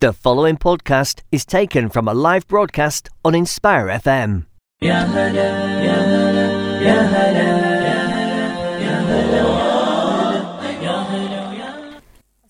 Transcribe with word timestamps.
The 0.00 0.12
following 0.12 0.56
podcast 0.56 1.22
is 1.32 1.44
taken 1.44 1.88
from 1.88 2.06
a 2.06 2.14
live 2.14 2.46
broadcast 2.46 3.10
on 3.24 3.34
Inspire 3.34 3.88
FM. 3.88 4.46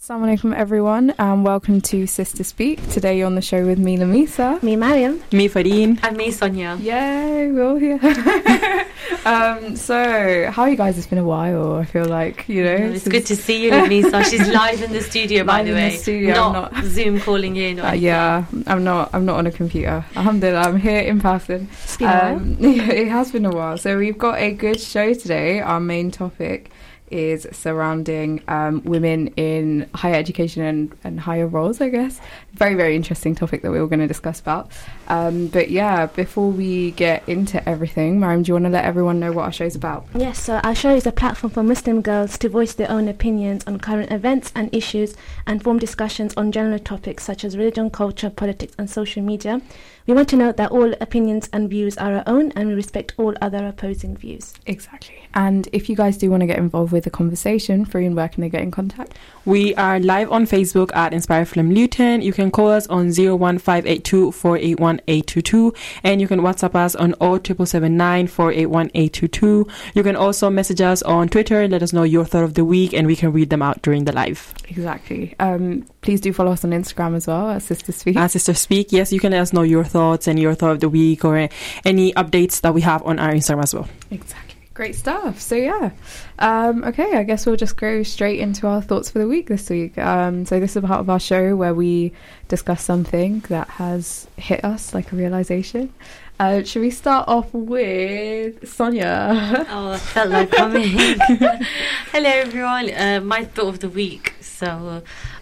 Assalamu 0.08 0.38
alaikum 0.38 0.56
everyone 0.56 1.14
and 1.18 1.44
welcome 1.44 1.82
to 1.82 2.06
Sister 2.06 2.42
Speak. 2.42 2.80
Today 2.88 3.18
you're 3.18 3.26
on 3.26 3.34
the 3.34 3.42
show 3.42 3.66
with 3.66 3.78
me, 3.78 3.98
Lamisa. 3.98 4.62
Me, 4.62 4.74
Mariam. 4.74 5.22
Me, 5.32 5.50
Fareen. 5.50 6.02
And 6.02 6.16
me, 6.16 6.30
Sonia. 6.30 6.78
Yay, 6.80 7.50
we're 7.52 7.62
all 7.62 7.76
here. 7.76 8.00
um, 9.26 9.76
so, 9.76 10.50
how 10.50 10.62
are 10.62 10.70
you 10.70 10.76
guys? 10.76 10.96
It's 10.96 11.06
been 11.06 11.18
a 11.18 11.24
while, 11.24 11.74
I 11.74 11.84
feel 11.84 12.06
like, 12.06 12.48
you 12.48 12.64
know. 12.64 12.74
It's 12.74 13.06
good 13.06 13.26
to 13.26 13.36
see 13.36 13.64
you, 13.64 13.70
Lamisa. 13.70 14.24
She's 14.30 14.48
live 14.48 14.80
in 14.80 14.92
the 14.92 15.02
studio, 15.02 15.44
by 15.44 15.62
the 15.62 15.68
in 15.72 15.74
the 15.76 15.82
way. 15.82 15.96
studio, 15.96 16.32
Not, 16.32 16.72
I'm 16.72 16.84
not- 16.84 16.84
Zoom 16.86 17.20
calling 17.20 17.56
in. 17.56 17.78
Or 17.78 17.88
Uh, 17.88 17.92
yeah, 17.92 18.46
I'm 18.66 18.84
not. 18.84 19.10
I'm 19.12 19.26
not 19.26 19.36
on 19.36 19.46
a 19.46 19.52
computer. 19.52 20.06
Alhamdulillah, 20.16 20.68
I'm 20.70 20.78
here 20.78 21.00
in 21.00 21.20
person. 21.20 21.68
It's 21.84 21.98
been 21.98 22.08
a 22.08 22.12
while. 22.12 22.36
Um, 22.36 22.56
it 22.64 23.08
has 23.08 23.30
been 23.30 23.44
a 23.44 23.50
while. 23.50 23.76
So 23.76 23.98
we've 23.98 24.16
got 24.16 24.38
a 24.38 24.52
good 24.52 24.80
show 24.80 25.12
today. 25.12 25.60
Our 25.60 25.80
main 25.80 26.10
topic 26.10 26.70
is 27.10 27.46
surrounding 27.52 28.42
um, 28.48 28.82
women 28.84 29.28
in 29.36 29.88
higher 29.94 30.14
education 30.14 30.62
and, 30.62 30.98
and 31.04 31.20
higher 31.20 31.46
roles, 31.46 31.80
I 31.80 31.88
guess. 31.88 32.20
Very, 32.52 32.74
very 32.74 32.96
interesting 32.96 33.34
topic 33.34 33.62
that 33.62 33.70
we 33.70 33.80
were 33.80 33.86
going 33.86 34.00
to 34.00 34.06
discuss 34.06 34.40
about. 34.40 34.70
Um, 35.08 35.48
but 35.48 35.70
yeah, 35.70 36.06
before 36.06 36.50
we 36.50 36.92
get 36.92 37.28
into 37.28 37.66
everything, 37.68 38.20
Mariam, 38.20 38.42
do 38.42 38.48
you 38.48 38.54
want 38.54 38.64
to 38.66 38.70
let 38.70 38.84
everyone 38.84 39.20
know 39.20 39.32
what 39.32 39.44
our 39.44 39.52
show's 39.52 39.74
about? 39.74 40.06
Yes, 40.14 40.40
so 40.40 40.56
our 40.64 40.74
show 40.74 40.94
is 40.94 41.06
a 41.06 41.12
platform 41.12 41.52
for 41.52 41.62
Muslim 41.62 42.02
girls 42.02 42.38
to 42.38 42.48
voice 42.48 42.74
their 42.74 42.90
own 42.90 43.08
opinions 43.08 43.64
on 43.66 43.78
current 43.78 44.12
events 44.12 44.52
and 44.54 44.74
issues 44.74 45.14
and 45.46 45.62
form 45.62 45.78
discussions 45.78 46.34
on 46.36 46.52
general 46.52 46.78
topics 46.78 47.24
such 47.24 47.44
as 47.44 47.56
religion, 47.56 47.90
culture, 47.90 48.30
politics, 48.30 48.74
and 48.78 48.90
social 48.90 49.22
media. 49.22 49.60
We 50.08 50.14
want 50.14 50.30
to 50.30 50.36
note 50.36 50.56
that 50.56 50.70
all 50.70 50.94
opinions 51.02 51.50
and 51.52 51.68
views 51.68 51.98
are 51.98 52.14
our 52.14 52.22
own 52.26 52.50
and 52.52 52.66
we 52.66 52.74
respect 52.74 53.12
all 53.18 53.34
other 53.42 53.66
opposing 53.66 54.16
views. 54.16 54.54
Exactly. 54.64 55.14
And 55.34 55.68
if 55.70 55.90
you 55.90 55.96
guys 55.96 56.16
do 56.16 56.30
want 56.30 56.40
to 56.40 56.46
get 56.46 56.56
involved 56.56 56.92
with 56.92 57.04
the 57.04 57.10
conversation, 57.10 57.84
Fareen 57.84 58.14
where 58.14 58.30
can 58.30 58.40
they 58.40 58.48
get 58.48 58.62
in 58.62 58.70
contact? 58.70 59.18
We 59.44 59.74
are 59.74 60.00
live 60.00 60.32
on 60.32 60.46
Facebook 60.46 60.96
at 60.96 61.12
Inspire 61.12 61.44
FM 61.44 61.74
Luton. 61.74 62.22
You 62.22 62.32
can 62.32 62.50
call 62.50 62.70
us 62.70 62.86
on 62.86 63.08
01582 63.08 64.32
481 64.32 65.02
822 65.06 65.74
and 66.02 66.22
you 66.22 66.26
can 66.26 66.40
WhatsApp 66.40 66.74
us 66.74 66.94
on 66.94 67.10
07779 67.20 68.28
481 68.28 68.90
822. 68.94 69.66
You 69.92 70.02
can 70.02 70.16
also 70.16 70.48
message 70.48 70.80
us 70.80 71.02
on 71.02 71.28
Twitter, 71.28 71.68
let 71.68 71.82
us 71.82 71.92
know 71.92 72.04
your 72.04 72.24
thought 72.24 72.44
of 72.44 72.54
the 72.54 72.64
week, 72.64 72.94
and 72.94 73.06
we 73.06 73.14
can 73.14 73.30
read 73.30 73.50
them 73.50 73.60
out 73.60 73.82
during 73.82 74.04
the 74.06 74.12
live. 74.12 74.54
Exactly. 74.70 75.34
Um, 75.38 75.86
please 76.00 76.22
do 76.22 76.32
follow 76.32 76.52
us 76.52 76.64
on 76.64 76.70
Instagram 76.70 77.14
as 77.14 77.26
well 77.26 77.50
at 77.50 77.60
Sister 77.60 77.92
Speak. 77.92 78.16
As 78.16 78.32
Sister 78.32 78.54
Speak, 78.54 78.90
yes, 78.90 79.12
you 79.12 79.20
can 79.20 79.32
let 79.32 79.42
us 79.42 79.52
know 79.52 79.60
your 79.60 79.84
thoughts 79.84 79.97
and 80.02 80.38
your 80.38 80.54
thought 80.54 80.70
of 80.72 80.80
the 80.80 80.88
week 80.88 81.24
or 81.24 81.48
any 81.84 82.12
updates 82.14 82.60
that 82.62 82.72
we 82.74 82.80
have 82.82 83.02
on 83.04 83.18
our 83.18 83.32
Instagram 83.32 83.62
as 83.62 83.74
well. 83.74 83.88
Exactly. 84.10 84.54
Great 84.74 84.94
stuff. 84.94 85.40
So 85.40 85.56
yeah, 85.56 85.90
um, 86.38 86.84
okay. 86.84 87.16
I 87.16 87.24
guess 87.24 87.44
we'll 87.46 87.56
just 87.56 87.76
go 87.76 88.04
straight 88.04 88.38
into 88.38 88.68
our 88.68 88.80
thoughts 88.80 89.10
for 89.10 89.18
the 89.18 89.26
week 89.26 89.48
this 89.48 89.68
week. 89.70 89.98
Um, 89.98 90.46
so 90.46 90.60
this 90.60 90.70
is 90.70 90.76
a 90.76 90.86
part 90.86 91.00
of 91.00 91.10
our 91.10 91.18
show 91.18 91.56
where 91.56 91.74
we 91.74 92.12
discuss 92.46 92.84
something 92.84 93.40
that 93.48 93.68
has 93.70 94.28
hit 94.36 94.64
us, 94.64 94.94
like 94.94 95.10
a 95.12 95.16
realization. 95.16 95.92
Uh, 96.38 96.62
should 96.62 96.82
we 96.82 96.90
start 96.90 97.26
off 97.26 97.52
with 97.52 98.68
Sonia? 98.68 99.66
Oh, 99.68 99.90
I 99.90 99.98
felt 99.98 100.30
like 100.30 100.52
coming. 100.52 100.86
Hello, 102.12 102.30
everyone. 102.30 102.90
Uh, 102.94 103.20
my 103.20 103.44
thought 103.46 103.66
of 103.68 103.80
the 103.80 103.88
week. 103.88 104.34
So, 104.40 104.66
uh, 104.66 105.00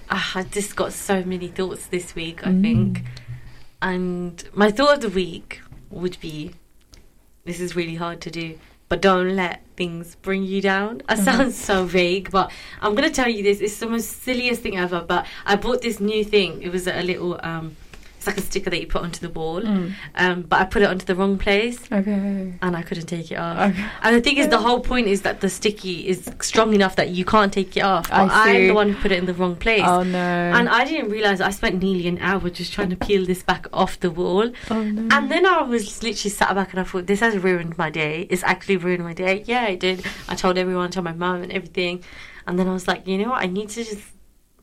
I 0.08 0.44
just 0.50 0.74
got 0.76 0.94
so 0.94 1.22
many 1.24 1.48
thoughts 1.48 1.88
this 1.88 2.14
week, 2.14 2.46
I 2.46 2.50
Mm. 2.50 2.62
think. 2.62 3.02
And 3.86 4.42
my 4.52 4.72
thought 4.72 4.94
of 4.94 5.00
the 5.00 5.08
week 5.08 5.60
would 5.90 6.18
be 6.20 6.50
this 7.44 7.60
is 7.60 7.76
really 7.76 7.94
hard 7.94 8.20
to 8.22 8.32
do, 8.32 8.58
but 8.88 9.00
don't 9.00 9.36
let 9.36 9.62
things 9.76 10.16
bring 10.22 10.42
you 10.42 10.60
down. 10.60 11.02
I 11.08 11.14
sound 11.14 11.52
so 11.52 11.84
vague, 11.84 12.32
but 12.32 12.50
I'm 12.80 12.96
going 12.96 13.08
to 13.08 13.14
tell 13.14 13.28
you 13.28 13.44
this. 13.44 13.60
It's 13.60 13.78
the 13.78 13.86
most 13.86 14.24
silliest 14.24 14.60
thing 14.62 14.76
ever, 14.76 15.04
but 15.06 15.24
I 15.44 15.54
bought 15.54 15.82
this 15.82 16.00
new 16.00 16.24
thing. 16.24 16.62
It 16.62 16.72
was 16.72 16.88
a 16.88 17.00
little, 17.00 17.38
um, 17.44 17.76
it's 18.26 18.36
like 18.36 18.44
a 18.44 18.46
sticker 18.50 18.70
that 18.70 18.80
you 18.80 18.86
put 18.86 19.02
onto 19.02 19.20
the 19.20 19.30
wall, 19.32 19.60
Mm. 19.62 19.92
um, 20.16 20.42
but 20.42 20.60
I 20.60 20.64
put 20.64 20.82
it 20.82 20.88
onto 20.88 21.04
the 21.06 21.14
wrong 21.14 21.38
place 21.38 21.78
Okay. 21.92 22.54
and 22.60 22.76
I 22.76 22.82
couldn't 22.82 23.06
take 23.06 23.30
it 23.30 23.36
off. 23.36 23.70
Okay. 23.70 23.84
And 24.02 24.16
the 24.16 24.20
thing 24.20 24.36
is, 24.36 24.48
the 24.48 24.58
whole 24.58 24.80
point 24.80 25.06
is 25.06 25.22
that 25.22 25.40
the 25.40 25.48
sticky 25.48 26.08
is 26.08 26.30
strong 26.40 26.74
enough 26.74 26.96
that 26.96 27.10
you 27.10 27.24
can't 27.24 27.52
take 27.52 27.76
it 27.76 27.82
off. 27.82 28.10
I 28.12 28.26
But 28.26 28.32
I'm 28.32 28.66
the 28.68 28.74
one 28.74 28.88
who 28.92 29.00
put 29.00 29.12
it 29.12 29.18
in 29.18 29.26
the 29.26 29.34
wrong 29.34 29.56
place. 29.56 29.82
Oh 29.84 30.02
no. 30.02 30.18
And 30.18 30.68
I 30.68 30.84
didn't 30.84 31.10
realize 31.10 31.40
I 31.40 31.50
spent 31.50 31.82
nearly 31.82 32.08
an 32.08 32.18
hour 32.20 32.50
just 32.50 32.72
trying 32.72 32.90
to 32.90 32.96
peel 32.96 33.24
this 33.24 33.42
back 33.42 33.66
off 33.72 34.00
the 34.00 34.10
wall. 34.10 34.50
oh 34.70 34.82
no. 34.82 35.08
And 35.16 35.30
then 35.30 35.46
I 35.46 35.62
was 35.62 36.02
literally 36.02 36.30
sat 36.30 36.54
back 36.54 36.70
and 36.72 36.80
I 36.80 36.84
thought, 36.84 37.06
this 37.06 37.20
has 37.20 37.36
ruined 37.36 37.78
my 37.78 37.90
day. 37.90 38.26
It's 38.30 38.42
actually 38.42 38.76
ruined 38.78 39.04
my 39.04 39.12
day. 39.14 39.44
Yeah, 39.46 39.66
it 39.68 39.80
did. 39.80 40.04
I 40.28 40.34
told 40.34 40.58
everyone, 40.58 40.86
I 40.86 40.90
told 40.90 41.04
my 41.04 41.12
mum 41.12 41.42
and 41.42 41.52
everything. 41.52 42.02
And 42.46 42.58
then 42.58 42.66
I 42.68 42.72
was 42.72 42.86
like, 42.88 43.06
you 43.06 43.18
know 43.18 43.30
what? 43.30 43.42
I 43.42 43.46
need 43.46 43.68
to 43.70 43.84
just 43.84 44.02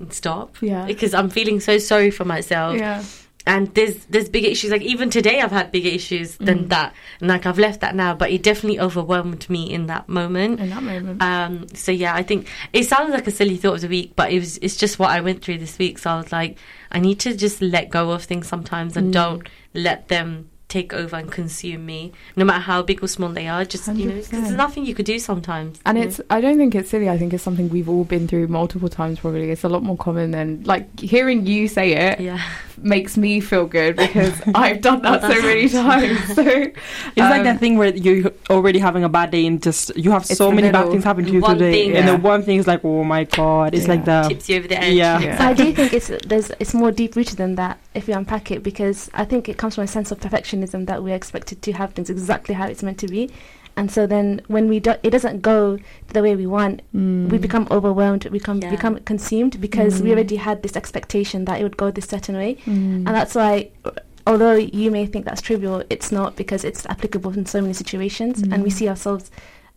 stop. 0.10 0.58
Yeah. 0.62 0.86
Because 0.86 1.14
I'm 1.14 1.30
feeling 1.30 1.60
so 1.60 1.78
sorry 1.78 2.12
for 2.12 2.26
myself 2.26 2.78
yeah. 2.78 3.04
And 3.46 3.74
there's 3.76 4.06
there's 4.06 4.30
bigger 4.30 4.48
issues 4.48 4.72
like 4.72 4.82
even 4.82 5.10
today 5.10 5.42
i've 5.42 5.52
had 5.52 5.72
bigger 5.72 5.90
issues 5.90 6.38
than 6.38 6.66
Mm. 6.66 6.70
that 6.70 6.94
and 7.20 7.30
like 7.30 7.46
i've 7.46 7.60
left 7.60 7.82
that 7.82 7.94
now 7.96 8.14
but 8.16 8.32
it 8.32 8.42
definitely 8.44 8.80
overwhelmed 8.80 9.50
me 9.50 9.70
in 9.72 9.88
that 9.88 10.08
moment 10.08 10.60
In 10.60 10.70
that 10.70 10.84
moment. 10.84 11.22
um 11.22 11.68
so 11.74 11.92
yeah 11.92 12.16
i 12.16 12.24
think 12.24 12.48
it 12.72 12.84
sounds 12.86 13.12
like 13.12 13.28
a 13.28 13.32
silly 13.32 13.58
thought 13.58 13.76
of 13.76 13.82
the 13.82 13.88
week 13.90 14.14
but 14.16 14.32
it 14.32 14.40
was 14.40 14.58
it's 14.60 14.78
just 14.78 14.98
what 15.00 15.10
i 15.12 15.20
went 15.20 15.44
through 15.44 15.58
this 15.58 15.78
week 15.78 15.98
so 15.98 16.12
i 16.12 16.18
was 16.18 16.32
like 16.32 16.58
i 16.92 17.00
need 17.00 17.20
to 17.22 17.36
just 17.36 17.62
let 17.62 17.90
go 17.90 18.12
of 18.12 18.24
things 18.24 18.48
sometimes 18.48 18.96
and 18.96 19.10
Mm. 19.10 19.14
don't 19.14 19.50
let 19.74 20.08
them 20.08 20.50
take 20.70 20.92
over 20.92 21.16
and 21.18 21.32
consume 21.32 21.86
me 21.86 22.12
no 22.36 22.44
matter 22.44 22.62
how 22.62 22.82
big 22.82 23.04
or 23.04 23.08
small 23.08 23.30
they 23.30 23.48
are 23.48 23.64
just 23.64 23.86
you 23.90 24.08
know 24.08 24.16
'cause 24.16 24.30
100%. 24.30 24.32
there's 24.32 24.52
nothing 24.56 24.86
you 24.88 24.96
could 24.96 25.06
do 25.06 25.20
sometimes 25.20 25.80
And 25.86 25.98
you 26.00 26.04
know? 26.04 26.08
it's, 26.10 26.20
I 26.32 26.42
don't 26.42 26.58
think 26.58 26.74
it's 26.74 26.90
silly. 26.90 27.10
I 27.10 27.18
think 27.20 27.32
it's 27.32 27.44
something 27.44 27.70
we've 27.70 27.88
all 27.90 28.06
been 28.06 28.28
through 28.28 28.48
multiple 28.48 28.90
times 28.90 29.20
probably. 29.20 29.52
It's 29.52 29.64
a 29.64 29.70
lot 29.70 29.84
more 29.84 29.98
common 29.98 30.32
than, 30.32 30.64
like, 30.64 31.00
hearing 31.00 31.46
you 31.46 31.68
say 31.68 31.94
it 31.94 32.20
yeah 32.22 32.42
makes 32.84 33.18
me 33.18 33.40
feel 33.40 33.66
good 33.66 33.96
because 33.96 34.34
I've 34.56 34.82
done 34.82 35.02
that 35.04 35.22
so 35.22 35.42
many 35.42 35.70
times. 35.84 36.36
So 36.36 36.42
It's 37.16 37.18
like 37.18 37.44
that 37.44 37.48
um, 37.54 37.58
thing 37.58 37.78
where 37.78 37.96
you're 37.96 38.32
already 38.50 38.80
having 38.80 39.04
a 39.04 39.10
bad 39.10 39.32
day 39.32 39.46
and 39.46 39.62
just 39.62 39.96
you 39.96 40.12
have 40.12 40.26
so 40.26 40.50
the 40.50 40.56
many 40.56 40.72
bad 40.72 40.90
things 40.90 41.04
happen 41.04 41.26
to 41.26 41.32
you 41.32 41.40
One 41.42 41.58
today, 41.58 41.72
thing. 41.88 41.96
and 41.98 42.06
Yeah. 42.06 42.16
the 42.16 42.22
one 42.22 42.44
thing 42.44 42.58
is 42.58 42.68
like, 42.68 42.84
oh 42.84 43.04
my 43.04 43.24
god, 43.26 43.74
it's 43.74 43.86
Yeah. 43.88 43.94
like 43.94 44.06
the 44.06 44.22
tips 44.30 44.50
you 44.50 44.58
over 44.58 44.68
the 44.68 44.82
edge 44.82 44.94
Yeah. 44.94 45.20
Yeah. 45.20 45.38
So 45.38 45.44
I 45.46 45.54
do 45.54 45.74
think 45.74 45.94
it's 45.94 46.12
there's 46.28 46.52
it's 46.60 46.74
more 46.74 46.92
deep 46.92 47.16
rooted 47.16 47.38
than 47.38 47.56
that 47.56 47.80
if 47.94 48.08
you 48.08 48.14
unpack 48.16 48.52
it 48.52 48.64
because 48.64 49.10
I 49.14 49.26
think 49.26 49.48
it 49.50 49.58
comes 49.58 49.76
from 49.76 49.84
a 49.86 49.88
sense 49.88 50.12
of 50.12 50.20
perfectionism 50.20 50.86
that 50.88 51.04
we're 51.04 51.16
expected 51.16 51.62
to 51.62 51.72
have 51.74 51.94
things 51.94 52.10
exactly 52.10 52.56
how 52.56 52.68
it's 52.68 52.84
meant 52.84 52.98
to 53.00 53.08
be, 53.08 53.30
and 53.76 53.92
so 53.92 54.06
then 54.08 54.42
when 54.48 54.68
we 54.68 54.80
do, 54.80 54.94
it 55.04 55.10
doesn't 55.10 55.42
go 55.42 55.78
the 56.14 56.22
way 56.22 56.36
we 56.36 56.46
want, 56.46 56.82
Mm. 56.96 57.30
we 57.30 57.38
become 57.38 57.68
overwhelmed, 57.72 58.24
we 58.26 58.30
become 58.40 58.60
Yeah. 58.62 58.70
become 58.72 58.98
consumed 59.12 59.60
because 59.60 60.02
we 60.02 60.10
Mm. 60.10 60.14
already 60.14 60.36
had 60.38 60.62
this 60.64 60.76
expectation 60.76 61.46
that 61.46 61.60
it 61.60 61.64
would 61.64 61.78
go 61.78 61.90
this 61.92 62.06
certain 62.06 62.36
way, 62.36 62.58
Mm. 62.66 63.06
and 63.06 63.08
that's 63.08 63.36
why. 63.36 63.70
Although 64.26 64.54
you 64.54 64.90
may 64.90 65.06
think 65.06 65.26
that's 65.26 65.42
trivial, 65.42 65.84
it's 65.90 66.10
not 66.10 66.38
because 66.38 66.64
it's 66.64 66.86
applicable 66.86 67.32
in 67.38 67.46
so 67.46 67.60
many 67.62 67.74
situations, 67.74 68.42
and 68.42 68.64
we 68.64 68.70
Mm. 68.70 68.74
see 68.74 68.88
ourselves 68.90 69.30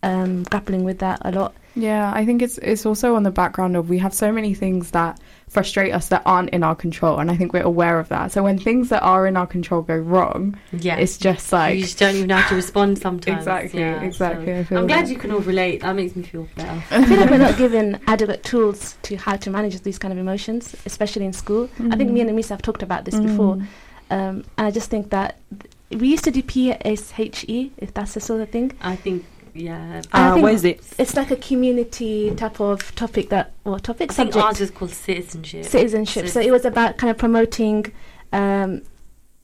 um, 0.03 0.45
grappling 0.45 0.85
with 0.85 0.99
that 0.99 1.19
a 1.25 1.33
lot. 1.33 1.53
Yeah, 1.75 2.13
I 2.15 2.25
think 2.25 2.41
it's 2.43 2.59
it's 2.59 2.87
also 2.87 3.17
on 3.17 3.23
the 3.25 3.31
background 3.33 3.77
of 3.77 3.89
we 3.91 3.99
have 3.99 4.15
so 4.15 4.31
many 4.31 4.55
things 4.55 4.91
that 4.93 5.19
frustrate 5.49 5.95
us 5.95 6.09
that 6.09 6.23
aren't 6.27 6.51
in 6.51 6.63
our 6.63 6.75
control, 6.75 7.19
and 7.19 7.31
I 7.31 7.37
think 7.37 7.53
we're 7.53 7.63
aware 7.63 7.99
of 8.01 8.09
that. 8.09 8.33
So 8.33 8.43
when 8.43 8.59
things 8.59 8.89
that 8.89 9.01
are 9.03 9.27
in 9.27 9.37
our 9.37 9.47
control 9.47 9.81
go 9.83 9.97
wrong, 9.97 10.59
yeah 10.73 10.97
it's 10.97 11.17
just 11.17 11.53
like 11.53 11.77
you 11.77 11.83
just 11.83 11.99
don't 11.99 12.17
even 12.17 12.29
know 12.29 12.37
how 12.37 12.49
to 12.49 12.55
respond 12.57 12.99
sometimes. 12.99 13.39
Exactly, 13.39 13.81
yeah, 13.81 14.03
exactly, 14.03 14.53
I 14.53 14.63
so- 14.63 14.69
feel 14.69 14.79
I'm 14.79 14.87
glad 14.87 15.07
that. 15.07 15.11
you 15.13 15.17
can 15.19 15.31
all 15.31 15.41
relate. 15.41 15.83
That 15.83 15.95
makes 15.97 16.17
me 16.17 16.25
feel 16.25 16.49
better. 16.57 16.83
I 16.91 17.05
feel 17.07 17.21
like 17.21 17.31
we're 17.31 17.39
not 17.39 17.57
given 17.65 18.01
adequate 18.07 18.43
tools 18.45 18.97
to 19.03 19.17
how 19.17 19.37
to 19.37 19.49
manage 19.51 19.81
these 19.83 19.99
kind 19.99 20.13
of 20.13 20.19
emotions, 20.19 20.75
especially 20.85 21.25
in 21.25 21.33
school. 21.33 21.71
I 21.91 21.97
think 21.97 22.11
me 22.11 22.21
and 22.21 22.29
Amisa 22.31 22.51
have 22.51 22.63
talked 22.63 22.83
about 22.83 23.05
this 23.05 23.19
before, 23.19 23.57
Mm. 23.57 23.67
um, 24.11 24.45
and 24.59 24.67
I 24.67 24.71
just 24.71 24.91
think 24.91 25.11
that 25.11 25.37
th- 25.61 26.01
we 26.01 26.09
used 26.09 26.25
to 26.25 26.31
do 26.33 26.43
PSHE, 26.43 27.71
if 27.79 27.95
that's 27.95 28.15
the 28.15 28.21
sort 28.21 28.41
of 28.41 28.51
thing. 28.51 28.73
I 28.83 28.97
think, 28.97 29.25
yeah. 29.57 30.03
I 30.13 30.29
uh, 30.29 30.35
think 30.35 30.43
what 30.43 30.53
is 30.55 30.65
it? 30.65 30.81
It's 30.99 31.17
like 31.17 31.31
a 31.31 31.37
community 31.37 32.35
type 32.35 32.61
of 32.61 32.95
topic 32.95 33.29
that, 33.31 33.53
or 33.65 33.79
topic 33.79 34.11
I 34.11 34.15
think 34.15 34.33
subject, 34.33 34.45
ours 34.45 34.61
is 34.61 34.71
called 34.71 34.91
citizenship. 34.91 35.65
citizenship. 35.65 36.29
So 36.29 36.41
it 36.41 36.51
was 36.51 36.65
about 36.65 36.97
kind 36.97 37.11
of 37.11 37.19
promoting. 37.19 37.93
Um, 38.33 38.83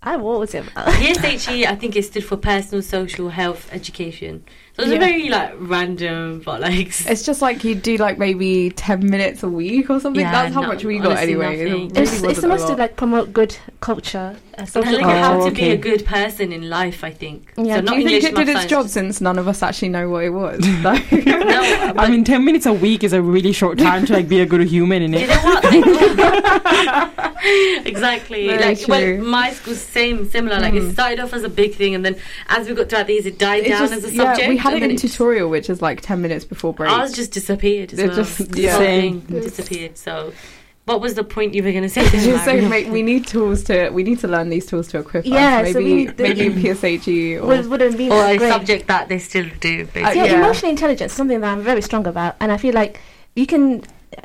I 0.02 0.16
what 0.16 0.40
was 0.40 0.54
it? 0.54 0.66
about? 0.66 0.88
PSHE, 0.88 1.66
I 1.66 1.76
think 1.76 1.94
it 1.96 2.04
stood 2.04 2.24
for 2.24 2.36
personal, 2.36 2.82
social, 2.82 3.28
health, 3.28 3.68
education. 3.72 4.44
So 4.74 4.84
it's 4.84 4.90
Yeah. 4.92 4.96
a 4.96 5.00
very 5.00 5.28
like 5.28 5.52
random, 5.58 6.40
but 6.42 6.62
like 6.62 6.88
It's 7.06 7.24
just 7.24 7.42
like 7.42 7.62
you 7.62 7.74
do 7.74 7.98
like 7.98 8.16
maybe 8.18 8.70
ten 8.70 9.04
minutes 9.06 9.42
a 9.42 9.48
week 9.48 9.90
or 9.90 10.00
something. 10.00 10.22
Yeah, 10.22 10.32
That's 10.32 10.54
how 10.54 10.62
no, 10.62 10.68
much 10.68 10.82
we 10.82 10.96
got 10.98 11.08
honestly, 11.08 11.32
anyway. 11.34 11.60
It 11.60 11.64
really 11.64 11.86
It's, 11.94 12.22
it's 12.22 12.40
supposed 12.40 12.66
to 12.68 12.74
like 12.76 12.96
promote 12.96 13.34
good 13.34 13.54
culture, 13.80 14.34
uh, 14.56 14.64
social 14.64 14.94
and 14.94 15.02
like 15.02 15.14
Oh, 15.14 15.18
how 15.18 15.44
to 15.44 15.50
be 15.50 15.68
a 15.70 15.76
good 15.76 16.06
person 16.06 16.52
in 16.52 16.70
life. 16.70 17.04
I 17.04 17.10
think. 17.10 17.52
Yeah, 17.58 17.76
So 17.76 17.80
do 17.80 17.84
not 17.86 17.94
Do 17.96 18.00
you 18.00 18.06
English, 18.06 18.22
think 18.24 18.38
it 18.38 18.44
did 18.46 18.56
its 18.56 18.64
job 18.66 18.88
since 18.88 19.20
none 19.20 19.38
of 19.38 19.46
us 19.46 19.62
actually 19.62 19.90
know 19.90 20.08
what 20.08 20.24
it 20.24 20.30
was? 20.30 20.66
Like- 20.82 21.12
No, 21.12 21.92
I 21.98 22.08
mean, 22.08 22.24
10 22.24 22.42
minutes 22.42 22.64
a 22.64 22.72
week 22.72 23.04
is 23.04 23.12
a 23.12 23.20
really 23.20 23.52
short 23.52 23.76
time 23.88 24.06
to 24.06 24.12
like 24.14 24.26
be 24.26 24.40
a 24.40 24.46
good 24.46 24.62
human 24.66 25.02
in 25.02 25.12
You 25.12 25.18
it. 25.18 25.28
know 25.28 25.42
exactly. 27.84 28.46
Very 28.48 28.62
like 28.62 28.78
true. 28.80 28.88
well, 29.18 29.24
my 29.24 29.50
school's 29.52 29.80
same, 29.80 30.28
similar. 30.30 30.58
Like 30.60 30.74
it 30.74 30.82
Mm. 30.82 30.92
started 30.92 31.20
off 31.20 31.32
as 31.34 31.42
a 31.44 31.48
big 31.48 31.74
thing, 31.74 31.94
and 31.94 32.04
then 32.04 32.16
as 32.48 32.68
we 32.68 32.74
got 32.74 32.88
throughout 32.88 33.06
these, 33.06 33.26
it 33.26 33.38
died 33.38 33.64
It 33.64 33.70
down 33.70 33.80
just- 33.80 33.92
as 33.92 34.04
a 34.04 34.10
yeah, 34.14 34.34
subject. 34.34 34.61
We 34.64 34.74
had 34.74 34.82
and 34.82 34.84
it 34.84 34.90
in 34.90 34.96
tutorial, 35.08 35.48
which 35.50 35.68
is 35.70 35.80
like 35.82 36.00
ten 36.00 36.22
minutes 36.22 36.44
before 36.44 36.72
break. 36.74 36.90
Ours 36.90 37.12
just 37.12 37.32
disappeared 37.32 37.92
as 37.92 37.98
It 37.98 38.06
well. 38.08 38.16
just- 38.16 38.50
The 38.52 38.60
yeah. 38.62 38.70
whole 38.72 38.80
Same. 38.80 39.20
thing 39.22 39.40
disappeared. 39.40 39.98
So, 39.98 40.32
what 40.84 41.00
was 41.00 41.14
the 41.14 41.22
point 41.24 41.54
you 41.54 41.62
were 41.62 41.70
going 41.70 41.84
to 41.84 41.88
say? 41.88 42.02
then, 42.08 42.24
just 42.24 42.44
saying, 42.44 42.68
mate, 42.68 42.88
we 42.88 43.02
need 43.02 43.26
tools 43.26 43.62
to 43.64 43.90
we 43.90 44.02
need 44.02 44.18
to 44.20 44.28
learn 44.28 44.48
these 44.48 44.66
tools 44.66 44.88
to 44.88 44.98
equip 44.98 45.24
Yeah, 45.24 45.60
us. 45.60 45.72
so 45.72 45.78
Maybe 45.80 45.84
we 45.84 45.94
need 45.94 46.16
the- 46.16 46.22
maybe 46.24 46.48
PSHE 46.62 47.40
or 47.42 47.46
would, 47.46 47.66
wouldn't 47.70 47.96
be 47.96 48.10
or 48.10 48.24
a 48.24 48.36
great. 48.36 48.50
subject 48.50 48.86
that 48.88 49.08
they 49.08 49.18
still 49.18 49.46
do. 49.60 49.84
Basically. 49.86 50.02
Uh, 50.02 50.12
yeah, 50.12 50.24
yeah. 50.24 50.38
emotional 50.38 50.70
intelligence 50.70 51.12
is 51.12 51.16
something 51.16 51.40
that 51.40 51.52
I'm 51.52 51.62
very 51.62 51.82
strong 51.82 52.06
about, 52.06 52.36
and 52.40 52.50
I 52.50 52.56
feel 52.56 52.74
like 52.74 53.00
you 53.36 53.46
can 53.46 53.84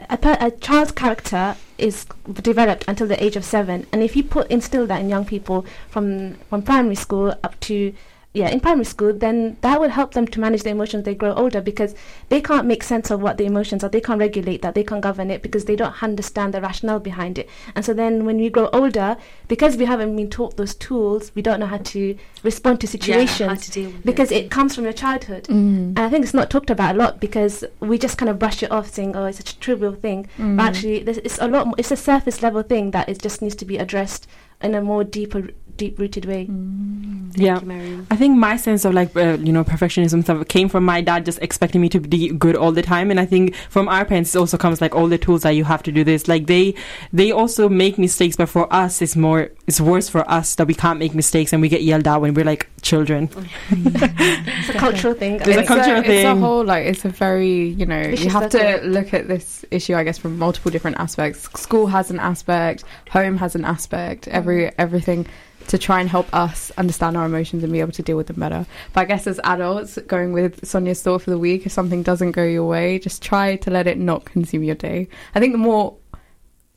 a, 0.09 0.17
per, 0.17 0.35
a 0.41 0.51
child's 0.51 0.91
character 0.91 1.55
is 1.77 2.05
developed 2.41 2.83
until 2.87 3.07
the 3.07 3.23
age 3.23 3.35
of 3.37 3.45
seven, 3.45 3.85
and 3.93 4.01
if 4.03 4.15
you 4.15 4.23
put 4.23 4.49
instill 4.51 4.85
that 4.87 4.99
in 4.99 5.09
young 5.09 5.25
people 5.25 5.65
from 5.89 6.33
from 6.49 6.61
primary 6.63 6.95
school 6.95 7.33
up 7.43 7.57
to 7.61 7.93
yeah 8.37 8.49
in 8.49 8.59
primary 8.59 8.85
school, 8.85 9.13
then 9.13 9.57
that 9.61 9.79
will 9.81 9.89
help 9.89 10.13
them 10.13 10.27
to 10.27 10.39
manage 10.39 10.63
their 10.63 10.73
emotions. 10.73 11.03
They 11.03 11.15
grow 11.15 11.33
older 11.33 11.61
because 11.61 11.95
they 12.29 12.41
can't 12.41 12.67
make 12.67 12.83
sense 12.83 13.11
of 13.11 13.21
what 13.21 13.37
the 13.37 13.45
emotions 13.45 13.83
are. 13.83 13.89
They 13.89 14.01
can't 14.07 14.19
regulate 14.19 14.61
that. 14.61 14.75
They 14.75 14.83
can't 14.83 15.01
govern 15.01 15.29
it 15.31 15.41
because 15.41 15.65
they 15.65 15.75
don't 15.75 16.01
understand 16.03 16.53
the 16.53 16.61
rationale 16.61 16.99
behind 16.99 17.37
it. 17.37 17.49
And 17.75 17.83
so 17.83 17.93
then 17.93 18.25
when 18.25 18.37
we 18.37 18.49
grow 18.49 18.69
older, 18.71 19.17
because 19.47 19.77
we 19.77 19.85
haven't 19.85 20.15
been 20.15 20.29
taught 20.29 20.57
those 20.57 20.75
tools, 20.75 21.31
we 21.35 21.41
don't 21.41 21.59
know 21.59 21.65
how 21.75 21.77
to 21.77 22.17
respond 22.43 22.79
to 22.81 22.87
situations 22.87 23.07
Yeah, 23.17 23.25
situations 23.25 23.49
how 23.49 23.65
to 23.65 23.71
deal 23.71 23.89
with 23.91 24.05
because 24.05 24.31
it 24.31 24.51
comes 24.51 24.75
from 24.75 24.83
your 24.83 24.93
childhood. 24.93 25.43
Mm. 25.45 25.95
And 25.95 25.99
I 25.99 26.09
think 26.09 26.23
it's 26.23 26.33
not 26.33 26.49
talked 26.49 26.69
about 26.69 26.95
a 26.95 26.97
lot 26.97 27.19
because 27.19 27.63
we 27.79 27.97
just 27.97 28.17
kind 28.17 28.29
of 28.29 28.39
brush 28.39 28.61
it 28.63 28.71
off, 28.71 28.87
saying, 28.93 29.15
"Oh, 29.15 29.25
it's 29.25 29.39
a 29.39 29.43
trivial 29.43 29.93
thing." 29.93 30.27
Mm. 30.37 30.57
But 30.57 30.65
actually, 30.69 30.97
it's 31.01 31.39
a 31.39 31.47
lot. 31.47 31.67
More, 31.67 31.75
it's 31.77 31.91
a 31.91 31.95
surface 31.95 32.41
level 32.41 32.63
thing 32.63 32.91
that 32.91 33.09
it 33.09 33.21
just 33.21 33.41
needs 33.41 33.55
to 33.55 33.65
be 33.65 33.77
addressed 33.77 34.27
in 34.61 34.75
a 34.75 34.81
more 34.81 35.03
deeper, 35.03 35.49
deep 35.77 35.97
rooted 35.99 36.25
way. 36.25 36.45
Mm. 36.47 37.33
Thank 37.33 37.45
Yeah. 37.45 37.61
you, 37.61 38.05
I 38.09 38.15
think 38.15 38.37
my 38.37 38.57
sense 38.57 38.83
of 38.85 38.93
like 38.93 39.15
uh, 39.15 39.37
you 39.39 39.51
know 39.53 39.63
perfectionism 39.63 40.23
stuff 40.23 40.47
came 40.47 40.69
from 40.69 40.83
my 40.85 41.01
dad 41.01 41.25
just 41.25 41.39
expecting 41.41 41.81
me 41.81 41.89
to 41.89 41.99
be 41.99 42.29
good 42.29 42.55
all 42.55 42.71
the 42.71 42.81
time, 42.81 43.11
and 43.11 43.19
I 43.19 43.25
think 43.25 43.53
from 43.69 43.87
our 43.87 44.05
parents 44.05 44.33
it 44.35 44.39
also 44.39 44.57
comes 44.57 44.81
like 44.81 44.95
all 44.95 45.07
the 45.07 45.17
tools 45.17 45.41
that 45.43 45.51
you 45.51 45.63
have 45.65 45.83
to 45.83 45.91
do 45.91 46.03
this. 46.03 46.27
Like 46.27 46.47
they 46.47 46.73
they 47.13 47.31
also 47.31 47.69
make 47.69 47.97
mistakes, 47.97 48.35
but 48.35 48.49
for 48.49 48.71
us 48.73 49.01
it's 49.01 49.15
more 49.15 49.49
it's 49.67 49.79
worse 49.81 50.09
for 50.09 50.27
us 50.29 50.55
that 50.55 50.67
we 50.67 50.73
can't 50.73 50.97
make 50.99 51.13
mistakes 51.13 51.53
and 51.53 51.61
we 51.61 51.69
get 51.69 51.83
yelled 51.83 52.07
at 52.07 52.21
when 52.21 52.33
we're 52.33 52.45
like 52.45 52.67
children. 52.81 53.29
It's 53.69 54.69
a 54.69 54.73
cultural 54.73 55.13
thing. 55.13 55.37
There's 55.37 55.57
a 55.57 55.59
it's 55.59 55.67
cultural 55.67 55.97
a, 56.01 56.03
It's 56.03 56.25
a 56.25 56.35
whole 56.35 56.63
like 56.65 56.85
it's 56.85 57.05
a 57.05 57.09
very 57.09 57.69
you 57.69 57.85
know 57.85 58.01
Vicious 58.03 58.25
you 58.25 58.31
have 58.31 58.49
to 58.51 58.57
circle. 58.57 58.89
look 58.89 59.13
at 59.13 59.27
this 59.27 59.63
issue 59.71 59.93
I 59.95 60.03
guess 60.03 60.17
from 60.17 60.37
multiple 60.39 60.71
different 60.71 60.97
aspects. 60.97 61.49
School 61.59 61.87
has 61.87 62.09
an 62.09 62.19
aspect, 62.19 62.83
home 63.11 63.37
has 63.37 63.53
an 63.55 63.65
aspect, 63.65 64.27
every 64.29 64.71
everything 64.79 65.27
to 65.67 65.77
try 65.77 65.99
and 65.99 66.09
help 66.09 66.33
us 66.33 66.71
understand 66.77 67.17
our 67.17 67.25
emotions 67.25 67.63
and 67.63 67.71
be 67.71 67.79
able 67.79 67.91
to 67.91 68.01
deal 68.01 68.17
with 68.17 68.27
them 68.27 68.39
better. 68.39 68.65
But 68.93 69.01
I 69.01 69.05
guess 69.05 69.27
as 69.27 69.39
adults, 69.43 69.97
going 70.07 70.33
with 70.33 70.65
Sonia's 70.65 71.01
thought 71.01 71.21
for 71.21 71.29
the 71.29 71.37
week, 71.37 71.65
if 71.65 71.71
something 71.71 72.03
doesn't 72.03 72.31
go 72.31 72.43
your 72.43 72.65
way, 72.65 72.99
just 72.99 73.21
try 73.21 73.57
to 73.57 73.69
let 73.69 73.87
it 73.87 73.97
not 73.97 74.25
consume 74.25 74.63
your 74.63 74.75
day. 74.75 75.07
I 75.35 75.39
think 75.39 75.53
the 75.53 75.59
more 75.59 75.97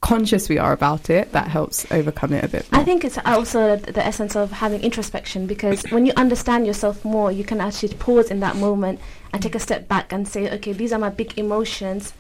conscious 0.01 0.49
we 0.49 0.59
are 0.59 0.73
about 0.73 1.11
it, 1.11 1.33
that 1.33 1.49
helps 1.49 1.91
overcome 1.93 2.33
it 2.33 2.45
a 2.45 2.49
bit. 2.49 2.71
More. 2.73 2.81
I 2.81 2.85
think 2.85 3.05
it's 3.05 3.19
also 3.25 3.77
the 3.77 4.05
essence 4.05 4.35
of 4.35 4.51
having 4.51 4.81
introspection 4.81 5.47
because 5.47 5.83
when 5.91 6.07
you 6.07 6.13
understand 6.17 6.67
yourself 6.67 7.05
more, 7.05 7.31
you 7.31 7.45
can 7.45 7.61
actually 7.61 7.95
pause 7.95 8.31
in 8.31 8.41
that 8.41 8.57
moment 8.57 9.01
and 9.33 9.43
take 9.43 9.55
a 9.55 9.61
step 9.61 9.89
back 9.89 10.13
and 10.13 10.27
say, 10.27 10.51
okay, 10.55 10.73
these 10.73 10.93
are 10.93 10.99
my 10.99 11.11
big 11.11 11.39
emotions. 11.39 12.13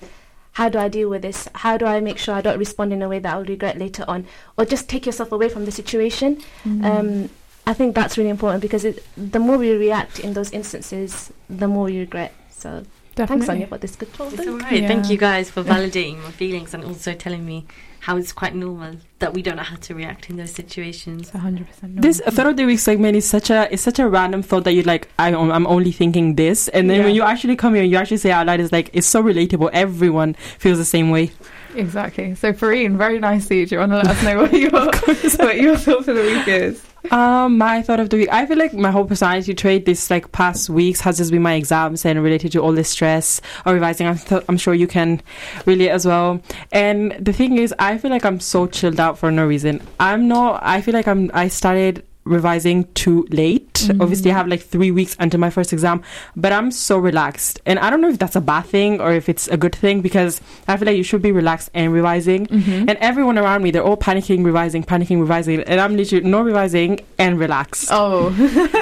How 0.52 0.68
do 0.68 0.78
I 0.78 0.88
deal 0.88 1.08
with 1.08 1.22
this? 1.22 1.48
How 1.54 1.76
do 1.76 1.86
I 1.86 2.00
make 2.00 2.18
sure 2.18 2.34
I 2.34 2.40
don't 2.40 2.58
respond 2.58 2.92
in 2.92 3.02
a 3.02 3.08
way 3.08 3.18
that 3.20 3.32
I'll 3.32 3.44
regret 3.44 3.78
later 3.78 4.04
on? 4.08 4.26
Or 4.58 4.64
just 4.64 4.88
take 4.88 5.06
yourself 5.06 5.32
away 5.32 5.48
from 5.48 5.64
the 5.64 5.70
situation. 5.72 6.42
Mm. 6.64 6.84
Um, 6.84 7.30
I 7.66 7.72
think 7.72 7.94
that's 7.94 8.18
really 8.18 8.30
important 8.30 8.62
because 8.62 8.84
it, 8.84 9.04
the 9.16 9.38
more 9.38 9.56
we 9.56 9.70
react 9.72 10.18
in 10.18 10.32
those 10.32 10.50
instances, 10.50 11.32
the 11.48 11.68
more 11.68 11.88
you 11.88 12.00
regret. 12.00 12.34
So 12.50 12.84
thanks, 13.14 13.46
Sonia, 13.46 13.66
for 13.66 13.78
this 13.78 13.96
good 13.96 14.12
talk. 14.12 14.32
It's 14.32 14.46
all 14.46 14.58
right. 14.58 14.86
Thank 14.86 15.08
you 15.08 15.16
guys 15.16 15.50
for 15.50 15.62
validating 15.62 16.22
my 16.22 16.30
feelings 16.30 16.74
and 16.74 16.84
also 16.84 17.14
telling 17.14 17.46
me 17.46 17.66
how 18.00 18.16
it's 18.16 18.32
quite 18.32 18.54
normal 18.54 18.96
that 19.18 19.34
we 19.34 19.42
don't 19.42 19.56
know 19.56 19.62
how 19.62 19.76
to 19.76 19.94
react 19.94 20.30
in 20.30 20.36
those 20.36 20.50
situations. 20.50 21.30
100% 21.30 21.36
normal. 21.82 22.00
This 22.02 22.20
thought 22.20 22.46
of 22.46 22.56
the 22.56 22.64
week 22.64 22.78
segment 22.78 23.16
is 23.16 23.28
such 23.28 23.50
a 23.50 23.72
it's 23.72 23.82
such 23.82 23.98
a 23.98 24.08
random 24.08 24.42
thought 24.42 24.64
that 24.64 24.72
you're 24.72 24.84
like 24.84 25.08
I, 25.18 25.28
I'm 25.34 25.66
only 25.66 25.92
thinking 25.92 26.34
this, 26.36 26.68
and 26.68 26.88
then 26.88 26.98
Yeah. 27.00 27.04
when 27.06 27.14
you 27.14 27.22
actually 27.22 27.56
come 27.56 27.74
here 27.74 27.82
and 27.82 27.92
you 27.92 27.98
actually 27.98 28.16
say 28.16 28.30
it 28.30 28.32
out 28.32 28.46
loud, 28.46 28.60
it's 28.60 28.72
like 28.72 28.90
it's 28.92 29.06
so 29.06 29.22
relatable. 29.22 29.70
Everyone 29.72 30.34
feels 30.58 30.78
the 30.78 30.84
same 30.84 31.10
way. 31.10 31.30
Exactly. 31.76 32.34
So, 32.34 32.52
Fareen, 32.52 32.96
very 32.96 33.20
nicely, 33.20 33.64
do 33.64 33.76
you 33.76 33.78
want 33.78 33.92
to 33.92 33.98
let 33.98 34.06
us 34.08 34.22
know 34.24 34.38
what 34.38 34.52
your, 34.54 34.70
what 34.72 35.56
your 35.56 35.76
thought 35.76 36.04
for 36.04 36.12
the 36.12 36.22
week 36.22 36.48
is? 36.48 36.84
Um, 37.10 37.58
my 37.58 37.82
thought 37.82 38.00
of 38.00 38.10
the 38.10 38.18
week. 38.18 38.28
I 38.30 38.46
feel 38.46 38.58
like 38.58 38.74
my 38.74 38.90
whole 38.90 39.04
personality 39.04 39.54
trait 39.54 39.86
this 39.86 40.10
like 40.10 40.32
past 40.32 40.68
weeks 40.68 41.00
has 41.00 41.16
just 41.16 41.30
been 41.30 41.42
my 41.42 41.54
exams 41.54 42.04
and 42.04 42.22
related 42.22 42.52
to 42.52 42.60
all 42.60 42.72
the 42.72 42.84
stress 42.84 43.40
or 43.64 43.74
revising. 43.74 44.06
I'm, 44.06 44.18
th- 44.18 44.44
I'm 44.48 44.56
sure 44.56 44.74
you 44.74 44.86
can 44.86 45.22
relate 45.66 45.90
as 45.90 46.06
well. 46.06 46.40
And 46.72 47.12
the 47.12 47.32
thing 47.32 47.58
is, 47.58 47.74
I 47.78 47.98
feel 47.98 48.10
like 48.10 48.24
I'm 48.24 48.40
so 48.40 48.66
chilled 48.66 49.00
out 49.00 49.18
for 49.18 49.30
no 49.30 49.46
reason. 49.46 49.80
I'm 49.98 50.28
not. 50.28 50.60
I 50.62 50.80
feel 50.82 50.94
like 50.94 51.08
I'm. 51.08 51.30
I 51.34 51.48
started 51.48 52.04
revising 52.30 52.84
too 52.94 53.26
late. 53.30 53.74
Mhm. 53.74 54.00
Obviously, 54.00 54.30
I 54.30 54.34
have 54.34 54.48
like 54.48 54.62
three 54.62 54.90
weeks 54.90 55.16
until 55.18 55.40
my 55.40 55.50
first 55.50 55.72
exam, 55.72 56.02
but 56.36 56.52
I'm 56.52 56.70
so 56.70 56.98
relaxed. 56.98 57.60
And 57.66 57.78
I 57.78 57.90
don't 57.90 58.00
know 58.00 58.08
if 58.08 58.18
that's 58.18 58.36
a 58.36 58.40
bad 58.40 58.64
thing 58.66 59.00
or 59.00 59.12
if 59.12 59.28
it's 59.28 59.48
a 59.48 59.56
good 59.56 59.74
thing 59.74 60.00
because 60.00 60.40
I 60.68 60.76
feel 60.76 60.86
like 60.86 60.96
you 60.96 61.02
should 61.02 61.22
be 61.22 61.32
relaxed 61.32 61.70
and 61.74 61.92
revising. 61.92 62.46
Mm-hmm. 62.46 62.88
And 62.88 62.92
everyone 63.00 63.38
around 63.38 63.62
me, 63.62 63.70
they're 63.70 63.82
all 63.84 63.96
panicking, 63.96 64.44
revising, 64.44 64.84
panicking, 64.84 65.20
revising. 65.20 65.60
And 65.60 65.80
I'm 65.80 65.96
literally 65.96 66.24
no 66.28 66.40
revising 66.42 67.00
and 67.18 67.38
relaxed. 67.38 67.88
oh, 67.90 68.30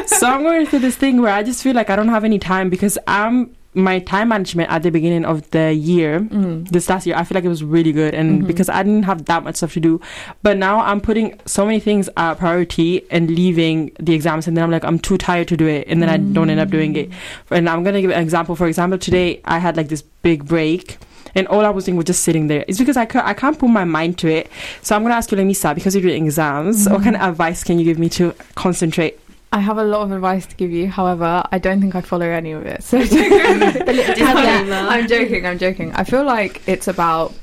so 0.06 0.27
I'm 0.27 0.43
going 0.43 0.67
through 0.67 0.81
this 0.81 0.97
thing 0.97 1.21
where 1.23 1.33
I 1.33 1.43
just 1.43 1.62
feel 1.62 1.75
like 1.75 1.91
I 1.91 1.97
don't 1.97 2.09
have 2.09 2.25
any 2.25 2.39
time 2.39 2.69
because 2.71 2.99
I'm 3.06 3.55
my 3.75 3.99
time 4.00 4.29
management 4.29 4.70
at 4.70 4.82
the 4.82 4.91
beginning 4.91 5.25
of 5.25 5.49
the 5.50 5.73
year 5.73 6.20
mm. 6.20 6.67
this 6.70 6.88
last 6.88 7.06
year 7.06 7.15
i 7.17 7.23
feel 7.23 7.35
like 7.37 7.44
it 7.44 7.49
was 7.49 7.62
really 7.62 7.93
good 7.93 8.15
and 8.15 8.43
Mhm. 8.43 8.47
because 8.47 8.69
i 8.69 8.82
didn't 8.82 9.03
have 9.05 9.26
that 9.26 9.44
much 9.44 9.56
stuff 9.56 9.75
to 9.75 9.81
do 9.81 10.00
but 10.43 10.56
now 10.56 10.81
i'm 10.81 11.00
putting 11.00 11.38
so 11.44 11.67
many 11.67 11.79
things 11.79 12.09
at 12.17 12.35
priority 12.38 13.03
and 13.11 13.31
leaving 13.31 13.93
the 14.00 14.15
exams 14.15 14.49
and 14.49 14.56
then 14.56 14.65
i'm 14.65 14.70
like 14.70 14.85
i'm 14.85 14.99
too 14.99 15.19
tired 15.19 15.47
to 15.49 15.56
do 15.56 15.67
it 15.67 15.87
and 15.87 16.03
then 16.03 16.09
i 16.09 16.17
don't 16.17 16.49
end 16.50 16.59
up 16.59 16.70
doing 16.70 16.97
it 16.97 17.11
and 17.50 17.69
i'm 17.69 17.85
gonna 17.85 18.00
give 18.00 18.11
an 18.11 18.23
example 18.23 18.56
for 18.56 18.67
example 18.67 18.99
today 18.99 19.41
i 19.44 19.59
had 19.59 19.76
like 19.76 19.88
this 19.88 20.03
big 20.23 20.47
break 20.47 20.97
and 21.35 21.47
all 21.49 21.61
I 21.64 21.69
was 21.69 21.85
doing 21.85 21.97
was 21.99 22.06
just 22.06 22.25
sitting 22.25 22.47
there. 22.47 22.64
It's 22.67 22.79
because 22.79 22.97
I, 22.97 23.05
ca- 23.05 23.23
I 23.23 23.35
can't 23.35 23.56
put 23.59 23.69
my 23.69 23.85
mind 23.85 24.17
to 24.21 24.29
it. 24.29 24.50
So 24.81 24.97
I'm 24.97 25.03
going 25.03 25.11
to 25.12 25.17
ask 25.17 25.31
you, 25.31 25.37
Lamisa, 25.37 25.75
because 25.75 25.94
you're 25.94 26.00
doing 26.03 26.25
exams, 26.25 26.88
what 26.88 27.00
Mhm. 27.00 27.05
kind 27.05 27.17
of 27.17 27.23
advice 27.23 27.62
can 27.62 27.79
you 27.79 27.85
give 27.85 27.99
me 27.99 28.09
to 28.11 28.35
concentrate? 28.54 29.21
I 29.50 29.61
have 29.61 29.78
a 29.78 29.85
lot 29.85 30.02
of 30.02 30.12
advice 30.12 30.47
to 30.47 30.57
give 30.57 30.71
you. 30.71 30.88
However, 30.88 31.43
I 31.50 31.59
don't 31.59 31.81
think 31.81 31.95
I 31.95 32.00
follow 32.02 32.26
any 32.26 32.52
of 32.52 32.67
it. 32.67 32.83
So 32.88 32.99
The 33.02 33.85
little 33.87 34.14
caveat. 34.14 34.71
I'm 34.71 35.09
joking. 35.09 35.47
I'm 35.47 35.59
joking. 35.59 35.93
I 35.95 36.05
feel 36.05 36.25
like 36.25 36.62
it's 36.69 36.88
about 36.88 37.35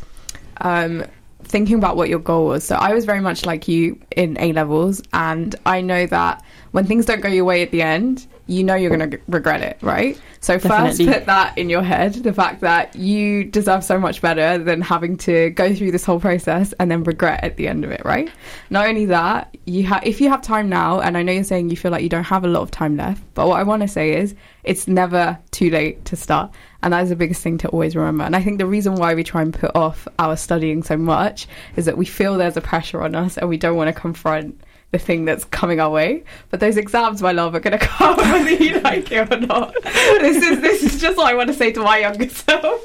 um, 0.61 1.03
thinking 1.43 1.77
about 1.77 1.95
what 1.97 2.09
your 2.09 2.19
goal 2.19 2.47
was. 2.47 2.63
So 2.63 2.75
I 2.75 2.93
was 2.93 3.05
very 3.05 3.21
much 3.21 3.45
like 3.45 3.67
you 3.67 3.99
in 4.15 4.37
A 4.39 4.53
levels, 4.53 5.01
and 5.13 5.55
I 5.65 5.81
know 5.81 6.05
that 6.07 6.43
when 6.71 6.85
things 6.85 7.05
don't 7.05 7.21
go 7.21 7.29
your 7.29 7.45
way 7.45 7.61
at 7.63 7.71
the 7.71 7.81
end, 7.81 8.27
you 8.47 8.63
know 8.63 8.75
you're 8.75 8.95
going 8.95 9.09
to 9.09 9.19
regret 9.27 9.61
it, 9.61 9.77
right? 9.81 10.19
So 10.39 10.57
Definitely. 10.57 11.05
first, 11.05 11.17
put 11.19 11.25
that 11.25 11.57
in 11.57 11.69
your 11.69 11.81
head: 11.81 12.13
the 12.13 12.33
fact 12.33 12.61
that 12.61 12.95
you 12.95 13.43
deserve 13.43 13.83
so 13.83 13.99
much 13.99 14.21
better 14.21 14.57
than 14.57 14.81
having 14.81 15.17
to 15.17 15.49
go 15.51 15.73
through 15.73 15.91
this 15.91 16.05
whole 16.05 16.19
process 16.19 16.73
and 16.79 16.91
then 16.91 17.03
regret 17.03 17.43
at 17.43 17.57
the 17.57 17.67
end 17.67 17.83
of 17.83 17.91
it, 17.91 18.03
right? 18.05 18.29
Not 18.69 18.87
only 18.87 19.05
that, 19.05 19.55
you 19.65 19.83
have 19.83 20.05
if 20.05 20.21
you 20.21 20.29
have 20.29 20.41
time 20.41 20.69
now, 20.69 20.99
and 20.99 21.17
I 21.17 21.23
know 21.23 21.31
you're 21.31 21.43
saying 21.43 21.69
you 21.69 21.77
feel 21.77 21.91
like 21.91 22.03
you 22.03 22.09
don't 22.09 22.23
have 22.23 22.43
a 22.43 22.47
lot 22.47 22.61
of 22.61 22.71
time 22.71 22.97
left, 22.97 23.23
but 23.33 23.47
what 23.47 23.59
I 23.59 23.63
want 23.63 23.81
to 23.81 23.87
say 23.87 24.15
is 24.15 24.35
it's 24.63 24.87
never 24.87 25.39
too 25.51 25.69
late 25.69 26.05
to 26.05 26.15
start. 26.15 26.51
And 26.83 26.93
that 26.93 27.03
is 27.03 27.09
the 27.09 27.15
biggest 27.15 27.41
thing 27.41 27.57
to 27.59 27.67
always 27.69 27.95
remember. 27.95 28.25
And 28.25 28.35
I 28.35 28.43
think 28.43 28.59
the 28.59 28.67
reason 28.67 28.95
why 28.95 29.15
we 29.15 29.23
try 29.23 29.41
and 29.41 29.51
put 29.51 29.75
off 29.75 30.07
our 30.19 30.37
studying 30.37 30.83
so 30.83 30.97
much 30.97 31.47
is 31.75 31.85
that 31.85 31.97
we 31.97 32.05
feel 32.05 32.37
there's 32.37 32.57
a 32.57 32.61
pressure 32.61 33.01
on 33.01 33.15
us 33.15 33.37
and 33.37 33.49
we 33.49 33.57
don't 33.57 33.75
want 33.75 33.87
to 33.87 33.99
confront 33.99 34.61
the 34.95 35.05
thing 35.05 35.25
that's 35.25 35.43
coming 35.45 35.79
our 35.79 35.89
way. 35.89 36.23
But 36.49 36.59
those 36.61 36.77
exams, 36.77 37.21
my 37.21 37.33
love, 37.33 37.53
are 37.55 37.59
going 37.59 37.77
to 37.79 37.85
come 37.85 38.15
whether 38.17 38.49
you 38.51 38.79
like 38.79 39.11
it 39.11 39.31
or 39.31 39.37
not. 39.39 39.73
This 39.83 40.37
is 40.43 40.61
this 40.61 40.83
is 40.83 41.01
just 41.01 41.17
what 41.17 41.27
I 41.27 41.33
want 41.35 41.47
to 41.49 41.53
say 41.53 41.71
to 41.73 41.81
my 41.81 41.97
younger 41.99 42.29
self. 42.29 42.81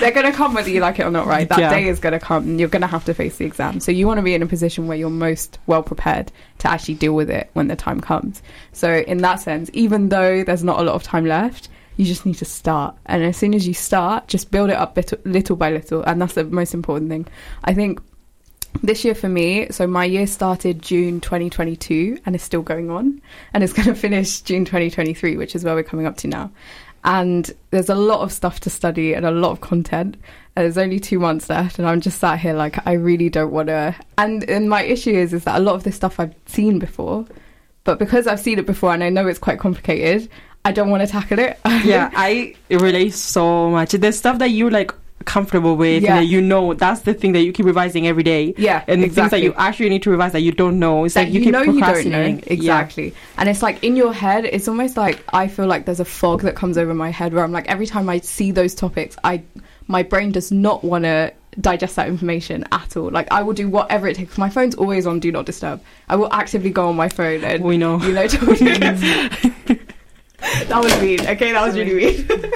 They're 0.00 0.10
going 0.12 0.26
to 0.26 0.32
come 0.32 0.54
whether 0.54 0.68
you 0.68 0.80
like 0.80 0.98
it 0.98 1.04
or 1.04 1.10
not, 1.10 1.26
right? 1.26 1.48
That 1.48 1.58
Yeah. 1.58 1.70
day 1.70 1.86
is 1.88 2.00
going 2.00 2.12
to 2.12 2.18
come 2.18 2.42
and 2.44 2.58
you're 2.60 2.68
going 2.68 2.82
to 2.82 2.88
have 2.88 3.04
to 3.04 3.14
face 3.14 3.36
the 3.36 3.44
exam. 3.46 3.78
So 3.80 3.92
you 3.92 4.06
want 4.06 4.18
to 4.18 4.22
be 4.22 4.34
in 4.34 4.42
a 4.42 4.46
position 4.46 4.88
where 4.88 4.96
you're 4.96 5.10
most 5.10 5.58
well 5.66 5.82
prepared 5.82 6.32
to 6.58 6.68
actually 6.68 6.94
deal 6.94 7.14
with 7.14 7.30
it 7.30 7.48
when 7.52 7.68
the 7.68 7.76
time 7.76 8.00
comes. 8.00 8.42
So 8.72 8.88
in 8.92 9.18
that 9.18 9.36
sense, 9.36 9.70
even 9.72 10.08
though 10.08 10.42
there's 10.42 10.64
not 10.64 10.80
a 10.80 10.82
lot 10.82 10.94
of 10.96 11.02
time 11.04 11.24
left, 11.26 11.68
You 11.96 12.04
just 12.04 12.26
need 12.26 12.38
to 12.38 12.44
start. 12.44 12.96
And 13.06 13.22
as 13.22 13.36
soon 13.36 13.54
as 13.54 13.68
you 13.68 13.74
start, 13.74 14.26
just 14.26 14.50
build 14.50 14.68
it 14.70 14.76
up 14.76 14.96
bit, 14.96 15.12
little 15.24 15.54
by 15.54 15.70
little. 15.70 16.02
And 16.02 16.20
that's 16.20 16.34
the 16.34 16.42
most 16.42 16.74
important 16.74 17.08
thing. 17.08 17.24
I 17.62 17.72
think 17.72 18.00
this 18.82 19.04
year 19.04 19.14
for 19.14 19.28
me, 19.28 19.68
so 19.70 19.86
my 19.86 20.04
year 20.04 20.26
started 20.26 20.82
June 20.82 21.20
2022 21.20 22.18
and 22.26 22.34
is 22.34 22.42
still 22.42 22.62
going 22.62 22.90
on. 22.90 23.20
And 23.52 23.64
it's 23.64 23.72
going 23.74 23.88
to 23.88 23.94
finish 23.94 24.40
June 24.40 24.64
2023, 24.64 25.36
which 25.36 25.54
is 25.54 25.64
where 25.64 25.74
we're 25.74 25.82
coming 25.82 26.06
up 26.06 26.16
to 26.18 26.28
now. 26.28 26.50
And 27.04 27.50
there's 27.70 27.90
a 27.90 27.94
lot 27.94 28.20
of 28.20 28.32
stuff 28.32 28.60
to 28.60 28.70
study 28.70 29.12
and 29.12 29.26
a 29.26 29.30
lot 29.30 29.50
of 29.50 29.60
content. 29.60 30.16
And 30.56 30.64
there's 30.64 30.78
only 30.78 31.00
two 31.00 31.18
months 31.18 31.50
left, 31.50 31.78
and 31.78 31.86
I'm 31.86 32.00
just 32.00 32.18
sat 32.18 32.38
here 32.38 32.54
like 32.54 32.86
I 32.86 32.92
really 32.92 33.28
don't 33.28 33.52
want 33.52 33.68
to. 33.68 33.94
And 34.16 34.48
and 34.48 34.70
my 34.70 34.82
issue 34.84 35.10
is 35.10 35.32
is 35.32 35.44
that 35.44 35.58
a 35.58 35.62
lot 35.62 35.74
of 35.74 35.82
this 35.82 35.96
stuff 35.96 36.20
I've 36.20 36.34
seen 36.46 36.78
before, 36.78 37.26
but 37.82 37.98
because 37.98 38.26
I've 38.26 38.40
seen 38.40 38.58
it 38.58 38.64
before 38.64 38.94
and 38.94 39.02
I 39.02 39.10
know 39.10 39.26
it's 39.26 39.38
quite 39.38 39.58
complicated, 39.58 40.30
I 40.64 40.72
don't 40.72 40.88
want 40.88 41.02
to 41.02 41.06
tackle 41.06 41.40
it. 41.40 41.58
yeah, 41.84 42.10
I 42.14 42.54
relate 42.70 43.12
so 43.14 43.68
much. 43.68 43.92
There's 43.92 44.16
stuff 44.16 44.38
that 44.38 44.50
you're 44.50 44.70
like 44.70 44.94
comfortable 45.24 45.76
with, 45.76 46.02
Yeah. 46.02 46.16
and 46.16 46.24
that 46.24 46.30
you 46.30 46.40
know 46.40 46.74
that's 46.74 47.00
the 47.02 47.14
thing 47.14 47.32
that 47.32 47.42
you 47.42 47.52
keep 47.52 47.66
revising 47.66 48.06
every 48.06 48.22
day. 48.22 48.54
Yeah, 48.56 48.84
and 48.88 49.02
the 49.02 49.08
things 49.08 49.30
that 49.30 49.42
you 49.42 49.52
actually 49.56 49.88
need 49.88 50.02
to 50.04 50.10
revise 50.10 50.32
that 50.32 50.42
you 50.42 50.52
don't 50.52 50.78
know. 50.78 51.04
It's 51.04 51.14
that 51.14 51.24
like 51.24 51.32
you, 51.32 51.40
you 51.40 51.44
keep 51.46 51.52
know 51.52 51.60
you 51.60 51.66
don't 51.66 51.76
know 51.80 51.86
procrastinating. 51.86 52.38
Yeah. 52.46 52.52
exactly 52.52 53.14
and 53.38 53.48
it's 53.48 53.62
like 53.62 53.82
in 53.82 53.96
your 53.96 54.12
head 54.12 54.44
it's 54.44 54.68
almost 54.68 54.96
like 54.96 55.22
i 55.32 55.48
feel 55.48 55.66
like 55.66 55.84
there's 55.86 56.00
a 56.00 56.04
fog 56.04 56.42
that 56.42 56.54
comes 56.54 56.78
over 56.78 56.94
my 56.94 57.10
head 57.10 57.32
where 57.34 57.42
i'm 57.42 57.50
like 57.52 57.66
every 57.68 57.86
time 57.86 58.08
i 58.08 58.18
see 58.20 58.50
those 58.52 58.74
topics 58.74 59.16
i 59.24 59.42
my 59.88 60.02
brain 60.02 60.30
does 60.32 60.50
not 60.52 60.84
want 60.84 61.04
to 61.04 61.32
digest 61.60 61.96
that 61.96 62.06
information 62.08 62.64
at 62.72 62.96
all 62.96 63.10
like 63.10 63.26
i 63.32 63.42
will 63.42 63.52
do 63.54 63.68
whatever 63.68 64.06
it 64.08 64.16
takes 64.16 64.38
my 64.38 64.48
phone's 64.50 64.74
always 64.76 65.06
on 65.06 65.18
do 65.20 65.30
not 65.32 65.46
disturb 65.46 65.80
i 66.08 66.16
will 66.16 66.32
actively 66.32 66.70
go 66.70 66.88
on 66.88 66.96
my 66.96 67.08
phone 67.08 67.42
and 67.44 67.62
We 67.64 67.76
know. 67.76 67.98
you 68.00 68.12
know 68.12 68.26
that 70.68 70.80
was 70.82 71.00
mean 71.00 71.20
okay 71.26 71.52
that 71.52 71.64
was 71.66 71.76
really 71.76 71.94
mean 71.94 72.28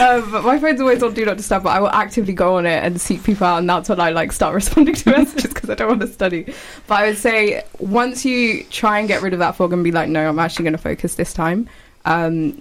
um, 0.00 0.30
my 0.44 0.58
phone's 0.58 0.80
always 0.80 1.02
on 1.02 1.14
do 1.14 1.24
not 1.24 1.36
disturb 1.36 1.62
but 1.62 1.70
i 1.70 1.80
will 1.80 1.88
actively 1.90 2.32
go 2.32 2.56
on 2.56 2.66
it 2.66 2.82
and 2.82 3.00
seek 3.00 3.22
people 3.22 3.46
out 3.46 3.58
and 3.58 3.68
that's 3.68 3.88
when 3.88 4.00
i 4.00 4.10
like 4.10 4.32
start 4.32 4.54
responding 4.62 4.94
to 4.94 5.10
messages 5.10 5.52
because 5.52 5.70
i 5.70 5.74
don't 5.74 5.88
want 5.88 6.00
to 6.00 6.06
study. 6.06 6.44
But 6.86 6.94
i 6.94 7.06
would 7.06 7.18
say 7.18 7.64
once 7.78 8.24
you 8.24 8.64
try 8.64 8.98
and 8.98 9.06
get 9.06 9.22
rid 9.22 9.32
of 9.32 9.38
that 9.38 9.56
fog 9.56 9.72
and 9.72 9.84
be 9.84 9.92
like 9.92 10.08
no 10.08 10.28
i'm 10.28 10.38
actually 10.38 10.64
going 10.64 10.72
to 10.72 10.78
focus 10.78 11.14
this 11.14 11.32
time 11.32 11.68
um, 12.04 12.60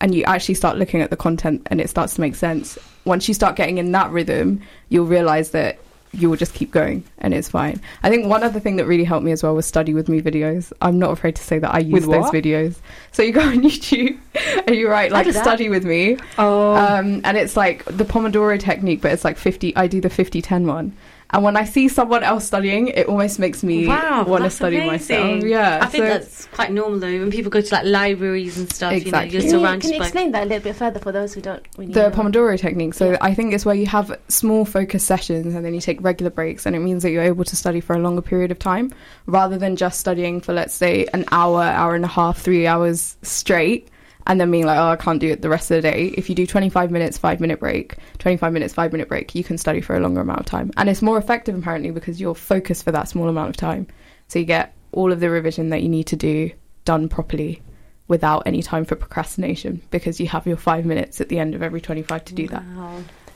and 0.00 0.14
you 0.14 0.24
actually 0.24 0.54
start 0.54 0.78
looking 0.78 1.00
at 1.02 1.10
the 1.10 1.16
content 1.16 1.66
and 1.70 1.80
it 1.80 1.88
starts 1.88 2.14
to 2.14 2.20
make 2.20 2.34
sense 2.34 2.78
once 3.04 3.28
you 3.28 3.34
start 3.34 3.56
getting 3.56 3.78
in 3.78 3.92
that 3.92 4.10
rhythm 4.10 4.60
you'll 4.88 5.06
realize 5.06 5.50
that 5.50 5.78
you 6.12 6.28
will 6.28 6.36
just 6.36 6.54
keep 6.54 6.70
going 6.70 7.04
and 7.18 7.32
it's 7.32 7.48
fine. 7.48 7.80
I 8.02 8.10
think 8.10 8.26
one 8.26 8.42
other 8.42 8.60
thing 8.60 8.76
that 8.76 8.86
really 8.86 9.04
helped 9.04 9.24
me 9.24 9.32
as 9.32 9.42
well 9.42 9.54
was 9.54 9.66
study 9.66 9.94
with 9.94 10.08
me 10.08 10.20
videos. 10.20 10.72
I'm 10.80 10.98
not 10.98 11.10
afraid 11.10 11.36
to 11.36 11.42
say 11.42 11.58
that 11.58 11.72
i 11.74 11.78
use 11.78 12.06
those 12.06 12.30
videos. 12.30 12.76
So 13.12 13.22
you 13.22 13.32
go 13.32 13.40
on 13.48 13.62
youtube 13.62 14.18
and 14.66 14.76
you 14.76 14.88
write 14.88 15.12
like 15.12 15.30
study 15.32 15.68
with 15.68 15.84
me. 15.84 16.16
Oh, 16.38 16.74
um, 16.74 17.20
and 17.24 17.36
it's 17.36 17.56
like 17.56 17.84
the 17.84 18.04
Pomodoro 18.04 18.58
technique, 18.58 19.00
but 19.00 19.12
it's 19.12 19.24
like 19.24 19.36
50, 19.36 19.76
I 19.76 19.86
do 19.86 20.00
the 20.00 20.10
50 20.10 20.42
10 20.42 20.66
one. 20.66 20.96
And 21.32 21.44
when 21.44 21.56
I 21.56 21.64
see 21.64 21.88
someone 21.88 22.22
else 22.24 22.44
studying, 22.44 22.88
it 22.88 23.06
almost 23.06 23.38
makes 23.38 23.62
me 23.62 23.86
Wow, 23.86 24.24
want 24.26 24.44
to 24.44 24.50
study 24.50 24.78
amazing. 24.78 25.20
myself. 25.20 25.44
Yeah. 25.44 25.78
I 25.80 25.86
think 25.86 26.04
so- 26.04 26.08
that's 26.08 26.46
quite 26.46 26.72
normal 26.72 26.98
though. 26.98 27.06
When 27.20 27.30
people 27.30 27.50
go 27.50 27.60
to 27.60 27.74
like 27.74 27.84
libraries 27.84 28.58
and 28.58 28.72
stuff, 28.72 28.92
Exactly. 28.92 29.06
you 29.06 29.12
know, 29.12 29.18
Can 29.20 29.30
you're 29.32 29.42
you, 29.42 29.50
surrounded 29.50 29.80
can 29.82 29.92
you 29.92 29.98
by. 30.00 30.04
explain 30.06 30.32
that 30.32 30.42
a 30.42 30.46
little 30.46 30.62
bit 30.64 30.76
further 30.76 30.98
for 30.98 31.12
those 31.12 31.32
who 31.32 31.40
don't 31.40 31.62
really 31.78 31.92
the 31.92 32.08
know? 32.08 32.10
Pomodoro 32.10 32.58
technique. 32.58 32.94
So 32.94 33.12
Yeah. 33.12 33.18
I 33.20 33.34
think 33.34 33.54
it's 33.54 33.64
where 33.64 33.74
you 33.76 33.86
have 33.86 34.18
small 34.28 34.64
focus 34.64 35.04
sessions 35.04 35.54
and 35.54 35.64
then 35.64 35.72
you 35.72 35.80
take 35.80 36.02
regular 36.02 36.30
breaks, 36.30 36.66
and 36.66 36.74
it 36.74 36.80
means 36.80 37.02
that 37.04 37.10
you're 37.10 37.22
able 37.22 37.44
to 37.44 37.54
study 37.56 37.80
for 37.80 37.94
a 37.94 37.98
longer 38.00 38.22
period 38.22 38.50
of 38.50 38.58
time 38.58 38.92
rather 39.26 39.56
than 39.56 39.76
just 39.76 40.00
studying 40.00 40.40
for, 40.40 40.52
let's 40.52 40.74
say, 40.74 41.06
an 41.14 41.24
hour, 41.30 41.62
hour 41.62 41.94
and 41.94 42.04
a 42.04 42.08
half, 42.08 42.38
three 42.38 42.66
hours 42.66 43.16
straight. 43.22 43.88
And 44.26 44.40
then 44.40 44.50
being 44.50 44.66
like, 44.66 44.78
oh, 44.78 44.90
I 44.90 44.96
can't 44.96 45.20
do 45.20 45.30
it 45.30 45.42
the 45.42 45.48
rest 45.48 45.70
of 45.70 45.76
the 45.76 45.90
day. 45.90 46.06
If 46.16 46.28
you 46.28 46.34
do 46.34 46.46
25 46.46 46.90
minutes, 46.90 47.18
five 47.18 47.40
minute 47.40 47.58
break, 47.58 47.96
25 48.18 48.52
minutes, 48.52 48.74
five 48.74 48.92
minute 48.92 49.08
break, 49.08 49.34
you 49.34 49.42
can 49.42 49.58
study 49.58 49.80
for 49.80 49.96
a 49.96 50.00
longer 50.00 50.20
amount 50.20 50.40
of 50.40 50.46
time. 50.46 50.70
And 50.76 50.88
it's 50.88 51.02
more 51.02 51.18
effective 51.18 51.56
apparently 51.56 51.90
because 51.90 52.20
you're 52.20 52.34
focused 52.34 52.84
for 52.84 52.92
that 52.92 53.08
small 53.08 53.28
amount 53.28 53.50
of 53.50 53.56
time. 53.56 53.86
So 54.28 54.38
you 54.38 54.44
get 54.44 54.74
all 54.92 55.12
of 55.12 55.20
the 55.20 55.30
revision 55.30 55.70
that 55.70 55.82
you 55.82 55.88
need 55.88 56.06
to 56.08 56.16
do 56.16 56.52
done 56.84 57.08
properly 57.08 57.62
without 58.08 58.42
any 58.44 58.62
time 58.62 58.84
for 58.84 58.96
procrastination 58.96 59.80
because 59.90 60.18
you 60.20 60.26
have 60.26 60.46
your 60.46 60.56
five 60.56 60.84
minutes 60.84 61.20
at 61.20 61.28
the 61.28 61.38
end 61.38 61.54
of 61.54 61.62
every 61.62 61.80
25 61.80 62.24
to 62.24 62.34
do 62.34 62.48
that. 62.48 62.62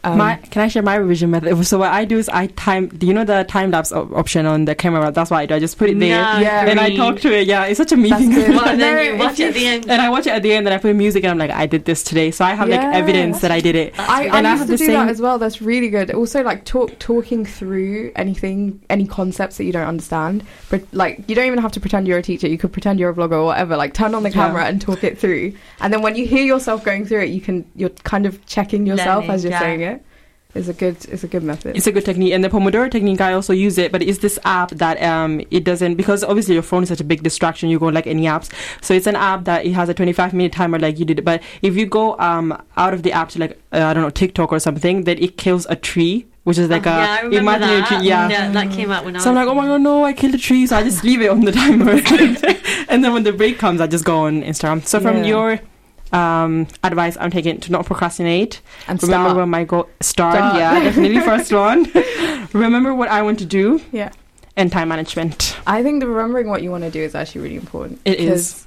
Um, 0.05 0.19
my, 0.19 0.37
can 0.37 0.63
I 0.63 0.69
share 0.69 0.83
my 0.83 0.95
revision 0.97 1.31
method? 1.31 1.65
So 1.67 1.79
what 1.79 1.91
I 1.93 2.05
do 2.05 2.19
is 2.19 2.29
I 2.29 2.47
time. 2.49 2.89
Do 2.89 3.07
you 3.07 3.15
know 3.15 3.25
the 3.25 3.45
time 3.49 3.71
lapse 3.71 3.91
op- 3.93 4.13
option 4.13 4.47
on 4.47 4.67
the 4.67 4.75
camera? 4.75 5.11
That's 5.11 5.31
what 5.31 5.39
I 5.39 5.47
do. 5.47 5.55
I 5.55 5.59
just 5.59 5.79
put 5.79 5.89
it 5.91 5.99
there, 5.99 6.21
No, 6.23 6.39
Yeah. 6.41 6.67
and 6.67 6.79
I 6.79 6.95
talk 6.95 7.21
to 7.21 7.33
it. 7.33 7.47
Yeah, 7.47 7.65
it's 7.65 7.79
such 7.79 7.93
a 7.93 7.97
me 7.97 8.11
That's 8.11 8.23
thing. 8.23 8.31
good. 8.33 8.51
Well, 8.55 8.69
and 8.69 8.81
then 8.81 9.15
you 9.15 9.19
watch 9.19 9.41
it 9.41 9.49
at 9.49 9.55
the 9.55 9.67
end. 9.67 9.91
and 9.91 10.01
I 10.03 10.09
watch 10.11 10.27
it 10.27 10.31
at 10.31 10.43
the 10.43 10.53
end, 10.53 10.67
and 10.67 10.75
I 10.75 10.79
put 10.79 10.95
music, 10.95 11.25
and 11.25 11.31
I'm 11.31 11.39
like, 11.39 11.51
I 11.51 11.67
did 11.67 11.85
this 11.87 12.03
today. 12.05 12.31
So 12.31 12.45
I 12.45 12.55
have 12.55 12.69
Yeah. 12.69 12.77
like 12.87 12.95
evidence 12.97 13.41
that 13.41 13.51
I 13.51 13.61
did 13.61 13.75
it. 13.77 13.99
I, 13.99 14.25
And 14.27 14.47
I 14.47 14.51
I 14.51 14.53
used 14.55 14.69
have 14.69 14.79
to 14.79 14.85
do 14.85 14.93
that 14.93 15.09
as 15.09 15.21
well. 15.21 15.39
That's 15.39 15.61
really 15.63 15.89
good. 15.89 16.11
Also, 16.13 16.43
like 16.43 16.65
talk 16.65 16.99
talking 16.99 17.45
through 17.45 18.13
anything, 18.17 18.81
any 18.91 19.07
concepts 19.07 19.57
that 19.57 19.65
you 19.65 19.73
don't 19.73 19.87
understand. 19.87 20.45
But 20.71 20.83
like, 20.93 21.25
you 21.29 21.35
don't 21.35 21.47
even 21.47 21.59
have 21.61 21.73
to 21.73 21.81
pretend 21.81 22.07
you're 22.07 22.19
a 22.19 22.23
teacher. 22.23 22.47
You 22.47 22.59
could 22.59 22.73
pretend 22.73 23.01
you're 23.01 23.11
a 23.11 23.15
vlogger 23.15 23.33
or 23.33 23.45
whatever. 23.47 23.77
Like, 23.77 23.95
turn 23.95 24.15
on 24.15 24.23
the 24.23 24.29
Yeah. 24.31 24.35
camera 24.47 24.65
and 24.67 24.81
talk 24.81 25.03
it 25.05 25.19
through. 25.19 25.53
And 25.81 25.93
then 25.93 26.03
when 26.03 26.15
you 26.17 26.27
hear 26.27 26.45
yourself 26.45 26.85
going 26.85 27.07
through 27.07 27.21
it, 27.23 27.31
you 27.31 27.41
can 27.41 27.65
you're 27.75 27.91
kind 28.05 28.27
of 28.27 28.45
checking 28.47 28.87
yourself 28.87 29.23
Learning, 29.25 29.31
as 29.31 29.45
you're 29.45 29.53
yeah. 29.53 29.61
saying 29.61 29.81
it. 29.83 29.94
It's 30.55 30.69
a 30.69 30.73
good. 30.73 30.97
It's 31.07 31.25
a 31.25 31.27
good 31.29 31.43
method. 31.43 31.77
It's 31.77 31.87
a 31.89 31.93
good 31.93 32.05
technique, 32.05 32.33
and 32.33 32.45
the 32.45 32.49
Pomodoro 32.49 32.89
technique 32.91 33.21
I 33.21 33.33
also 33.33 33.53
use 33.53 33.77
it, 33.77 33.91
but 33.91 34.03
it's 34.03 34.19
this 34.19 34.39
app 34.45 34.71
that 34.71 35.03
um 35.03 35.41
it 35.51 35.65
doesn't 35.65 35.97
because 35.97 36.23
obviously 36.23 36.55
your 36.55 36.63
phone 36.63 36.85
is 36.85 36.89
such 36.89 37.01
a 37.01 37.05
big 37.05 37.23
distraction. 37.25 37.69
You 37.71 37.79
go 37.81 37.89
like 37.89 38.07
any 38.07 38.23
apps, 38.25 38.53
so 38.81 38.95
it's 38.95 39.07
an 39.09 39.17
app 39.17 39.45
that 39.45 39.67
it 39.67 39.73
has 39.73 39.89
a 39.89 39.95
25 39.95 40.33
minute 40.33 40.53
timer 40.53 40.79
like 40.79 40.99
you 41.01 41.05
did. 41.05 41.25
But 41.25 41.43
if 41.63 41.77
you 41.77 41.87
go 41.87 42.17
um 42.21 42.57
out 42.77 42.95
of 42.95 43.03
the 43.03 43.13
app 43.13 43.31
to 43.31 43.39
like 43.41 43.59
uh, 43.73 43.85
I 43.85 43.95
don't 43.95 44.03
know 44.05 44.11
TikTok 44.11 44.53
or 44.53 44.61
something, 44.61 45.03
then 45.05 45.19
it 45.19 45.37
kills 45.37 45.67
a 45.69 45.75
tree, 45.75 46.27
which 46.45 46.59
is 46.59 46.69
like 46.71 46.87
Oh, 46.87 46.91
a 46.91 46.99
yeah, 46.99 47.11
I 47.11 47.21
remember 47.23 47.39
imaginary 47.41 47.81
that. 47.81 47.89
tree. 47.89 48.07
Yeah. 48.07 48.29
yeah, 48.29 48.51
that 48.53 48.71
came 48.71 48.93
out 48.93 49.05
when 49.05 49.17
I 49.17 49.19
So 49.19 49.31
I'm 49.31 49.37
was. 49.37 49.47
like, 49.47 49.53
oh 49.53 49.55
my 49.61 49.67
god, 49.67 49.81
no! 49.81 50.05
I 50.05 50.13
killed 50.13 50.35
a 50.35 50.39
tree, 50.39 50.67
so 50.69 50.77
I 50.77 50.85
just 50.85 51.03
leave 51.03 51.21
it 51.21 51.31
on 51.31 51.41
the 51.41 51.53
timer, 51.63 51.91
and 52.89 53.03
then 53.05 53.13
when 53.13 53.25
the 53.25 53.33
break 53.33 53.59
comes, 53.59 53.81
I 53.81 53.89
just 53.89 54.05
go 54.05 54.21
on 54.27 54.43
Instagram. 54.43 54.87
So 54.87 55.01
from 55.01 55.17
Yeah. 55.19 55.27
your 55.27 55.61
um, 56.15 56.67
advice, 56.83 57.17
I'm 57.21 57.31
taking 57.31 57.61
to 57.61 57.73
not 57.73 57.85
procrastinate. 57.87 58.61
and 58.89 59.03
Remember 59.03 59.27
start. 59.31 59.37
when 59.37 59.49
my 59.51 59.65
goal 59.65 59.89
start? 60.01 60.37
Start. 60.37 60.57
Yeah, 60.57 60.81
definitely 60.85 61.21
first 61.33 61.53
one. 61.53 61.91
Remember 62.53 62.95
what 62.95 63.09
I 63.09 63.23
want 63.23 63.39
to 63.41 63.45
do 63.47 63.81
Yeah. 63.93 64.11
and 64.57 64.71
time 64.71 64.89
management. 64.89 65.57
I 65.67 65.83
think 65.83 66.01
the 66.01 66.07
remembering 66.07 66.49
what 66.49 66.63
you 66.63 66.71
want 66.71 66.85
to 66.85 66.91
do 66.91 67.01
is 67.01 67.15
actually 67.15 67.41
really 67.43 67.57
important. 67.57 68.01
It 68.05 68.21
is. 68.21 68.67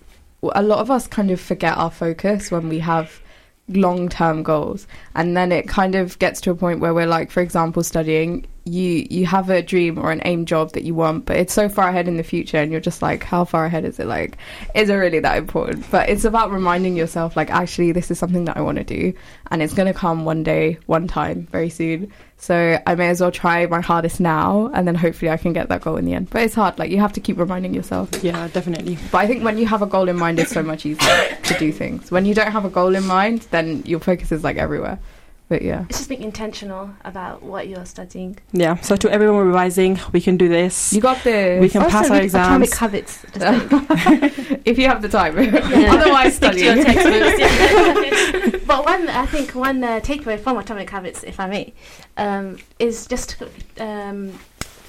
a 0.53 0.61
lot 0.61 0.79
of 0.79 0.91
us 0.91 1.07
kind 1.07 1.31
of 1.31 1.39
forget 1.41 1.77
our 1.77 1.89
focus 1.91 2.51
when 2.51 2.69
we 2.69 2.79
have 2.79 3.21
long 3.69 4.07
term 4.07 4.43
goals 4.43 4.87
and 5.13 5.35
then 5.35 5.51
it 5.51 5.67
kind 5.67 5.93
of 5.95 6.17
gets 6.19 6.39
to 6.39 6.49
a 6.51 6.55
point 6.55 6.79
where 6.79 6.93
we're 6.93 7.05
like 7.05 7.29
for 7.29 7.41
example 7.41 7.83
studying 7.83 8.45
you 8.67 9.07
you 9.09 9.25
have 9.25 9.49
a 9.49 9.61
dream 9.61 9.97
or 9.97 10.11
an 10.11 10.21
aim 10.25 10.45
job 10.45 10.71
that 10.73 10.83
you 10.83 10.93
want 10.93 11.25
but 11.25 11.37
it's 11.37 11.53
so 11.53 11.67
far 11.69 11.89
ahead 11.89 12.07
in 12.07 12.17
the 12.17 12.23
future 12.23 12.57
and 12.57 12.71
you're 12.71 12.81
just 12.81 13.01
like 13.01 13.23
how 13.23 13.43
far 13.45 13.65
ahead 13.65 13.85
is 13.85 13.97
it 13.99 14.05
like 14.07 14.37
is 14.75 14.89
it 14.89 14.93
really 14.95 15.19
that 15.19 15.37
important 15.37 15.89
but 15.89 16.09
it's 16.09 16.25
about 16.25 16.51
reminding 16.51 16.95
yourself 16.95 17.35
like 17.37 17.49
actually 17.49 17.91
this 17.91 18.11
is 18.11 18.19
something 18.19 18.45
that 18.45 18.57
I 18.57 18.61
want 18.61 18.77
to 18.77 18.83
do 18.83 19.13
and 19.51 19.61
it's 19.63 19.73
going 19.73 19.91
to 19.91 19.97
come 19.97 20.25
one 20.25 20.43
day 20.43 20.77
one 20.85 21.07
time 21.07 21.47
very 21.51 21.69
soon 21.69 22.11
so 22.39 22.77
I 22.85 22.93
may 22.95 23.09
as 23.09 23.19
well 23.21 23.31
try 23.31 23.65
my 23.65 23.81
hardest 23.81 24.19
now 24.19 24.69
and 24.73 24.87
then 24.87 24.93
hopefully 24.95 25.31
I 25.31 25.37
can 25.37 25.53
get 25.53 25.69
that 25.69 25.81
goal 25.81 25.95
in 25.97 26.05
the 26.05 26.13
end 26.13 26.29
but 26.29 26.43
it's 26.43 26.53
hard 26.53 26.77
like 26.77 26.91
you 26.91 26.99
have 26.99 27.13
to 27.13 27.19
keep 27.19 27.37
reminding 27.39 27.73
yourself 27.73 28.09
Yeah, 28.21 28.47
definitely. 28.49 28.97
but 29.11 29.19
I 29.19 29.27
think 29.27 29.43
when 29.43 29.57
you 29.57 29.65
have 29.65 29.81
a 29.81 29.87
goal 29.87 30.07
in 30.09 30.17
mind, 30.17 30.39
it's 30.39 30.51
so 30.51 30.61
much 30.61 30.85
easier 30.85 31.37
to 31.43 31.53
do 31.57 31.71
things. 31.71 32.11
When 32.11 32.25
you 32.25 32.33
don't 32.35 32.51
have 32.51 32.65
a 32.65 32.69
goal 32.69 32.93
in 32.95 33.05
mind, 33.05 33.47
then 33.51 33.81
your 33.85 33.99
focus 33.99 34.31
is 34.31 34.43
like 34.43 34.57
everywhere. 34.57 34.99
But 35.49 35.61
yeah. 35.61 35.85
It's 35.87 35.99
just 35.99 36.09
being 36.09 36.23
intentional 36.23 36.89
about 37.05 37.41
what 37.41 37.69
you're 37.69 37.85
studying. 37.85 38.37
Yeah. 38.51 38.75
So 38.81 38.97
to 38.97 39.09
everyone 39.09 39.47
revising, 39.47 39.97
we 40.11 40.19
can 40.19 40.35
do 40.35 40.49
this. 40.49 40.91
You 40.91 40.99
got 40.99 41.23
this. 41.23 41.61
We 41.61 41.69
can 41.69 41.89
pass 41.89 42.09
our 42.09 42.17
read 42.17 42.25
Atomic 42.25 42.69
exams. 42.69 42.79
Habits. 42.79 43.25
Just 43.33 44.61
if 44.65 44.77
you 44.77 44.87
have 44.87 45.01
the 45.01 45.07
time. 45.07 45.37
Otherwise, 45.55 46.35
study. 46.35 46.63
your 46.63 46.75
textbooks. 46.75 48.65
but 48.67 48.83
one, 48.83 49.07
I 49.07 49.25
think, 49.25 49.55
one 49.55 49.81
uh, 49.83 50.01
takeaway 50.01 50.37
from 50.37 50.57
Atomic 50.57 50.89
Habits, 50.89 51.23
if 51.23 51.39
I 51.39 51.47
may, 51.47 51.73
um, 52.17 52.57
is 52.77 53.07
just 53.07 53.41
um, 53.79 54.37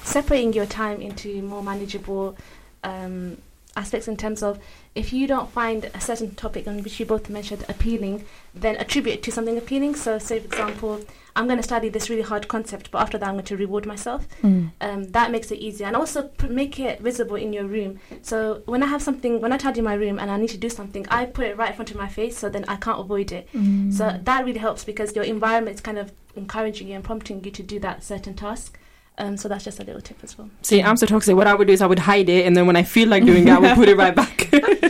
separating 0.02 0.52
your 0.54 0.66
time 0.66 1.00
into 1.00 1.40
more 1.42 1.62
manageable 1.62 2.36
um, 2.82 3.36
aspects 3.76 4.08
in 4.08 4.16
terms 4.16 4.42
of 4.42 4.58
if 4.98 5.12
you 5.12 5.26
don't 5.26 5.50
find 5.50 5.90
a 5.94 6.00
certain 6.00 6.34
topic 6.34 6.66
on 6.68 6.82
which 6.82 6.98
you 7.00 7.06
both 7.06 7.30
mentioned 7.30 7.64
appealing, 7.68 8.24
then 8.54 8.76
attribute 8.76 9.14
it 9.16 9.22
to 9.24 9.30
something 9.32 9.56
appealing. 9.56 9.94
So, 9.94 10.18
say, 10.18 10.40
for 10.40 10.46
example, 10.46 11.00
I'm 11.36 11.46
going 11.46 11.58
to 11.58 11.62
study 11.62 11.88
this 11.88 12.10
really 12.10 12.22
hard 12.32 12.48
concept, 12.48 12.90
but 12.90 13.00
after 13.00 13.16
that, 13.18 13.28
I'm 13.28 13.34
going 13.36 13.44
to 13.44 13.56
reward 13.56 13.86
myself. 13.86 14.26
Mm. 14.42 14.72
um, 14.80 15.04
that 15.12 15.30
makes 15.30 15.50
it 15.50 15.58
easier 15.58 15.86
and 15.86 15.94
also 15.96 16.22
pr- 16.38 16.48
make 16.48 16.80
it 16.80 17.00
visible 17.00 17.36
in 17.36 17.52
your 17.52 17.64
room 17.64 17.98
so 18.22 18.62
when 18.66 18.82
i 18.82 18.86
have 18.86 19.02
something 19.02 19.40
when 19.42 19.52
i 19.52 19.56
tidy 19.56 19.80
my 19.80 19.94
room 19.94 20.18
and 20.18 20.30
i 20.30 20.36
need 20.36 20.48
to 20.56 20.56
do 20.66 20.70
something 20.78 21.04
i 21.10 21.24
put 21.24 21.44
it 21.46 21.56
right 21.56 21.70
in 21.70 21.76
front 21.76 21.90
of 21.90 21.96
my 21.96 22.08
face 22.08 22.36
so 22.38 22.48
then 22.48 22.64
i 22.68 22.76
can't 22.76 23.00
avoid 23.00 23.30
it 23.32 23.44
Mm. 23.54 23.92
so 23.92 24.04
that 24.28 24.44
really 24.46 24.58
helps 24.66 24.84
because 24.84 25.14
your 25.16 25.24
environment 25.24 25.74
is 25.76 25.80
kind 25.80 25.98
of 25.98 26.12
encouraging 26.36 26.88
you 26.88 26.94
and 26.94 27.04
prompting 27.04 27.42
you 27.44 27.50
to 27.50 27.62
do 27.62 27.78
that 27.86 28.02
certain 28.04 28.34
task 28.34 28.78
um, 29.18 29.36
so 29.36 29.48
that's 29.48 29.64
just 29.64 29.80
a 29.80 29.84
little 29.84 30.00
tip 30.08 30.18
as 30.22 30.38
well 30.38 30.48
See, 30.62 30.80
I'm 30.80 30.96
so 30.96 31.06
toxic. 31.06 31.34
What 31.36 31.48
I 31.48 31.54
would 31.54 31.66
do 31.66 31.72
is 31.72 31.82
I 31.82 31.86
would 31.92 31.98
hide 31.98 32.28
it, 32.28 32.46
and 32.46 32.56
then 32.56 32.66
when 32.68 32.76
I 32.76 32.84
feel 32.84 33.08
like 33.08 33.24
doing 33.24 33.48
it, 33.48 33.50
I 33.50 33.58
would 33.58 33.74
put 33.74 33.88
it 33.88 33.96
right 33.96 34.14
back. 34.14 34.48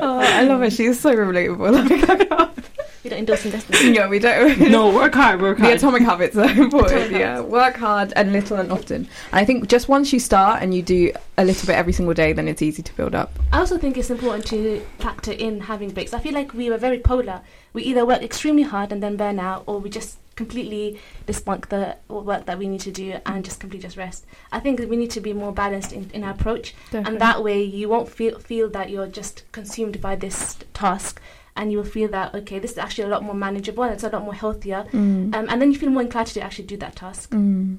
Oh, 0.00 0.18
I 0.18 0.42
love 0.42 0.62
it. 0.62 0.72
She's 0.72 1.00
so 1.00 1.14
relatable. 1.14 2.50
We 3.04 3.10
don't 3.10 3.18
endorse 3.18 3.44
investment. 3.44 3.94
yeah, 3.94 4.08
we 4.08 4.18
don't. 4.18 4.58
no, 4.70 4.88
work 4.88 5.12
hard, 5.14 5.42
work 5.42 5.58
hard. 5.58 5.72
The 5.72 5.76
atomic 5.76 6.00
habits 6.04 6.36
are 6.38 6.48
important. 6.58 7.02
Atomic 7.02 7.20
yeah, 7.20 7.40
work 7.40 7.76
hard 7.76 8.14
and 8.16 8.32
little 8.32 8.56
and 8.56 8.72
often. 8.72 8.96
And 8.96 9.08
I 9.32 9.44
think 9.44 9.68
just 9.68 9.90
once 9.90 10.10
you 10.10 10.18
start 10.18 10.62
and 10.62 10.74
you 10.74 10.80
do 10.82 11.12
a 11.36 11.44
little 11.44 11.66
bit 11.66 11.76
every 11.76 11.92
single 11.92 12.14
day, 12.14 12.32
then 12.32 12.48
it's 12.48 12.62
easy 12.62 12.82
to 12.82 12.96
build 12.96 13.14
up. 13.14 13.38
I 13.52 13.58
also 13.58 13.76
think 13.76 13.98
it's 13.98 14.08
important 14.08 14.46
to 14.46 14.80
factor 15.00 15.32
in 15.32 15.60
having 15.60 15.90
breaks. 15.90 16.14
I 16.14 16.18
feel 16.18 16.32
like 16.32 16.54
we 16.54 16.70
were 16.70 16.78
very 16.78 16.98
polar. 16.98 17.42
We 17.74 17.82
either 17.82 18.06
work 18.06 18.22
extremely 18.22 18.62
hard 18.62 18.90
and 18.90 19.02
then 19.02 19.18
burn 19.18 19.38
out, 19.38 19.64
or 19.66 19.80
we 19.80 19.90
just 19.90 20.16
completely 20.36 20.98
despunk 21.26 21.68
the 21.68 21.96
work 22.08 22.46
that 22.46 22.58
we 22.58 22.66
need 22.68 22.80
to 22.80 22.90
do 22.92 23.18
and 23.26 23.44
just 23.44 23.60
completely 23.60 23.86
just 23.86 23.96
rest. 23.96 24.26
I 24.52 24.60
think 24.60 24.80
we 24.90 24.96
need 24.96 25.10
to 25.12 25.20
be 25.20 25.32
more 25.32 25.52
balanced 25.52 25.92
in, 25.92 26.10
in 26.12 26.24
our 26.24 26.32
approach, 26.32 26.74
and 26.92 27.20
that 27.20 27.42
way 27.42 27.62
you 27.62 27.88
won't 27.88 28.08
feel 28.08 28.38
feel 28.38 28.68
that 28.70 28.90
you're 28.90 29.06
just 29.06 29.44
consumed 29.52 30.00
by 30.00 30.16
this 30.16 30.56
task, 30.72 31.20
and 31.56 31.70
you 31.70 31.78
will 31.78 31.84
feel 31.84 32.08
that 32.10 32.34
okay, 32.34 32.58
this 32.58 32.72
is 32.72 32.78
actually 32.78 33.04
a 33.04 33.08
lot 33.08 33.22
more 33.22 33.34
manageable 33.34 33.84
and 33.84 33.92
it's 33.94 34.02
a 34.04 34.08
lot 34.08 34.22
more 34.24 34.34
healthier, 34.34 34.84
Mm. 34.92 35.34
um, 35.34 35.46
and 35.48 35.60
then 35.62 35.70
you 35.72 35.78
feel 35.78 35.90
more 35.90 36.02
inclined 36.02 36.28
to 36.28 36.40
actually 36.40 36.66
do 36.66 36.76
that 36.78 36.96
task. 36.96 37.30
Mm. 37.30 37.78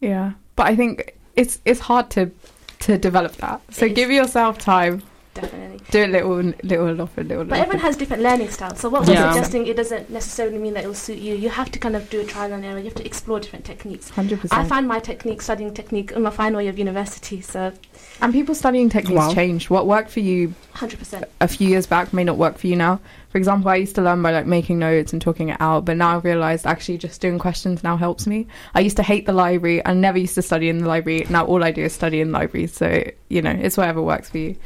Yeah, 0.00 0.32
but 0.56 0.66
I 0.66 0.76
think 0.76 1.16
it's 1.36 1.60
it's 1.64 1.80
hard 1.80 2.10
to 2.10 2.30
to 2.80 2.98
develop 2.98 3.36
that. 3.36 3.60
So 3.70 3.86
It 3.86 3.92
is. 3.92 3.96
give 3.96 4.10
yourself 4.10 4.58
time. 4.58 5.02
Definitely. 5.34 5.80
Do 5.90 6.00
it 6.02 6.10
little, 6.10 6.34
little 6.62 6.86
and 6.88 7.00
often, 7.00 7.28
little. 7.28 7.40
and 7.42 7.50
But 7.50 7.60
everyone 7.60 7.78
has 7.80 7.96
different 7.96 8.22
learning 8.22 8.50
styles. 8.50 8.80
So 8.80 8.90
what 8.90 9.06
we're 9.06 9.14
Yeah. 9.14 9.32
suggesting, 9.32 9.66
it 9.66 9.76
doesn't 9.76 10.10
necessarily 10.10 10.58
mean 10.58 10.74
that 10.74 10.84
it 10.84 10.86
will 10.86 10.94
suit 10.94 11.18
you. 11.18 11.34
You 11.34 11.48
have 11.48 11.70
to 11.72 11.78
kind 11.78 11.96
of 11.96 12.10
do 12.10 12.20
a 12.20 12.24
trial 12.24 12.52
and 12.52 12.62
error. 12.64 12.78
You 12.78 12.84
have 12.84 12.94
to 12.96 13.06
explore 13.06 13.40
different 13.40 13.64
techniques. 13.64 14.10
Hundred 14.10 14.40
percent. 14.40 14.52
I 14.52 14.56
percent. 14.64 14.68
find 14.68 14.88
my 14.88 14.98
technique, 14.98 15.40
studying 15.40 15.72
technique, 15.72 16.12
in 16.12 16.22
my 16.22 16.30
final 16.30 16.60
year 16.60 16.70
of 16.70 16.78
university. 16.78 17.40
So, 17.40 17.72
And 18.20 18.32
people 18.32 18.54
studying 18.54 18.90
techniques 18.90 19.16
Wow. 19.16 19.32
change. 19.32 19.70
What 19.70 19.86
worked 19.86 20.10
for 20.10 20.20
you 20.20 20.54
100%. 20.74 21.24
a 21.40 21.48
few 21.48 21.66
years 21.68 21.86
back 21.86 22.12
may 22.12 22.24
not 22.24 22.36
work 22.36 22.58
for 22.58 22.66
you 22.66 22.76
now. 22.76 23.00
For 23.30 23.38
example, 23.38 23.70
I 23.70 23.76
used 23.76 23.94
to 23.94 24.02
learn 24.02 24.20
by 24.20 24.32
like 24.32 24.44
making 24.46 24.78
notes 24.78 25.14
and 25.14 25.22
talking 25.22 25.48
it 25.48 25.56
out, 25.58 25.86
but 25.86 25.96
now 25.96 26.16
I've 26.18 26.24
realized 26.24 26.66
actually 26.66 26.98
just 26.98 27.22
doing 27.22 27.38
questions 27.38 27.82
now 27.82 27.96
helps 27.96 28.26
me. 28.26 28.46
I 28.74 28.80
used 28.80 28.98
to 28.98 29.02
hate 29.02 29.24
the 29.24 29.32
library. 29.32 29.80
I 29.86 29.94
never 29.94 30.18
used 30.18 30.34
to 30.34 30.42
study 30.42 30.68
in 30.68 30.78
the 30.78 30.86
library. 30.88 31.26
Now 31.30 31.46
all 31.46 31.64
I 31.64 31.70
do 31.70 31.82
is 31.82 31.94
study 31.94 32.20
in 32.20 32.30
libraries. 32.32 32.74
So, 32.74 33.02
you 33.30 33.40
know, 33.40 33.50
it's 33.58 33.78
whatever 33.78 34.02
works 34.02 34.28
for 34.28 34.36
you. 34.36 34.56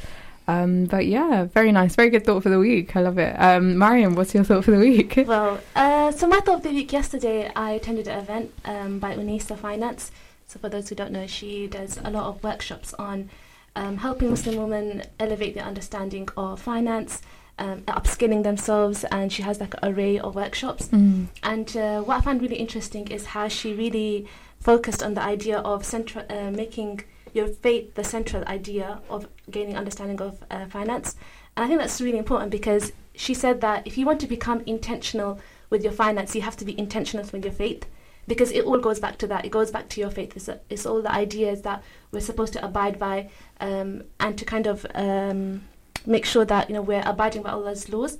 Um, 0.49 0.85
but 0.85 1.07
yeah, 1.07 1.45
very 1.45 1.73
nice. 1.73 1.97
Very 1.97 2.11
good 2.11 2.25
thought 2.25 2.43
for 2.43 2.51
the 2.51 2.59
week. 2.59 2.97
I 2.97 3.01
love 3.03 3.19
it. 3.19 3.35
Um, 3.35 3.79
Mariam, 3.79 4.15
what's 4.15 4.35
your 4.35 4.45
thought 4.45 4.65
for 4.65 4.71
the 4.71 4.79
week? 4.79 5.17
Well, 5.27 5.61
uh, 5.75 6.13
so 6.13 6.27
my 6.27 6.41
thought 6.41 6.59
of 6.59 6.63
the 6.63 6.71
week 6.71 6.93
yesterday, 6.93 7.51
I 7.57 7.73
attended 7.73 8.07
an 8.07 8.21
event 8.21 8.53
um, 8.65 8.99
by 8.99 9.17
Unisa 9.17 9.59
Finance. 9.59 10.13
So, 10.47 10.61
for 10.61 10.69
those 10.69 10.89
who 10.89 10.95
don't 10.95 11.11
know, 11.11 11.27
she 11.27 11.67
does 11.67 11.99
a 12.05 12.11
lot 12.11 12.27
of 12.27 12.43
workshops 12.45 12.95
on 12.95 13.29
um, 13.75 13.99
helping 13.99 14.31
Muslim 14.31 14.57
women 14.57 15.03
elevate 15.19 15.55
their 15.55 15.65
understanding 15.65 16.29
of 16.37 16.61
finance, 16.61 17.23
um, 17.59 17.83
upskilling 17.83 18.45
themselves, 18.45 19.05
and 19.05 19.33
she 19.33 19.43
has 19.43 19.61
like 19.61 19.75
an 19.83 19.93
array 19.93 20.19
of 20.19 20.35
workshops. 20.37 20.89
Mm. 20.89 21.27
And 21.43 21.77
uh, 21.77 22.01
what 22.03 22.19
I 22.19 22.21
find 22.21 22.41
really 22.41 22.57
interesting 22.57 23.09
is 23.09 23.27
how 23.27 23.49
she 23.49 23.75
really 23.75 24.29
focused 24.61 25.03
on 25.03 25.15
the 25.15 25.23
idea 25.23 25.59
of 25.59 25.85
central, 25.85 26.25
uh, 26.31 26.51
making 26.51 27.03
your 27.37 27.47
faith 27.47 27.95
the 27.95 28.03
central 28.03 28.43
idea 28.47 29.01
of 29.11 29.29
gaining 29.51 29.77
understanding 29.77 30.21
of 30.21 30.43
uh, 30.51 30.67
finance. 30.67 31.17
And 31.57 31.65
I 31.65 31.69
think 31.69 31.81
that's 31.81 32.01
really 32.01 32.19
important 32.19 32.51
because 32.51 32.93
she 33.15 33.35
said 33.35 33.61
that 33.61 33.87
if 33.87 33.97
you 33.99 34.07
want 34.07 34.21
to 34.21 34.27
become 34.27 34.63
intentional 34.67 35.39
with 35.71 35.83
your 35.83 35.93
finance, 35.93 36.35
you 36.35 36.43
have 36.43 36.57
to 36.57 36.65
be 36.65 36.79
intentional 36.79 37.27
with 37.33 37.45
your 37.45 37.53
faith. 37.53 37.87
Because 38.29 38.51
it 38.51 38.65
all 38.65 38.79
goes 38.79 38.99
back 38.99 39.19
to 39.19 39.27
that. 39.29 39.45
It 39.45 39.51
goes 39.51 39.71
back 39.71 39.89
to 39.91 40.01
your 40.01 40.11
faith. 40.11 40.37
It's, 40.37 40.49
it's 40.69 40.85
all 40.85 41.01
the 41.01 41.13
ideas 41.13 41.63
that 41.63 41.85
we're 42.11 42.21
supposed 42.21 42.53
to 42.55 42.65
abide 42.65 42.99
by, 42.99 43.31
um, 43.61 44.03
and 44.19 44.37
to 44.37 44.45
kind 44.45 44.67
of 44.67 44.85
um, 44.97 45.63
make 46.07 46.25
sure 46.25 46.45
that 46.45 46.69
you 46.69 46.75
know 46.75 46.83
we're 46.83 47.05
abiding 47.07 47.43
by 47.43 47.51
Allah's 47.51 47.89
laws. 47.89 48.19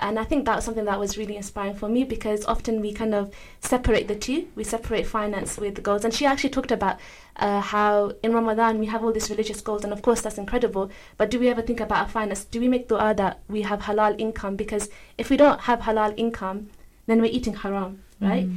And 0.00 0.18
I 0.18 0.24
think 0.24 0.46
that 0.46 0.56
was 0.56 0.64
something 0.64 0.86
that 0.86 0.98
was 0.98 1.18
really 1.18 1.36
inspiring 1.36 1.74
for 1.74 1.88
me 1.88 2.04
because 2.04 2.44
often 2.46 2.80
we 2.80 2.92
kind 2.92 3.14
of 3.14 3.32
separate 3.60 4.08
the 4.08 4.16
two. 4.16 4.48
We 4.56 4.64
separate 4.64 5.06
finance 5.06 5.58
with 5.58 5.82
goals. 5.82 6.04
And 6.04 6.12
she 6.12 6.26
actually 6.26 6.50
talked 6.50 6.72
about 6.72 6.98
uh, 7.36 7.60
how 7.60 8.12
in 8.22 8.32
Ramadan 8.32 8.78
we 8.78 8.86
have 8.86 9.04
all 9.04 9.12
these 9.12 9.30
religious 9.30 9.60
goals, 9.60 9.84
and 9.84 9.92
of 9.92 10.02
course 10.02 10.22
that's 10.22 10.38
incredible. 10.38 10.90
But 11.16 11.30
do 11.30 11.38
we 11.38 11.48
ever 11.48 11.62
think 11.62 11.80
about 11.80 11.98
our 11.98 12.08
finance? 12.08 12.44
Do 12.44 12.60
we 12.60 12.68
make 12.68 12.88
dua 12.88 13.14
that 13.14 13.40
we 13.48 13.62
have 13.62 13.80
halal 13.80 14.18
income? 14.18 14.56
Because 14.56 14.88
if 15.18 15.30
we 15.30 15.36
don't 15.36 15.60
have 15.60 15.80
halal 15.80 16.14
income, 16.16 16.70
then 17.06 17.20
we're 17.20 17.30
eating 17.32 17.54
haram, 17.54 18.02
right? 18.20 18.48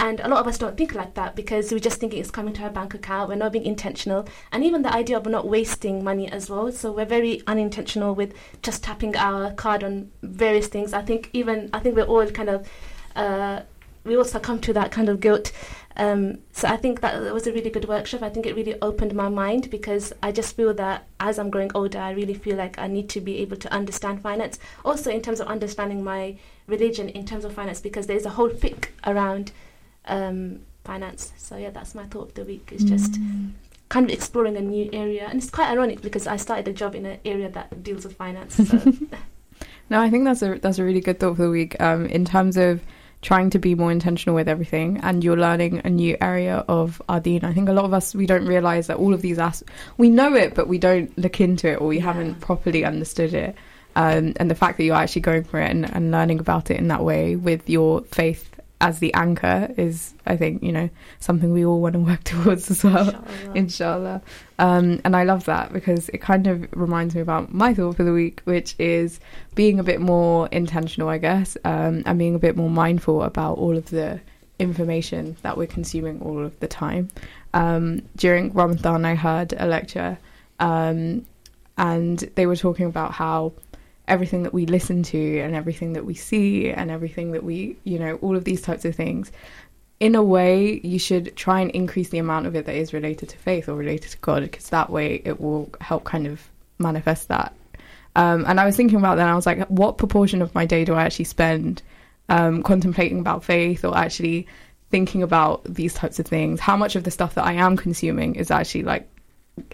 And 0.00 0.18
a 0.20 0.28
lot 0.28 0.40
of 0.40 0.46
us 0.46 0.56
don't 0.56 0.78
think 0.78 0.94
like 0.94 1.12
that 1.12 1.36
because 1.36 1.70
we're 1.70 1.78
just 1.78 2.00
thinking 2.00 2.20
it's 2.20 2.30
coming 2.30 2.54
to 2.54 2.62
our 2.62 2.70
bank 2.70 2.94
account. 2.94 3.28
We're 3.28 3.34
not 3.34 3.52
being 3.52 3.66
intentional. 3.66 4.26
And 4.50 4.64
even 4.64 4.80
the 4.80 4.90
idea 4.90 5.18
of 5.18 5.26
not 5.26 5.46
wasting 5.46 6.02
money 6.02 6.26
as 6.32 6.48
well. 6.48 6.72
So 6.72 6.90
we're 6.90 7.04
very 7.04 7.42
unintentional 7.46 8.14
with 8.14 8.32
just 8.62 8.82
tapping 8.82 9.14
our 9.14 9.52
card 9.52 9.84
on 9.84 10.10
various 10.22 10.68
things. 10.68 10.94
I 10.94 11.02
think 11.02 11.28
even, 11.34 11.68
I 11.74 11.80
think 11.80 11.96
we're 11.96 12.04
all 12.04 12.26
kind 12.28 12.48
of, 12.48 12.66
uh, 13.14 13.60
we 14.04 14.16
all 14.16 14.24
succumb 14.24 14.58
to 14.62 14.72
that 14.72 14.90
kind 14.90 15.10
of 15.10 15.20
guilt. 15.20 15.52
Um, 15.98 16.38
so 16.52 16.66
I 16.66 16.78
think 16.78 17.02
that 17.02 17.20
was 17.34 17.46
a 17.46 17.52
really 17.52 17.68
good 17.68 17.86
workshop. 17.86 18.22
I 18.22 18.30
think 18.30 18.46
it 18.46 18.56
really 18.56 18.80
opened 18.80 19.14
my 19.14 19.28
mind 19.28 19.68
because 19.68 20.14
I 20.22 20.32
just 20.32 20.56
feel 20.56 20.72
that 20.74 21.04
as 21.18 21.38
I'm 21.38 21.50
growing 21.50 21.72
older, 21.74 21.98
I 21.98 22.12
really 22.12 22.32
feel 22.32 22.56
like 22.56 22.78
I 22.78 22.86
need 22.86 23.10
to 23.10 23.20
be 23.20 23.36
able 23.40 23.58
to 23.58 23.70
understand 23.70 24.22
finance. 24.22 24.58
Also, 24.82 25.10
in 25.10 25.20
terms 25.20 25.40
of 25.40 25.48
understanding 25.48 26.02
my 26.02 26.38
religion, 26.66 27.10
in 27.10 27.26
terms 27.26 27.44
of 27.44 27.52
finance, 27.52 27.82
because 27.82 28.06
there's 28.06 28.24
a 28.24 28.30
whole 28.30 28.48
fiqh 28.48 28.86
around 29.04 29.52
um, 30.06 30.60
finance. 30.84 31.32
So 31.36 31.56
yeah, 31.56 31.70
that's 31.70 31.94
my 31.94 32.04
thought 32.04 32.28
of 32.28 32.34
the 32.34 32.44
week. 32.44 32.70
Is 32.72 32.84
just 32.84 33.16
kind 33.88 34.06
of 34.08 34.12
exploring 34.12 34.56
a 34.56 34.60
new 34.60 34.88
area, 34.92 35.26
and 35.28 35.40
it's 35.40 35.50
quite 35.50 35.70
ironic 35.70 36.00
because 36.02 36.26
I 36.26 36.36
started 36.36 36.68
a 36.68 36.72
job 36.72 36.94
in 36.94 37.06
an 37.06 37.18
area 37.24 37.48
that 37.50 37.82
deals 37.82 38.04
with 38.04 38.16
finance. 38.16 38.54
So 38.56 38.78
No, 39.90 40.00
I 40.00 40.08
think 40.08 40.24
that's 40.24 40.42
a 40.42 40.58
that's 40.58 40.78
a 40.78 40.84
really 40.84 41.00
good 41.00 41.18
thought 41.18 41.36
for 41.36 41.42
the 41.42 41.50
week. 41.50 41.80
Um, 41.80 42.06
in 42.06 42.24
terms 42.24 42.56
of 42.56 42.80
trying 43.22 43.50
to 43.50 43.58
be 43.58 43.74
more 43.74 43.92
intentional 43.92 44.34
with 44.34 44.48
everything, 44.48 44.98
and 45.02 45.22
you're 45.22 45.36
learning 45.36 45.82
a 45.84 45.90
new 45.90 46.16
area 46.20 46.64
of 46.68 47.02
our 47.08 47.20
deen. 47.20 47.44
I 47.44 47.52
think 47.52 47.68
a 47.68 47.72
lot 47.72 47.84
of 47.84 47.92
us 47.92 48.14
we 48.14 48.24
don't 48.26 48.46
realize 48.46 48.86
that 48.86 48.96
all 48.96 49.12
of 49.12 49.20
these 49.20 49.38
as 49.38 49.62
we 49.98 50.08
know 50.08 50.34
it, 50.34 50.54
but 50.54 50.68
we 50.68 50.78
don't 50.78 51.16
look 51.18 51.40
into 51.40 51.68
it, 51.68 51.80
or 51.80 51.88
we 51.88 51.96
Yeah. 51.96 52.04
haven't 52.04 52.40
properly 52.40 52.84
understood 52.84 53.34
it. 53.34 53.56
Um, 53.96 54.34
and 54.36 54.48
the 54.48 54.54
fact 54.54 54.78
that 54.78 54.84
you're 54.84 54.94
actually 54.94 55.22
going 55.22 55.42
for 55.42 55.60
it 55.60 55.68
and, 55.68 55.92
and 55.92 56.12
learning 56.12 56.38
about 56.38 56.70
it 56.70 56.78
in 56.78 56.86
that 56.88 57.02
way 57.02 57.34
with 57.34 57.68
your 57.68 58.02
faith 58.02 58.48
as 58.80 58.98
the 58.98 59.12
anchor 59.14 59.72
is, 59.76 60.14
I 60.26 60.36
think, 60.36 60.62
you 60.62 60.72
know, 60.72 60.88
something 61.18 61.52
we 61.52 61.64
all 61.64 61.80
want 61.80 61.94
to 61.94 62.00
work 62.10 62.24
towards 62.24 62.70
as 62.70 62.82
well 62.82 63.08
inshallah. 63.08 63.52
inshallah. 63.54 64.22
Um, 64.58 65.00
and 65.04 65.14
I 65.14 65.24
love 65.24 65.44
that 65.46 65.72
because 65.72 66.08
it 66.10 66.18
kind 66.18 66.46
of 66.46 66.68
reminds 66.72 67.14
me 67.14 67.20
about 67.20 67.52
my 67.52 67.74
thought 67.74 67.96
for 67.96 68.04
the 68.04 68.12
week, 68.12 68.40
which 68.44 68.74
is 68.78 69.20
being 69.54 69.78
a 69.78 69.82
bit 69.82 70.00
more 70.00 70.48
intentional, 70.48 71.08
I 71.08 71.18
guess, 71.18 71.56
um, 71.64 72.02
and 72.06 72.18
being 72.18 72.34
a 72.34 72.38
bit 72.38 72.56
more 72.56 72.70
mindful 72.70 73.22
about 73.22 73.58
all 73.58 73.76
of 73.76 73.90
the 73.90 74.20
information 74.58 75.36
that 75.42 75.56
we're 75.56 75.66
consuming 75.66 76.20
all 76.20 76.44
of 76.44 76.58
the 76.60 76.68
time. 76.68 77.08
Um, 77.54 78.02
during 78.16 78.52
Ramadan, 78.52 79.04
I 79.04 79.14
heard 79.14 79.54
a 79.56 79.66
lecture, 79.66 80.18
um, 80.58 81.26
and 81.76 82.18
they 82.34 82.46
were 82.46 82.56
talking 82.56 82.86
about 82.86 83.12
how 83.12 83.52
everything 84.10 84.42
that 84.42 84.52
we 84.52 84.66
listen 84.66 85.02
to 85.04 85.38
and 85.40 85.54
everything 85.54 85.94
that 85.94 86.04
we 86.04 86.14
see 86.14 86.70
and 86.70 86.90
everything 86.90 87.32
that 87.32 87.44
we, 87.44 87.76
you 87.84 87.98
know, 87.98 88.16
all 88.16 88.36
of 88.36 88.44
these 88.44 88.60
types 88.60 88.84
of 88.84 88.94
things 88.94 89.32
in 90.00 90.14
a 90.14 90.22
way, 90.22 90.80
you 90.82 90.98
should 90.98 91.36
try 91.36 91.60
and 91.60 91.70
increase 91.72 92.08
the 92.08 92.18
amount 92.18 92.46
of 92.46 92.56
it 92.56 92.64
that 92.64 92.74
is 92.74 92.94
related 92.94 93.28
to 93.28 93.36
faith 93.36 93.68
or 93.68 93.74
related 93.74 94.10
to 94.10 94.18
God, 94.18 94.42
because 94.42 94.70
that 94.70 94.88
way 94.88 95.20
it 95.24 95.38
will 95.38 95.70
help 95.80 96.04
kind 96.04 96.26
of 96.26 96.40
manifest 96.78 97.28
that. 97.28 97.54
Um, 98.16 98.44
and 98.48 98.58
I 98.58 98.64
was 98.64 98.76
thinking 98.76 98.98
about 98.98 99.16
that, 99.16 99.22
and 99.22 99.30
I 99.30 99.36
was 99.36 99.46
like, 99.46 99.66
what 99.68 99.98
proportion 99.98 100.40
of 100.40 100.54
my 100.54 100.64
day 100.64 100.86
do 100.86 100.94
I 100.94 101.02
actually 101.02 101.26
spend 101.26 101.82
um, 102.30 102.62
contemplating 102.62 103.20
about 103.20 103.44
faith 103.44 103.84
or 103.84 103.96
actually 103.96 104.46
thinking 104.90 105.22
about 105.22 105.62
these 105.64 105.92
types 105.92 106.18
of 106.18 106.26
things? 106.26 106.60
How 106.60 106.78
much 106.78 106.96
of 106.96 107.04
the 107.04 107.10
stuff 107.10 107.34
that 107.34 107.44
I 107.44 107.52
am 107.52 107.76
consuming 107.76 108.36
is 108.36 108.50
actually 108.50 108.84
like 108.84 109.06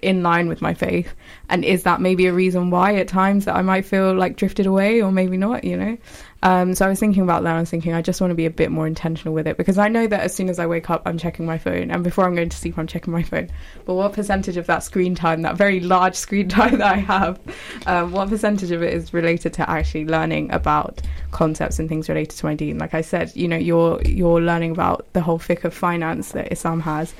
in 0.03 0.23
line 0.23 0.49
with 0.49 0.63
my 0.63 0.75
faith? 0.75 1.15
And 1.49 1.65
is 1.65 1.83
that 1.85 2.01
maybe 2.01 2.27
a 2.27 2.33
reason 2.33 2.71
why 2.71 2.97
at 2.97 3.09
times 3.09 3.45
that 3.45 3.57
I 3.57 3.63
might 3.63 3.85
feel 3.85 4.15
like 4.15 4.37
drifted 4.37 4.67
away 4.67 5.03
or 5.03 5.13
maybe 5.13 5.37
not, 5.37 5.65
you 5.65 5.77
know? 5.77 5.97
Um, 6.43 6.75
so 6.75 6.87
I 6.87 6.89
was 6.89 7.01
thinking 7.01 7.23
about 7.23 7.43
that. 7.43 7.57
I 7.57 7.61
was 7.61 7.71
thinking 7.71 7.93
I 7.93 8.03
just 8.03 8.21
want 8.21 8.31
to 8.31 8.37
be 8.37 8.47
a 8.47 8.51
bit 8.51 8.71
more 8.71 8.87
intentional 8.87 9.35
with 9.35 9.47
it 9.47 9.57
because 9.57 9.79
I 9.79 9.89
know 9.89 10.07
that 10.07 10.21
as 10.21 10.35
soon 10.35 10.49
as 10.49 10.59
I 10.59 10.67
wake 10.67 10.91
up, 10.91 11.03
I'm 11.07 11.19
checking 11.19 11.47
my 11.47 11.59
phone, 11.59 11.91
and 11.91 12.05
before 12.05 12.25
I'm 12.25 12.35
going 12.35 12.51
to 12.51 12.57
sleep, 12.57 12.79
I'm 12.79 12.87
checking 12.87 13.13
my 13.13 13.23
phone. 13.23 13.49
But 13.85 13.95
what 13.95 14.13
percentage 14.13 14.57
of 14.57 14.67
that 14.67 14.85
screen 14.85 15.15
time, 15.15 15.43
that 15.43 15.57
very 15.57 15.81
large 15.81 16.15
screen 16.15 16.49
time 16.61 16.79
that 16.79 16.93
I 16.95 16.99
have, 16.99 17.41
um, 17.87 18.13
what 18.13 18.29
percentage 18.29 18.71
of 18.71 18.83
it 18.83 18.93
is 18.93 19.13
related 19.13 19.55
to 19.55 19.69
actually 19.69 20.05
learning 20.05 20.53
about 20.53 21.01
concepts 21.33 21.79
and 21.79 21.89
things 21.89 22.09
related 22.09 22.37
to 22.39 22.47
my 22.47 22.55
deen? 22.55 22.79
Like 22.79 22.95
I 22.95 23.01
said, 23.01 23.35
you 23.35 23.49
know, 23.49 23.57
you're 23.57 24.01
you're 24.03 24.41
learning 24.41 24.73
about 24.73 25.13
the 25.15 25.23
whole 25.23 25.39
fiqh 25.39 25.65
of 25.65 25.75
finance 25.75 26.33
that 26.33 26.53
Islam 26.53 26.81
has. 26.81 27.15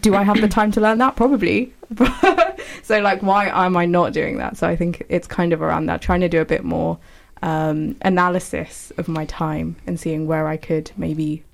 Do 0.00 0.14
I 0.14 0.22
have 0.22 0.40
the 0.40 0.48
time 0.48 0.70
to 0.72 0.80
learn 0.80 0.98
that? 0.98 1.16
Probably. 1.16 1.72
so 2.82 3.00
like, 3.00 3.22
why 3.22 3.48
am 3.48 3.76
I 3.76 3.86
not 3.86 4.12
doing 4.12 4.36
that? 4.38 4.56
So 4.56 4.68
I 4.68 4.76
think 4.76 5.04
it's 5.08 5.26
kind 5.26 5.52
of 5.52 5.62
around 5.62 5.86
that, 5.86 6.02
trying 6.02 6.20
to 6.20 6.28
do 6.28 6.40
a 6.40 6.44
bit 6.44 6.64
more 6.64 6.98
um, 7.42 7.96
analysis 8.02 8.92
of 8.98 9.08
my 9.08 9.24
time 9.26 9.76
and 9.86 9.98
seeing 9.98 10.26
where 10.26 10.46
I 10.46 10.56
could 10.56 10.90
maybe 10.96 11.44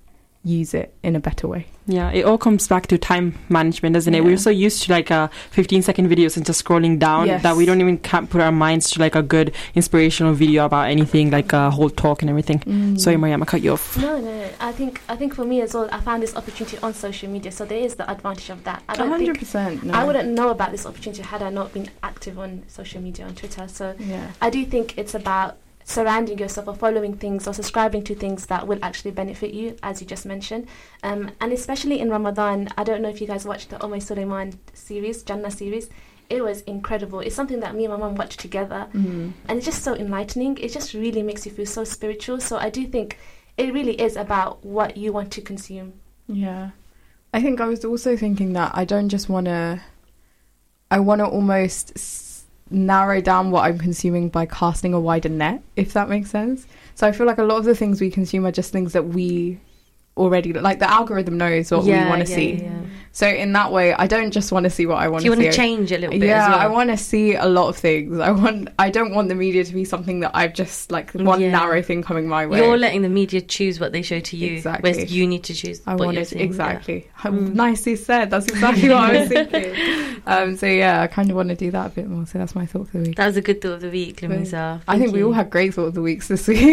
use 0.44 0.74
it 0.74 0.92
in 1.02 1.16
a 1.16 1.20
better 1.20 1.48
way. 1.48 1.66
Yeah, 1.87 2.11
it 2.12 2.24
all 2.24 2.38
comes 2.38 2.66
back 2.68 2.87
to 2.88 2.98
time 2.98 3.38
management, 3.48 3.94
doesn't 3.94 4.14
it? 4.14 4.18
Yeah. 4.18 4.24
We're 4.24 4.37
so 4.38 4.48
used 4.50 4.83
to 4.85 4.92
like 4.92 5.11
uh, 5.11 5.28
15 5.50 5.83
second 5.83 6.09
videos 6.09 6.37
and 6.37 6.44
just 6.46 6.64
scrolling 6.64 6.98
down 6.98 7.26
Yes. 7.26 7.42
that 7.42 7.57
we 7.57 7.66
don't 7.66 7.80
even 7.80 7.98
can't 7.98 8.28
put 8.30 8.40
our 8.40 8.52
minds 8.52 8.90
to 8.92 9.00
like 9.00 9.14
a 9.14 9.22
good 9.22 9.54
inspirational 9.74 10.33
video 10.33 10.64
about 10.64 10.88
anything, 10.88 11.30
like 11.30 11.52
a 11.52 11.70
whole 11.70 11.90
talk 11.90 12.22
and 12.22 12.30
everything. 12.30 12.61
Mm. 12.61 12.98
Sorry, 12.98 13.16
Mariam, 13.16 13.42
I 13.42 13.46
cut 13.46 13.62
you 13.62 13.72
off. 13.72 13.96
No, 13.98 14.18
no, 14.20 14.26
no. 14.35 14.50
I 14.61 14.72
think 14.72 15.00
I 15.09 15.16
think 15.16 15.35
for 15.35 15.44
me 15.44 15.61
as 15.61 15.74
well, 15.74 15.88
I 15.92 16.00
found 16.00 16.22
this 16.22 16.35
opportunity 16.37 16.78
on 16.83 16.94
social 16.94 17.28
media, 17.30 17.50
so 17.52 17.64
there 17.66 17.78
is 17.78 17.96
the 17.96 18.11
advantage 18.11 18.50
of 18.50 18.64
that. 18.64 18.83
I 18.88 18.96
don't 18.96 19.09
hundred 19.09 19.26
think 19.26 19.38
percent. 19.40 19.90
I 19.92 20.04
wouldn't 20.04 20.28
know 20.30 20.48
about 20.50 20.70
this 20.72 20.87
opportunity 20.87 21.22
had 21.22 21.42
I 21.42 21.50
not 21.50 21.72
been 21.72 21.90
active 22.02 22.38
on 22.38 22.62
social 22.68 23.00
media 23.02 23.26
on 23.26 23.35
Twitter. 23.35 23.66
So 23.68 23.94
Yeah. 23.98 24.30
I 24.40 24.48
do 24.50 24.64
think 24.64 24.96
it's 24.98 25.14
about 25.14 25.57
surrounding 25.85 26.38
yourself 26.38 26.66
or 26.66 26.75
following 26.75 27.16
things 27.16 27.47
or 27.47 27.53
subscribing 27.53 28.03
to 28.05 28.14
things 28.14 28.47
that 28.47 28.66
will 28.66 28.79
actually 28.83 29.11
benefit 29.11 29.53
you, 29.53 29.77
as 29.83 30.01
you 30.01 30.07
just 30.07 30.25
mentioned. 30.27 30.66
Um, 31.03 31.31
and 31.40 31.53
especially 31.53 32.01
in 32.01 32.11
Ramadan, 32.11 32.68
I 32.79 32.85
don't 32.85 33.03
know 33.03 33.11
if 33.11 33.20
you 33.20 33.27
guys 33.27 33.44
watched 33.44 33.70
the 33.70 33.83
Omar 33.83 34.01
Suleiman 34.01 34.59
series, 34.73 35.23
Jannah 35.23 35.51
series. 35.51 35.90
It 36.31 36.42
was 36.42 36.62
incredible. 36.62 37.20
It's 37.20 37.35
something 37.37 37.61
that 37.61 37.75
me 37.75 37.85
and 37.85 37.92
my 37.92 37.99
mom 38.01 38.14
watched 38.14 38.40
together, 38.40 38.88
Mm. 38.94 39.33
and 39.47 39.59
it's 39.59 39.66
just 39.66 39.83
so 39.85 39.94
enlightening. 39.94 40.57
It 40.57 40.73
just 40.73 40.94
really 40.94 41.23
makes 41.23 41.44
you 41.44 41.53
feel 41.53 41.66
so 41.66 41.85
spiritual. 41.85 42.40
So 42.40 42.57
I 42.57 42.70
do 42.70 42.87
think 42.87 43.18
it 43.59 43.75
really 43.75 44.01
is 44.01 44.16
about 44.16 44.64
what 44.64 44.97
you 44.97 45.12
want 45.12 45.31
to 45.33 45.42
consume. 45.42 45.92
Yeah. 46.27 46.70
I 47.35 47.42
think 47.42 47.61
I 47.61 47.66
was 47.66 47.85
also 47.85 48.16
thinking 48.16 48.55
that 48.55 48.73
I 48.75 48.87
don't 48.87 49.11
just 49.11 49.29
want 49.29 49.47
to. 49.47 49.83
I 50.90 51.01
want 51.01 51.18
to 51.18 51.27
almost 51.27 51.99
narrow 52.70 53.20
down 53.20 53.50
what 53.50 53.64
I'm 53.64 53.79
consuming 53.79 54.29
by 54.29 54.46
casting 54.46 54.94
a 54.94 55.00
wider 55.00 55.29
net, 55.29 55.62
if 55.77 55.92
that 55.92 56.09
makes 56.09 56.31
sense. 56.31 56.66
So 56.94 57.07
I 57.07 57.12
feel 57.12 57.27
like 57.27 57.38
a 57.38 57.44
lot 57.44 57.59
of 57.59 57.64
the 57.64 57.74
things 57.74 58.00
we 58.00 58.11
consume 58.11 58.46
are 58.46 58.53
just 58.53 58.72
things 58.72 58.92
that 58.92 59.09
we 59.09 59.61
already 60.16 60.53
like. 60.53 60.79
The 60.79 60.90
algorithm 60.90 61.38
knows 61.38 61.70
what 61.70 61.85
we 61.85 61.90
want 61.90 62.27
to 62.27 62.31
yeah, 62.31 62.37
see. 62.37 62.53
yeah. 62.62 62.81
So 63.14 63.29
in 63.29 63.53
that 63.53 63.70
way, 63.70 63.94
I 63.94 64.09
don't 64.09 64.33
just 64.33 64.50
want 64.50 64.64
to 64.64 64.70
see 64.70 64.87
what 64.87 64.96
I 64.96 65.07
want 65.07 65.22
Do 65.22 65.31
you 65.31 65.35
to 65.37 65.37
see. 65.37 65.42
You 65.42 65.46
want 65.46 65.55
to 65.55 65.57
change 65.57 65.92
a 65.92 65.98
little 65.98 66.18
bit 66.18 66.27
yeah, 66.27 66.42
as 66.46 66.48
well? 66.50 66.59
I 66.59 66.66
want 66.66 66.90
to 66.90 66.96
see 66.96 67.35
a 67.37 67.46
lot 67.46 67.68
of 67.68 67.77
things. 67.77 68.18
I 68.18 68.33
want. 68.33 68.70
I 68.77 68.90
don't 68.90 69.14
want 69.14 69.29
the 69.29 69.37
media 69.37 69.62
to 69.62 69.72
be 69.72 69.85
something 69.85 70.18
that 70.20 70.33
I've 70.35 70.53
just 70.53 70.90
like 70.90 71.12
one 71.12 71.40
Yeah. 71.40 71.53
narrow 71.53 71.81
thing 71.81 72.03
coming 72.03 72.27
my 72.29 72.44
way. 72.46 72.59
You're 72.59 72.77
letting 72.77 73.03
the 73.03 73.09
media 73.09 73.40
choose 73.40 73.79
what 73.79 73.92
they 73.92 74.03
show 74.03 74.18
to 74.18 74.37
you, 74.37 74.55
Exactly. 74.55 74.90
whereas 74.92 75.12
you 75.12 75.29
need 75.29 75.44
to 75.44 75.55
choose 75.55 75.81
I 75.87 75.94
what 75.94 76.07
wanted 76.07 76.27
seeing. 76.27 76.42
exactly. 76.42 77.09
How 77.14 77.31
Mm. 77.31 77.55
Nicely 77.55 77.94
said. 77.94 78.31
That's 78.31 78.46
exactly 78.48 78.88
what 78.88 78.98
I 78.98 79.20
was 79.20 79.29
thinking. 79.35 79.74
Um, 80.27 80.57
so 80.57 80.66
yeah, 80.66 81.00
I 81.03 81.07
kind 81.07 81.31
of 81.31 81.37
want 81.37 81.50
to 81.50 81.55
do 81.55 81.70
that 81.70 81.87
a 81.87 81.90
bit 81.90 82.09
more. 82.09 82.27
So 82.27 82.38
that's 82.38 82.57
my 82.57 82.66
thought 82.66 82.88
for 82.88 82.98
the 82.98 83.05
week. 83.11 83.16
That 83.16 83.27
was 83.27 83.37
a 83.37 83.42
good 83.42 83.61
thought 83.61 83.74
of 83.74 83.81
the 83.83 83.90
week, 83.90 84.22
Lamisa. 84.22 84.81
I 84.88 84.98
think 84.98 85.12
we 85.12 85.22
all 85.22 85.33
had 85.33 85.50
great 85.50 85.72
thought 85.74 85.87
of 85.87 85.94
the 85.94 86.03
weeks 86.03 86.27
this 86.27 86.48
week. 86.48 86.59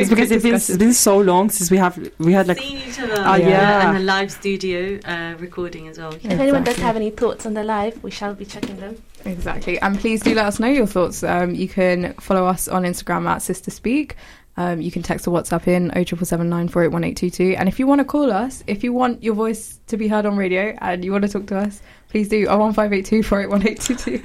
It's 0.00 0.08
because 0.08 0.30
it's 0.30 0.44
been, 0.44 0.54
it's 0.54 0.76
been 0.76 0.92
so 0.94 1.18
long 1.18 1.50
since 1.50 1.68
we 1.70 1.78
have 1.78 1.98
we 2.18 2.32
had 2.32 2.46
like 2.46 2.58
seen 2.60 2.78
each 2.88 3.00
other. 3.00 3.14
Ah, 3.18 3.34
yeah. 3.36 3.88
and 3.88 3.96
the 3.98 4.02
live 4.02 4.30
studio 4.30 4.98
uh, 5.04 5.34
recording 5.38 5.79
as 5.88 5.98
well. 5.98 6.12
If 6.14 6.24
anyone 6.26 6.64
does 6.64 6.76
have 6.76 6.96
any 6.96 7.10
thoughts 7.10 7.46
on 7.46 7.54
the 7.54 7.62
live, 7.64 8.02
we 8.02 8.10
shall 8.10 8.34
be 8.34 8.44
checking 8.44 8.76
them. 8.76 9.00
Exactly. 9.24 9.80
And 9.80 9.98
please 9.98 10.20
do 10.22 10.34
let 10.34 10.46
us 10.46 10.58
know 10.60 10.68
your 10.68 10.86
thoughts. 10.86 11.22
Um, 11.22 11.54
you 11.54 11.68
can 11.68 12.14
follow 12.14 12.46
us 12.46 12.68
on 12.68 12.82
Instagram 12.84 13.28
at 13.28 13.42
Sister 13.42 13.70
Speak. 13.70 14.16
Um, 14.56 14.80
you 14.80 14.90
can 14.90 15.02
text 15.02 15.26
or 15.26 15.30
WhatsApp 15.30 15.66
in 15.68 15.90
07779481822. 15.92 17.56
And 17.58 17.68
if 17.68 17.78
you 17.78 17.86
want 17.86 18.00
to 18.00 18.04
call 18.04 18.30
us, 18.32 18.62
if 18.66 18.82
you 18.84 18.92
want 18.92 19.22
your 19.22 19.34
voice 19.34 19.78
to 19.86 19.96
be 19.96 20.08
heard 20.08 20.26
on 20.26 20.36
radio 20.36 20.76
and 20.80 21.04
you 21.04 21.12
want 21.12 21.22
to 21.22 21.28
talk 21.28 21.46
to 21.46 21.56
us, 21.58 21.80
please 22.08 22.28
do 22.28 22.46
01582 22.46 23.22
481 23.22 24.24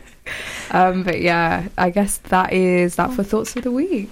Um 0.71 1.03
But 1.03 1.21
yeah, 1.21 1.67
I 1.77 1.89
guess 1.89 2.17
that 2.29 2.51
is 2.53 2.95
that 2.95 3.13
for 3.13 3.23
Thoughts 3.23 3.55
of 3.55 3.63
the 3.63 3.71
Week. 3.71 4.09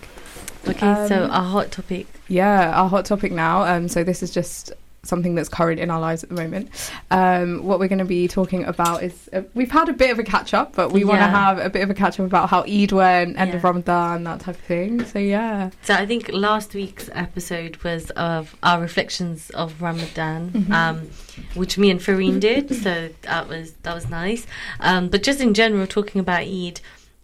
Okay, 0.68 1.08
so 1.08 1.26
Um, 1.26 1.32
our 1.32 1.44
hot 1.44 1.72
topic. 1.72 2.08
Yeah, 2.30 2.72
our 2.72 2.88
hot 2.88 3.06
topic 3.06 3.32
now. 3.32 3.64
Um, 3.64 3.88
so 3.90 4.04
this 4.04 4.24
is 4.24 4.32
just 4.32 4.72
something 5.06 5.36
that's 5.36 5.50
current 5.50 5.82
in 5.82 5.92
our 5.92 6.00
lives 6.00 6.24
at 6.24 6.30
the 6.30 6.36
moment. 6.36 6.70
Um, 7.12 7.64
what 7.66 7.78
we're 7.78 7.90
going 7.90 8.00
to 8.00 8.06
be 8.06 8.26
talking 8.28 8.64
about 8.64 9.04
is 9.04 9.30
uh, 9.34 9.42
we've 9.54 9.70
had 9.70 9.90
a 9.90 9.94
bit 9.94 10.12
of 10.12 10.18
a 10.20 10.24
catch 10.24 10.54
up, 10.54 10.76
but 10.76 10.94
we 10.94 11.04
want 11.04 11.20
to 11.20 11.26
Yeah. 11.26 11.30
have 11.30 11.60
a 11.60 11.70
bit 11.70 11.82
of 11.84 11.90
a 11.90 11.94
catch 11.94 12.20
up 12.22 12.26
about 12.26 12.50
how 12.50 12.62
Eid 12.64 12.94
went, 12.94 13.38
end 13.38 13.54
of 13.54 13.64
Ramadan, 13.66 14.24
that 14.24 14.40
type 14.40 14.56
of 14.56 14.62
thing. 14.62 15.04
So 15.04 15.20
yeah, 15.20 15.72
So 15.82 15.94
I 15.94 16.06
think 16.06 16.30
last 16.32 16.74
week's 16.74 17.10
episode 17.14 17.76
was 17.84 18.12
of 18.12 18.56
our 18.64 18.80
reflections 18.80 19.50
of 19.50 19.82
Ramadan, 19.82 20.52
Mhm. 20.52 20.72
um, 20.74 21.10
which 21.56 21.78
me 21.78 21.92
and 21.92 22.00
Fareen 22.00 22.40
did. 22.40 22.74
So 22.74 23.10
that 23.24 23.50
was 23.50 23.74
that 23.84 23.94
was 23.94 24.10
nice. 24.10 24.48
Um, 24.80 25.10
but 25.10 25.22
just 25.22 25.42
in 25.42 25.54
general, 25.54 25.86
talking 25.86 26.22
about 26.22 26.44
Eid, 26.44 26.80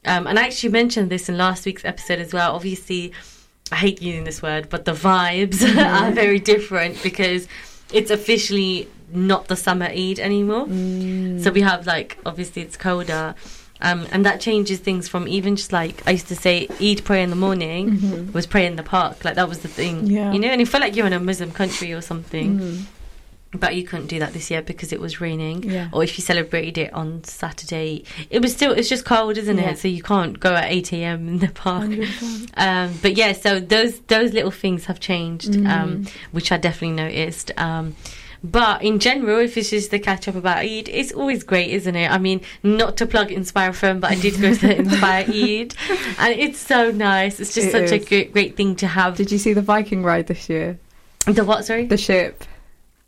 um, 0.05 0.27
and 0.27 0.37
I 0.37 0.43
actually 0.47 0.71
mentioned 0.73 1.09
this 1.09 1.29
in 1.29 1.37
last 1.37 1.65
week's 1.65 1.85
episode 1.85 2.19
as 2.19 2.33
well. 2.33 2.55
Obviously, 2.55 3.13
I 3.71 3.75
hate 3.75 4.01
using 4.01 4.23
this 4.23 4.41
word, 4.41 4.67
but 4.69 4.85
the 4.85 4.93
vibes 4.93 5.61
are 5.77 6.11
very 6.11 6.39
different 6.39 7.01
because 7.03 7.47
it's 7.91 8.11
officially 8.11 8.87
not 9.11 9.47
the 9.47 9.55
summer 9.55 9.85
Eid 9.87 10.19
anymore. 10.19 10.65
Mm. 10.67 11.41
So 11.43 11.51
we 11.51 11.61
have 11.61 11.87
like 11.87 12.17
obviously 12.25 12.61
it's 12.61 12.77
colder. 12.77 13.35
Um, 13.81 14.05
and 14.11 14.25
that 14.25 14.41
changes 14.41 14.79
things 14.79 15.07
from 15.07 15.25
even 15.27 15.55
just 15.55 15.71
like 15.71 16.03
I 16.05 16.11
used 16.11 16.27
to 16.27 16.35
say 16.35 16.67
Eid 16.81 17.05
prayer 17.05 17.23
in 17.23 17.29
the 17.29 17.35
morning 17.37 17.91
Mhm. 17.97 18.33
was 18.33 18.45
pray 18.45 18.65
in 18.65 18.75
the 18.75 18.83
park. 18.83 19.23
Like 19.23 19.35
that 19.35 19.47
was 19.47 19.59
the 19.59 19.69
thing. 19.69 20.05
Yeah. 20.05 20.33
You 20.33 20.39
know, 20.39 20.49
and 20.49 20.61
it 20.61 20.67
felt 20.67 20.81
like 20.83 20.95
you're 20.97 21.07
in 21.07 21.13
a 21.13 21.19
Muslim 21.19 21.51
country 21.51 21.93
or 21.93 22.01
something. 22.01 22.59
Mm. 22.59 22.81
But 23.51 23.75
you 23.75 23.83
couldn't 23.83 24.07
do 24.07 24.19
that 24.19 24.33
this 24.33 24.51
year 24.51 24.61
because 24.61 24.93
it 24.93 24.99
was 24.99 25.19
raining. 25.19 25.63
Yeah. 25.63 25.89
Or 25.91 26.03
if 26.03 26.19
you 26.19 26.21
celebrated 26.23 26.77
it 26.77 26.93
on 26.93 27.23
Saturday, 27.23 28.03
it 28.29 28.43
was 28.43 28.53
still 28.53 28.71
it's 28.73 28.87
just 28.89 29.05
cold, 29.05 29.39
isn't 29.39 29.57
Yeah. 29.57 29.71
it? 29.71 29.79
So 29.79 29.87
you 29.87 30.03
can't 30.03 30.39
go 30.39 30.53
at 30.53 30.65
eight 30.71 30.93
AM 30.93 31.27
in 31.27 31.39
the 31.39 31.47
park. 31.47 31.89
Um, 32.57 32.93
but 33.01 33.17
yeah, 33.17 33.33
so 33.33 33.59
those 33.59 33.99
those 34.01 34.33
little 34.33 34.51
things 34.51 34.85
have 34.85 34.99
changed, 34.99 35.55
um, 35.55 36.03
Mm. 36.05 36.09
which 36.31 36.51
I 36.51 36.57
definitely 36.57 36.95
noticed. 36.97 37.51
Um, 37.57 37.95
but 38.43 38.83
in 38.83 38.99
general, 38.99 39.39
if 39.39 39.57
it's 39.57 39.71
just 39.71 39.89
the 39.91 39.97
catch 39.99 40.27
up 40.27 40.35
about 40.35 40.59
Eid, 40.59 40.87
it's 40.87 41.11
always 41.11 41.43
great, 41.43 41.71
isn't 41.71 41.95
it? 41.95 42.09
I 42.09 42.19
mean, 42.19 42.41
not 42.63 42.97
to 42.97 43.05
plug 43.07 43.31
Inspire 43.31 43.71
FM, 43.71 43.99
but 43.99 44.11
I 44.11 44.15
did 44.15 44.39
go 44.39 44.53
to 44.53 44.75
Inspire 44.79 45.25
Eid, 45.27 45.73
and 46.19 46.39
it's 46.39 46.59
so 46.59 46.91
nice. 46.91 47.39
It's 47.39 47.53
just 47.55 47.67
It 47.69 47.89
such 47.89 47.91
a 47.91 48.05
great, 48.05 48.31
great 48.31 48.55
thing 48.55 48.75
to 48.77 48.87
have. 48.87 49.15
Did 49.17 49.31
you 49.31 49.39
see 49.39 49.53
the 49.53 49.61
Viking 49.63 50.03
ride 50.03 50.27
this 50.27 50.49
year? 50.49 50.77
the 51.25 51.43
what? 51.43 51.65
Sorry, 51.65 51.85
The 51.87 51.97
ship. 51.97 52.43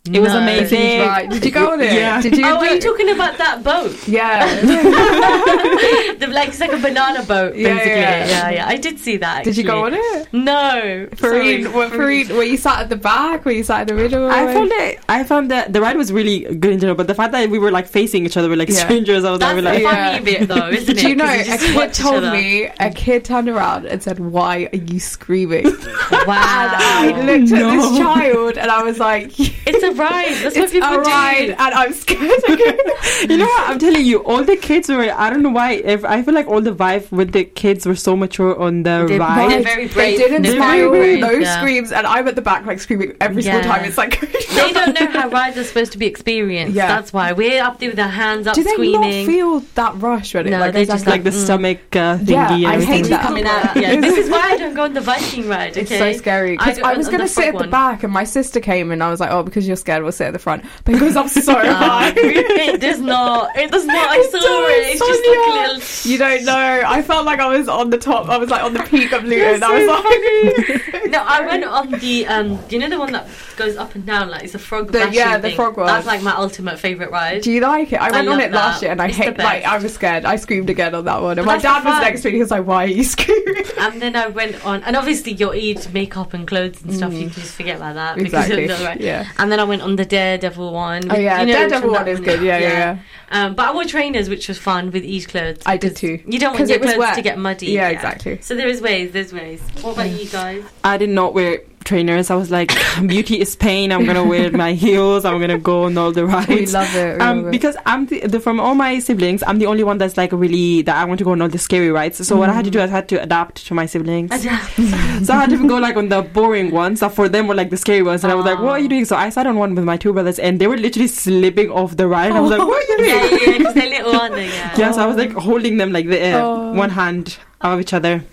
It 0.04 0.20
was 0.20 0.34
No. 0.34 0.40
amazing. 0.40 1.00
Right. 1.02 1.30
Did 1.30 1.46
you 1.46 1.52
go 1.52 1.74
on 1.74 1.80
it? 1.82 1.94
Yeah. 1.94 2.20
Did 2.24 2.36
you? 2.36 2.44
Oh, 2.44 2.56
are 2.58 2.64
enjoy- 2.64 2.74
you 2.74 2.82
talking 2.82 3.10
about 3.12 3.38
that 3.38 3.64
boat? 3.64 3.96
Yeah. 4.08 4.48
the, 4.62 6.28
like 6.28 6.50
it's 6.50 6.60
like 6.60 6.74
a 6.74 6.78
banana 6.78 7.24
boat, 7.24 7.56
Yeah, 7.56 7.76
basically. 7.76 7.92
yeah. 8.02 8.28
Yeah, 8.28 8.50
yeah. 8.50 8.68
I 8.68 8.78
did 8.78 8.98
see 9.00 9.18
that. 9.18 9.44
Did 9.44 9.58
you 9.58 9.64
go 9.64 9.86
on 9.86 9.94
it? 9.94 10.28
No, 10.34 11.08
sorry. 11.18 11.64
Fareen, 11.64 11.74
what, 11.74 11.92
Fareen, 11.92 12.32
were 12.36 12.42
you 12.44 12.58
sat 12.58 12.80
at 12.80 12.90
the 12.90 12.96
back? 12.96 13.46
Were 13.46 13.52
you 13.52 13.64
sat 13.64 13.82
in 13.82 13.96
the 13.96 14.02
middle? 14.02 14.28
I 14.28 14.52
found 14.52 14.72
it. 14.74 15.00
I 15.08 15.24
found 15.24 15.52
that 15.52 15.72
the 15.72 15.82
ride 15.82 15.98
was 15.98 16.12
really 16.12 16.40
good 16.56 16.72
in 16.74 16.80
general, 16.80 16.96
but 16.96 17.06
the 17.06 17.14
fact 17.16 17.32
that 17.34 17.50
we 17.52 17.60
were 17.60 17.70
like 17.72 17.86
facing 17.88 18.26
each 18.26 18.38
other, 18.38 18.50
we're 18.50 18.56
like 18.56 18.70
Yeah. 18.70 18.76
strangers. 18.86 19.24
I 19.24 19.30
was 19.32 19.40
That's 19.40 19.62
like, 19.62 19.78
the 19.80 19.86
we're 19.86 19.92
Yeah. 19.92 20.12
funny 20.14 20.26
bit, 20.26 20.48
though, 20.48 20.68
isn't 20.70 20.98
it? 20.98 21.02
Do 21.02 21.10
you 21.10 21.16
know, 21.16 21.26
'Cause 21.26 21.48
a 21.48 21.58
kid 21.60 21.94
told 21.94 22.24
me, 22.24 22.66
a 22.80 22.90
kid 22.90 23.24
turned 23.24 23.50
around 23.50 23.86
and 23.86 24.02
said, 24.02 24.18
Why 24.20 24.68
are 24.74 24.78
you 24.78 25.00
screaming? 25.00 25.66
Wow. 26.12 26.36
And 26.36 27.16
I 27.16 27.22
looked 27.26 27.52
at 27.52 27.72
this 27.72 27.98
child 27.98 28.58
and 28.58 28.70
I 28.70 28.84
was 28.84 29.00
like, 29.00 29.32
It's 29.40 29.84
a 29.84 29.91
ride. 29.94 30.34
That's 30.44 30.58
what 30.58 30.72
people 30.72 30.90
a 30.90 31.00
ride 31.00 31.46
do. 31.48 31.52
and 31.58 31.74
I'm 31.74 31.94
scared 31.94 32.44
again. 32.48 32.78
you 33.30 33.38
know 33.38 33.46
what? 33.46 33.70
I'm 33.70 33.80
telling 33.80 34.06
you, 34.06 34.20
all 34.24 34.44
the 34.44 34.56
kids 34.58 34.90
were. 34.90 35.02
I 35.14 35.30
don't 35.30 35.42
know 35.44 35.50
why. 35.50 35.74
If, 35.74 36.04
I 36.06 36.22
feel 36.24 36.34
like 36.34 36.48
all 36.48 36.62
the 36.62 36.72
vibe 36.74 37.12
with 37.12 37.32
the 37.32 37.44
kids 37.44 37.86
were 37.86 37.96
so 37.96 38.16
mature 38.16 38.60
on 38.60 38.84
the 38.84 39.06
They're- 39.08 39.20
ride. 39.20 39.52
they're 39.52 39.62
very 39.64 39.88
They 39.88 39.94
brave. 39.94 40.18
didn't 40.18 40.42
They're 40.44 40.56
smile, 40.56 40.92
very 40.92 41.20
brave, 41.20 41.20
no 41.22 41.32
yeah. 41.32 41.58
screams, 41.60 41.92
and 41.92 42.06
I'm 42.08 42.28
at 42.28 42.36
the 42.36 42.42
back 42.42 42.66
like 42.66 42.80
screaming 42.80 43.16
every 43.22 43.44
single 43.44 43.62
time. 43.64 43.86
It's 43.86 43.98
like, 43.98 44.20
They 44.52 44.72
don't 44.74 45.00
know 45.00 45.08
how 45.08 45.30
rides 45.30 45.58
are 45.58 45.64
supposed 45.64 45.92
to 45.94 45.98
be 45.98 46.06
experienced. 46.08 46.76
Yeah. 46.76 46.88
That's 46.88 47.14
why 47.14 47.32
we're 47.34 47.62
up 47.64 47.80
there 47.80 47.90
with 47.90 48.00
our 48.00 48.08
hands 48.08 48.48
up 48.48 48.56
do 48.56 48.64
they 48.64 48.72
screaming. 48.74 49.26
not 49.26 49.32
feel 49.32 49.60
that 49.76 49.96
rush 50.02 50.34
when 50.34 50.48
it 50.48 50.52
No, 50.52 50.60
like, 50.60 50.74
they 50.74 50.80
there's 50.86 50.88
just 50.90 51.06
that- 51.06 51.12
like 51.12 51.24
the 51.24 51.32
Mm. 51.32 51.44
stomach 51.46 51.80
uh, 51.96 52.18
thingy 52.18 52.30
Yeah, 52.30 52.54
and 52.56 52.66
I 52.68 52.74
everything. 52.74 52.94
hate 53.04 53.10
that. 53.10 53.22
coming 53.22 53.46
out. 53.46 53.76
Yeah, 53.76 54.00
this 54.02 54.18
is 54.18 54.30
why 54.30 54.40
I 54.52 54.58
don't 54.62 54.74
go 54.74 54.84
on 54.84 54.94
the 54.94 55.02
Viking 55.02 55.48
ride. 55.48 55.78
It's 55.78 55.90
so 55.90 56.12
scary 56.14 56.52
because 56.58 56.78
I 56.80 56.92
I, 56.92 56.98
was 56.98 57.08
going 57.08 57.22
to 57.22 57.28
sit 57.28 57.54
at 57.56 57.58
the 57.58 57.68
back, 57.68 58.04
and 58.04 58.12
my 58.12 58.24
sister 58.26 58.60
came, 58.60 58.92
and 58.92 59.02
I 59.04 59.10
was 59.10 59.20
like, 59.20 59.32
"Oh, 59.32 59.44
because 59.44 59.66
you're 59.68 59.76
scared, 59.82 60.04
we'll 60.04 60.12
sit 60.14 60.28
at 60.28 60.34
the 60.34 60.40
front." 60.40 60.64
But 60.86 60.96
it 60.96 61.00
goes 61.00 61.16
up 61.16 61.28
so 61.30 61.54
high. 61.56 62.14
It 62.16 62.80
does 62.82 63.00
not. 63.00 63.56
It 63.58 63.70
does 63.72 63.86
not. 63.86 64.10
I 64.10 64.18
It 64.18 64.32
saw 64.32 64.38
it. 64.40 64.88
It's 64.92 65.00
just 65.00 65.28
like 65.28 65.38
a 65.38 65.74
little. 65.74 66.12
You 66.12 66.18
don't 66.18 66.46
know. 66.46 66.82
I 66.86 67.02
felt 67.02 67.26
like 67.26 67.40
I 67.40 67.48
was 67.48 67.68
on 67.68 67.90
the 67.90 67.98
top. 67.98 68.30
I 68.30 68.38
was 68.38 68.50
like 68.50 68.64
on 68.64 68.74
the 68.74 68.84
peak 68.84 69.12
of 69.12 69.24
Luton. 69.24 69.64
I 69.64 69.72
was 69.78 69.88
like, 69.88 71.06
No, 71.12 71.24
I 71.26 71.42
went 71.46 71.64
on 71.66 71.92
the 71.92 72.28
um. 72.28 72.60
You 72.70 72.80
know 72.80 72.90
the 72.90 73.00
one 73.00 73.12
that 73.12 73.28
goes 73.58 73.76
up 73.78 73.96
and 73.96 74.06
down 74.06 74.30
like 74.30 74.44
it's 74.44 74.56
a 74.56 74.60
frog. 74.60 74.92
The- 74.92 75.10
yeah, 75.12 75.38
the 75.38 75.50
thing? 75.50 75.56
frog 75.56 75.78
one. 75.78 75.88
That's 75.88 76.08
like 76.08 76.22
my 76.22 76.36
ultimate 76.36 76.80
favorite 76.80 77.12
ride. 77.12 77.42
"Do 77.42 77.52
you 77.52 77.62
like 77.62 77.92
it?" 77.94 77.98
I 78.02 78.08
I 78.08 78.12
went 78.12 78.28
on 78.30 78.38
love 78.38 78.46
it 78.46 78.52
last 78.52 78.82
year, 78.82 78.92
and 78.92 79.02
I 79.02 79.08
It's 79.08 79.18
hate. 79.18 79.38
Like. 79.38 79.66
I 79.66 79.78
was 79.78 79.94
scared. 79.94 80.26
I 80.26 80.36
screamed 80.36 80.70
again 80.70 80.94
on 80.96 81.06
that 81.06 81.22
one, 81.22 81.38
and 81.40 81.46
But 81.46 81.56
my 81.56 81.58
dad 81.62 81.84
was 81.84 81.94
fun. 81.94 82.02
next 82.04 82.22
to 82.22 82.28
me. 82.30 82.36
He 82.36 82.40
was 82.40 82.52
like, 82.52 82.66
"Why 82.66 82.86
are 82.86 82.88
you 82.88 83.04
screaming?" 83.04 83.64
And 83.80 84.02
then 84.02 84.16
I 84.16 84.28
went 84.28 84.64
on, 84.66 84.84
and 84.84 84.96
obviously 84.96 85.34
your 85.34 85.54
Eid 85.56 85.94
makeup 85.94 86.34
and 86.34 86.48
clothes 86.48 86.82
and 86.84 86.94
stuff. 86.96 87.14
You 87.14 87.26
Mm. 87.28 87.34
can 87.34 87.42
just 87.44 87.56
forget 87.56 87.78
about 87.78 87.96
that 87.96 88.18
exactly. 88.18 88.62
because 88.68 88.84
ride. 88.84 89.02
Yeah. 89.02 89.28
And 89.38 89.52
then 89.52 89.60
I 89.60 89.64
went 89.72 89.82
on 89.82 89.96
the 89.96 90.06
Daredevil 90.06 90.72
one. 90.74 91.04
Oh 91.12 91.18
yeah, 91.18 91.40
You 91.42 91.48
know 91.48 91.54
Daredevil 91.54 91.92
one 91.92 92.08
is 92.08 92.20
good. 92.20 92.42
Yeah, 92.44 92.58
yeah, 92.60 92.70
yeah. 92.70 92.98
Um, 93.32 93.56
but 93.56 93.70
I 93.70 93.74
wore 93.74 93.86
trainers, 93.86 94.28
which 94.30 94.48
was 94.48 94.58
fun 94.58 94.92
with 94.92 95.04
each 95.04 95.28
clothes. 95.30 95.62
I 95.66 95.78
did 95.78 95.96
too. 95.96 96.22
You 96.28 96.38
don't 96.40 96.52
'Cause 96.56 96.68
want 96.68 96.70
your 96.72 96.80
clothes 96.80 96.98
wet. 96.98 97.16
to 97.16 97.22
get 97.22 97.38
muddy. 97.38 97.68
Yeah, 97.68 97.90
exactly. 97.90 98.40
So 98.42 98.56
there 98.56 98.68
is 98.68 98.82
ways. 98.82 99.12
There's 99.14 99.34
ways. 99.34 99.62
What 99.82 99.94
about 99.94 100.10
you 100.10 100.28
guys? 100.30 100.64
I 100.84 100.98
did 100.98 101.10
not 101.10 101.34
wear 101.34 101.62
trainers. 101.84 102.30
I 102.30 102.36
was 102.36 102.52
like, 102.52 102.72
beauty 103.08 103.40
is 103.40 103.56
pain. 103.56 103.92
I'm 103.92 104.06
gonna 104.06 104.24
wear 104.24 104.52
my 104.52 104.74
heels. 104.74 105.26
I'm 105.26 105.40
gonna 105.40 105.58
go 105.58 105.84
on 105.84 105.98
all 105.98 106.12
the 106.12 106.26
rides. 106.26 106.48
We 106.50 106.66
love 106.68 106.96
it. 106.96 107.16
we 107.18 107.20
Um, 107.22 107.38
love 107.38 107.48
it. 107.48 107.52
because 107.52 107.76
I'm 107.86 108.06
the, 108.08 108.22
the, 108.28 108.40
from 108.40 108.60
all 108.60 108.76
my 108.76 109.00
siblings, 109.00 109.44
I'm 109.46 109.60
the 109.60 109.66
only 109.68 109.84
one 109.84 109.98
that's 109.98 110.18
like 110.18 110.32
really 110.32 110.82
that 110.84 110.96
I 110.96 111.06
want 111.06 111.18
to 111.20 111.24
go 111.24 111.32
on 111.32 111.42
all 111.42 111.50
the 111.50 111.58
scary 111.58 111.92
rides. 111.92 112.26
So 112.28 112.36
what 112.38 112.50
I 112.50 112.54
had 112.54 112.66
to 112.66 112.72
do, 112.72 112.80
I 112.82 112.88
had 112.88 113.08
to 113.10 113.22
adapt 113.22 113.66
to 113.68 113.74
my 113.74 113.86
siblings. 113.86 114.32
so 114.42 115.34
I 115.34 115.40
had 115.42 115.50
to 115.50 115.68
go 115.68 115.78
like 115.78 115.96
on 115.98 116.10
the 116.10 116.22
boring 116.22 116.72
ones 116.72 117.00
that 117.02 117.14
for 117.14 117.28
them 117.30 117.48
were 117.48 117.56
like 117.56 117.70
the 117.70 117.78
scary 117.78 118.04
ones, 118.04 118.24
and 118.24 118.32
I 118.32 118.36
was 118.36 118.46
like, 118.46 118.60
"What 118.60 118.72
are 118.72 118.80
you 118.80 118.90
doing?" 118.90 119.06
So 119.06 119.16
I 119.16 119.30
sat 119.30 119.48
on 119.48 119.56
one 119.58 119.76
with 119.76 119.84
my 119.84 119.98
two 119.98 120.14
brothers, 120.14 120.40
and 120.40 120.60
they 120.60 120.68
were 120.68 120.78
literally 120.78 121.08
slipping 121.08 121.70
off 121.72 121.98
the 121.98 122.08
ride. 122.08 122.32
I 122.32 122.40
was 122.40 122.52
like, 122.52 122.60
"What 122.60 122.84
are 122.84 122.92
you 122.92 122.98
doing?" 122.98 123.10
yeah, 123.10 123.52
yeah, 123.52 123.58
because 123.58 123.74
they're 123.74 123.90
little, 123.90 124.16
aren't? 124.16 124.36
Yeah. 124.42 124.74
Yes, 124.78 124.98
I 124.98 125.06
was 125.06 125.18
like 125.18 125.32
holding 125.34 125.78
them 125.78 125.92
like 125.92 126.08
the 126.08 126.20
uh, 126.34 126.42
Oh. 126.42 126.74
one 126.74 126.90
hand 126.90 127.38
of 127.62 127.80
each 127.80 127.94
other, 127.94 128.24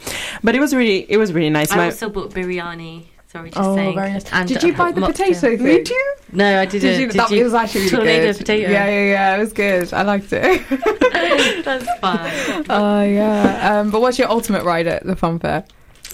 but 0.43 0.55
it 0.55 0.61
was 0.61 0.75
really 0.75 1.05
it 1.11 1.17
was 1.19 1.33
really 1.33 1.51
nice. 1.51 1.71
I 1.73 1.77
My, 1.77 1.85
also 1.87 2.09
bought 2.09 2.31
biryani. 2.33 3.05
Sorry, 3.31 3.51
just 3.51 3.61
Oh, 3.63 3.75
saying. 3.77 3.95
very 3.95 4.11
nice. 4.13 4.25
And 4.33 4.49
Did 4.49 4.63
you 4.63 4.73
buy 4.75 4.91
the 4.91 5.03
mocktail. 5.03 5.07
potato 5.09 5.57
thing? 5.57 5.63
Me 5.63 5.83
too. 5.83 6.13
No, 6.33 6.61
I 6.61 6.65
didn't. 6.65 6.81
Did 6.81 7.01
you? 7.01 7.07
Did 7.09 7.17
that, 7.21 7.31
you? 7.31 7.41
It 7.41 7.45
was 7.45 7.53
actually 7.55 7.81
really 7.83 7.97
tornado 7.97 8.27
good. 8.33 8.39
potato? 8.39 8.71
Yeah, 8.71 8.89
yeah, 8.89 9.05
yeah. 9.11 9.37
It 9.37 9.39
was 9.41 9.53
good. 9.53 9.93
I 9.93 10.03
liked 10.03 10.33
it. 10.33 10.63
That's 11.65 11.87
fine. 12.01 12.65
Oh 12.71 13.03
yeah. 13.03 13.81
Um, 13.81 13.91
but 13.91 14.01
what's 14.01 14.19
your 14.19 14.31
ultimate 14.31 14.65
ride 14.65 14.87
at 14.87 15.05
the 15.05 15.15
fun 15.15 15.39
fair? 15.39 15.65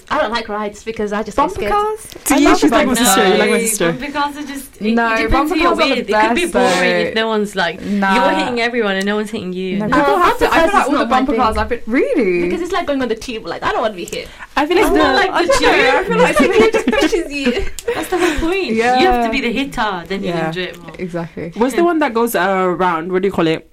I 0.09 0.19
don't 0.21 0.31
like 0.31 0.47
rides 0.47 0.83
because 0.83 1.11
I 1.13 1.23
just 1.23 1.35
get 1.35 1.41
Bumper 1.43 1.55
scared. 1.55 1.71
cars. 1.71 1.99
See, 1.99 2.35
I 2.35 2.37
you 2.37 2.45
love 2.49 2.59
should 2.59 2.71
like 2.71 2.85
my 2.87 2.93
bumper 2.93 3.05
sister. 3.05 3.21
cars. 3.21 3.31
You 3.33 3.37
like 3.39 3.49
my 3.49 3.59
sister. 3.61 3.91
Bumper 3.91 4.11
cars 4.11 4.37
are 4.37 4.43
just. 4.45 4.81
It, 4.81 4.93
No, 4.93 5.13
it 5.13 5.17
depends 5.17 5.31
bumper 5.31 5.55
who 5.55 5.59
you're 5.61 5.69
cars 5.75 5.79
are 5.79 5.83
the 5.83 6.01
with. 6.01 6.09
It 6.09 6.27
could 6.27 6.35
be 6.35 6.45
boring 6.45 6.53
though. 6.53 7.09
if 7.09 7.15
no 7.15 7.27
one's 7.27 7.55
like 7.55 7.81
Nah. 7.81 8.13
you're 8.15 8.39
hitting 8.39 8.59
everyone 8.61 8.95
and 8.97 9.05
no 9.05 9.15
one's 9.15 9.31
hitting 9.31 9.53
you. 9.53 9.79
No, 9.79 9.87
No, 9.87 9.97
people 9.97 10.17
have 10.17 10.37
to. 10.39 10.45
I 10.47 10.49
bumper 10.49 10.69
feel 10.69 10.79
like 10.79 10.87
all 10.89 10.97
the 10.99 11.05
bumper 11.05 11.35
cars. 11.35 11.57
I've 11.57 11.69
been 11.69 11.81
really. 11.87 12.41
Because 12.43 12.61
it's 12.61 12.71
like 12.71 12.85
going 12.85 13.01
on 13.01 13.07
the 13.07 13.15
tube. 13.15 13.45
Like 13.45 13.63
I 13.63 13.71
don't 13.71 13.81
want 13.81 13.93
to 13.93 13.97
be 13.97 14.05
hit. 14.05 14.27
I 14.55 14.65
feel 14.67 14.77
like 14.77 14.85
It's 14.85 14.93
the, 14.93 14.97
not 14.99 15.15
like 15.15 15.29
I 15.31 15.41
the 15.41 15.47
don't 15.47 16.21
I 16.21 16.33
tube. 16.33 16.39
feel 16.39 16.49
like 16.49 16.61
it 16.61 16.73
just 16.73 16.87
pushes 16.87 17.31
you. 17.33 17.51
That's 17.95 18.09
the 18.09 18.17
whole 18.17 18.49
point. 18.49 18.73
Yeah. 18.73 18.99
You 18.99 19.07
have 19.07 19.25
to 19.25 19.31
be 19.31 19.41
the 19.41 19.51
hitter, 19.51 20.03
then 20.07 20.23
you 20.23 20.31
enjoy 20.33 20.61
it 20.61 20.79
more. 20.81 20.93
exactly. 20.99 21.51
what's 21.55 21.75
the 21.75 21.83
one 21.83 21.99
that 21.99 22.13
goes 22.13 22.35
uh, 22.35 22.39
around? 22.47 23.11
What 23.11 23.21
do 23.23 23.27
you 23.27 23.31
call 23.33 23.47
it? 23.47 23.71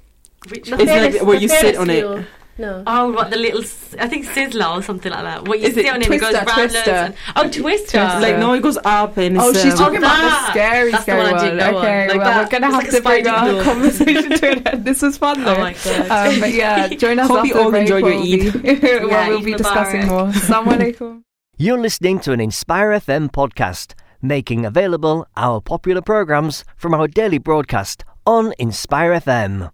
Which 0.49 0.65
The 0.71 0.77
one? 0.77 0.81
It's 0.89 1.17
like 1.17 1.27
where 1.27 1.37
you 1.39 1.49
sit 1.49 1.77
on 1.77 1.91
it. 1.91 2.25
Wheel. 2.59 2.69
No. 2.69 2.83
Oh, 2.87 3.13
what 3.13 3.31
the 3.31 3.37
little? 3.37 3.61
I 3.99 4.09
think 4.09 4.27
Sizzler 4.27 4.77
or 4.79 4.83
something 4.83 5.11
like 5.13 5.23
that. 5.23 5.49
What 5.49 5.61
you 5.61 5.67
Is 5.69 5.75
sit 5.75 5.87
it 5.87 5.89
on 5.93 6.03
it, 6.03 6.07
it 6.11 6.21
goes 6.21 6.31
Twister, 6.31 6.45
round 6.47 6.71
Twister? 6.71 6.91
and- 6.91 7.15
Oh, 7.37 7.43
Twister. 7.43 7.63
Twister. 7.63 8.21
Like 8.21 8.39
no, 8.39 8.53
it 8.55 8.63
goes 8.63 8.79
up 8.85 9.17
and 9.17 9.39
Oh, 9.39 9.53
she's 9.53 9.73
um, 9.73 9.79
talking 9.79 9.99
about 9.99 10.21
the 10.21 10.51
scary, 10.51 10.91
That's 10.91 11.05
the 11.05 11.13
scary 11.13 11.19
one 11.23 11.27
I 11.29 11.33
one. 11.37 11.45
didn't 11.45 11.57
know 11.59 11.79
on. 11.79 11.85
Okay, 11.85 12.09
Like 12.09 12.17
well, 12.19 12.27
that. 12.27 12.45
we're 12.45 12.51
gonna 12.51 12.67
have 12.67 12.75
like 12.75 12.91
to 12.91 12.99
a 12.99 13.01
bring 13.03 13.25
spider 13.25 13.31
our 13.57 13.63
conversation 13.65 14.31
to 14.39 14.51
an 14.53 14.67
end. 14.69 14.85
This 14.85 15.03
was 15.03 15.17
fun, 15.19 15.45
though. 15.45 15.55
Oh 15.55 15.61
my 15.61 15.73
god. 15.85 16.11
Um, 16.35 16.41
but 16.41 16.53
yeah, 16.53 16.89
join 17.05 17.19
us 17.19 17.29
Hope 17.29 17.39
after 17.39 17.49
you 17.49 17.55
all 17.59 17.65
the 17.67 17.71
break. 17.71 17.83
enjoyed 17.83 18.05
your 18.05 18.13
we'll 18.13 18.23
Eid. 18.23 18.53
Be, 18.63 18.75
where 18.75 19.07
Yeah, 19.09 19.29
we'll 19.29 19.39
Eid 19.39 19.45
be 19.45 19.55
discussing 19.55 20.07
more. 20.07 20.27
Assalamu 20.27 20.73
alaikum. 20.79 21.23
You're 21.59 21.79
listening 21.81 22.19
to 22.21 22.33
an 22.33 22.41
Inspire 22.41 22.91
FM 22.91 23.31
podcast, 23.31 23.95
making 24.21 24.65
available 24.67 25.27
our 25.37 25.61
popular 25.61 26.01
programs 26.03 26.65
from 26.77 26.93
our 26.95 27.07
daily 27.09 27.39
broadcast 27.39 28.05
on 28.27 28.53
Inspire 28.59 29.13
FM. 29.13 29.71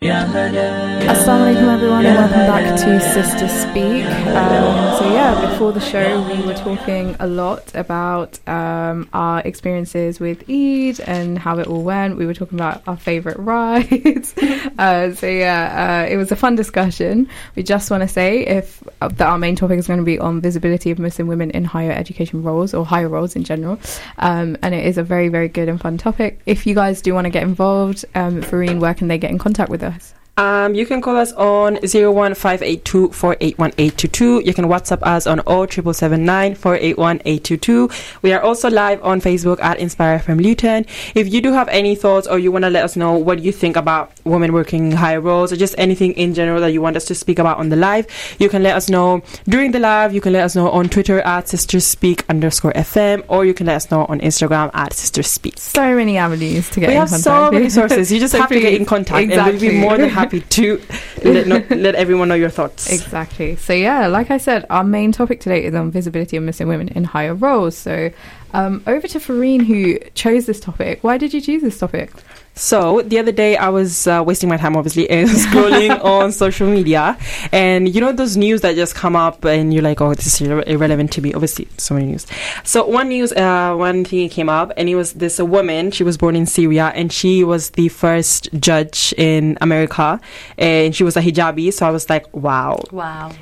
Assalamu 0.00 1.52
alaikum 1.52 1.74
everyone 1.74 2.06
and 2.06 2.14
welcome 2.14 2.46
back 2.46 2.76
to 2.78 3.00
Sister 3.00 3.48
Speak. 3.48 4.04
Um, 4.04 4.96
so 4.96 5.12
yeah, 5.12 5.50
before 5.50 5.72
the 5.72 5.80
show 5.80 6.22
we 6.30 6.40
were 6.46 6.54
talking 6.54 7.16
a 7.18 7.26
lot 7.26 7.74
about 7.74 8.38
um, 8.48 9.08
our 9.12 9.40
experiences 9.40 10.20
with 10.20 10.48
Eid 10.48 11.00
and 11.00 11.36
how 11.36 11.58
it 11.58 11.66
all 11.66 11.82
went. 11.82 12.16
We 12.16 12.26
were 12.26 12.34
talking 12.34 12.56
about 12.56 12.86
our 12.86 12.96
favourite 12.96 13.40
rides. 13.40 14.34
uh, 14.78 15.14
so 15.14 15.26
yeah, 15.26 16.04
uh, 16.06 16.12
it 16.12 16.16
was 16.16 16.30
a 16.30 16.36
fun 16.36 16.54
discussion. 16.54 17.28
We 17.56 17.64
just 17.64 17.90
want 17.90 18.02
to 18.02 18.08
say 18.08 18.46
if 18.46 18.80
uh, 19.00 19.08
that 19.08 19.26
our 19.28 19.38
main 19.38 19.56
topic 19.56 19.80
is 19.80 19.88
going 19.88 19.98
to 19.98 20.04
be 20.04 20.20
on 20.20 20.40
visibility 20.40 20.92
of 20.92 21.00
Muslim 21.00 21.26
women 21.26 21.50
in 21.50 21.64
higher 21.64 21.90
education 21.90 22.44
roles 22.44 22.72
or 22.72 22.86
higher 22.86 23.08
roles 23.08 23.34
in 23.34 23.42
general. 23.42 23.80
Um, 24.18 24.56
and 24.62 24.76
it 24.76 24.86
is 24.86 24.96
a 24.96 25.02
very, 25.02 25.28
very 25.28 25.48
good 25.48 25.68
and 25.68 25.80
fun 25.80 25.98
topic. 25.98 26.38
If 26.46 26.68
you 26.68 26.76
guys 26.76 27.02
do 27.02 27.14
want 27.14 27.24
to 27.24 27.30
get 27.30 27.42
involved, 27.42 28.04
um, 28.14 28.42
Fareen, 28.42 28.78
where 28.78 28.94
can 28.94 29.08
they 29.08 29.18
get 29.18 29.32
in 29.32 29.38
contact 29.38 29.70
with 29.70 29.82
us? 29.82 29.87
Sebas. 29.88 30.17
Um, 30.38 30.76
you 30.76 30.86
can 30.86 31.00
call 31.00 31.16
us 31.16 31.32
on 31.32 31.78
01582 31.82 33.10
481822. 33.10 34.42
You 34.46 34.54
can 34.54 34.66
WhatsApp 34.66 35.00
us 35.02 35.26
on 35.26 35.38
07779 35.40 36.54
481822. 36.54 37.90
We 38.22 38.32
are 38.32 38.40
also 38.40 38.70
live 38.70 39.02
on 39.02 39.20
Facebook 39.20 39.58
at 39.60 39.80
Inspire 39.80 40.20
FM 40.20 40.40
Luton. 40.40 40.86
If 41.16 41.26
you 41.32 41.40
do 41.40 41.52
have 41.52 41.66
any 41.70 41.96
thoughts 41.96 42.28
or 42.28 42.38
you 42.38 42.52
want 42.52 42.64
to 42.64 42.70
let 42.70 42.84
us 42.84 42.94
know 42.94 43.14
what 43.18 43.40
you 43.40 43.50
think 43.50 43.74
about 43.74 44.12
women 44.22 44.52
working 44.52 44.92
in 44.92 44.96
higher 44.96 45.20
roles 45.20 45.52
or 45.52 45.56
just 45.56 45.74
anything 45.76 46.12
in 46.12 46.34
general 46.34 46.60
that 46.60 46.70
you 46.70 46.80
want 46.80 46.94
us 46.94 47.04
to 47.06 47.16
speak 47.16 47.40
about 47.40 47.58
on 47.58 47.70
the 47.70 47.76
live, 47.76 48.06
you 48.38 48.48
can 48.48 48.62
let 48.62 48.76
us 48.76 48.88
know 48.88 49.20
during 49.48 49.72
the 49.72 49.80
live. 49.80 50.14
You 50.14 50.20
can 50.20 50.32
let 50.32 50.44
us 50.44 50.54
know 50.54 50.70
on 50.70 50.88
Twitter 50.88 51.20
at 51.22 51.48
Sister 51.48 51.80
Speak 51.80 52.24
underscore 52.28 52.72
FM 52.74 53.24
or 53.26 53.44
you 53.44 53.54
can 53.54 53.66
let 53.66 53.74
us 53.74 53.90
know 53.90 54.04
on 54.04 54.20
Instagram 54.20 54.70
at 54.72 54.92
Sister 54.92 55.24
Speak. 55.24 55.58
so 55.58 55.96
many 55.96 56.16
avenues 56.16 56.70
to 56.70 56.78
get 56.78 56.90
We 56.90 56.94
in 56.94 57.00
have 57.00 57.10
so 57.10 57.50
many 57.50 57.68
sources. 57.70 58.12
You 58.12 58.20
just 58.20 58.30
So 58.30 58.38
have 58.38 58.48
to 58.50 58.60
get 58.60 58.74
in 58.74 58.84
contact, 58.86 59.18
and 59.24 59.32
exactly. 59.32 59.52
we'll 59.58 59.72
be 59.72 59.80
more 59.88 59.98
than 59.98 60.08
happy 60.08 60.27
to 60.30 60.82
let, 61.24 61.70
let 61.70 61.94
everyone 61.94 62.28
know 62.28 62.34
your 62.34 62.50
thoughts. 62.50 62.92
Exactly. 62.92 63.56
So 63.56 63.72
yeah, 63.72 64.06
like 64.06 64.30
I 64.30 64.38
said, 64.38 64.66
our 64.70 64.84
main 64.84 65.12
topic 65.12 65.40
today 65.40 65.64
is 65.64 65.74
on 65.74 65.90
visibility 65.90 66.36
of 66.36 66.42
Muslim 66.42 66.68
women 66.68 66.88
in 66.88 67.04
higher 67.04 67.34
roles. 67.34 67.76
So 67.76 68.10
um, 68.54 68.82
over 68.86 69.06
to 69.08 69.18
Fareen, 69.18 69.64
who 69.64 69.98
chose 70.14 70.46
this 70.46 70.60
topic. 70.60 71.02
Why 71.02 71.18
did 71.18 71.34
you 71.34 71.40
choose 71.40 71.62
this 71.62 71.78
topic? 71.78 72.10
So 72.58 73.02
the 73.02 73.20
other 73.20 73.30
day, 73.30 73.56
I 73.56 73.68
was 73.68 74.06
uh, 74.08 74.22
wasting 74.26 74.48
my 74.48 74.56
time, 74.56 74.76
obviously, 74.76 75.08
and 75.18 75.28
scrolling 75.28 76.02
on 76.04 76.32
social 76.32 76.68
media, 76.68 77.16
and 77.52 77.88
you 77.94 78.00
know 78.00 78.12
those 78.12 78.36
news 78.36 78.62
that 78.62 78.74
just 78.74 78.94
come 78.94 79.14
up, 79.14 79.44
and 79.44 79.72
you're 79.72 79.82
like, 79.82 80.00
"Oh, 80.00 80.12
this 80.12 80.26
is 80.26 80.48
irre- 80.48 80.66
irrelevant 80.66 81.12
to 81.12 81.22
me." 81.22 81.32
Obviously, 81.32 81.68
so 81.78 81.94
many 81.94 82.06
news. 82.06 82.26
So 82.64 82.84
one 82.84 83.08
news, 83.08 83.32
uh, 83.32 83.74
one 83.76 84.04
thing 84.04 84.28
came 84.28 84.48
up, 84.48 84.72
and 84.76 84.88
it 84.88 84.96
was 84.96 85.12
this 85.14 85.38
a 85.38 85.44
woman. 85.44 85.92
She 85.92 86.02
was 86.02 86.16
born 86.16 86.34
in 86.34 86.46
Syria, 86.46 86.92
and 86.94 87.12
she 87.12 87.44
was 87.44 87.70
the 87.70 87.88
first 87.88 88.48
judge 88.58 89.14
in 89.16 89.56
America, 89.60 90.20
and 90.58 90.94
she 90.94 91.04
was 91.04 91.16
a 91.16 91.22
hijabi. 91.22 91.72
So 91.72 91.86
I 91.86 91.90
was 91.90 92.10
like, 92.10 92.26
"Wow!" 92.34 92.82
Wow. 92.90 93.32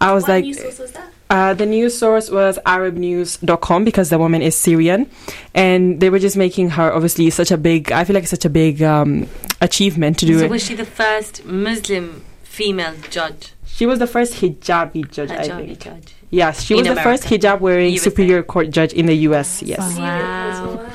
I 0.00 0.12
was 0.12 0.24
what 0.24 0.44
like, 0.44 0.44
news 1.30 1.48
source 1.48 1.50
was 1.50 1.50
that? 1.50 1.50
Uh, 1.50 1.54
the 1.54 1.66
news 1.66 1.96
source 1.98 2.30
was 2.30 2.58
arabnews.com 2.66 3.84
because 3.84 4.10
the 4.10 4.18
woman 4.18 4.42
is 4.42 4.56
Syrian. 4.56 5.10
And 5.54 6.00
they 6.00 6.10
were 6.10 6.18
just 6.18 6.36
making 6.36 6.70
her 6.70 6.92
obviously 6.92 7.30
such 7.30 7.50
a 7.50 7.56
big, 7.56 7.92
I 7.92 8.04
feel 8.04 8.14
like 8.14 8.26
such 8.26 8.44
a 8.44 8.50
big 8.50 8.82
um, 8.82 9.28
achievement 9.60 10.18
to 10.20 10.26
do 10.26 10.38
so 10.38 10.44
it. 10.44 10.50
was 10.50 10.62
she 10.64 10.74
the 10.74 10.84
first 10.84 11.44
Muslim 11.44 12.22
female 12.42 12.94
judge? 13.10 13.52
She 13.66 13.86
was 13.86 13.98
the 13.98 14.06
first 14.06 14.34
hijabi 14.34 15.10
judge, 15.10 15.30
I 15.30 15.36
Hijabi 15.48 15.66
think. 15.66 15.80
judge. 15.80 16.14
Yes, 16.30 16.62
she 16.62 16.74
In 16.74 16.78
was 16.86 16.88
the 16.96 17.02
first 17.02 17.24
hijab 17.24 17.60
wearing 17.60 17.92
USA. 17.92 18.04
Superior 18.10 18.42
Court 18.42 18.70
judge 18.70 18.92
in 18.92 19.06
the 19.06 19.14
US. 19.28 19.62
Yes. 19.62 19.96
Wow. 19.98 20.88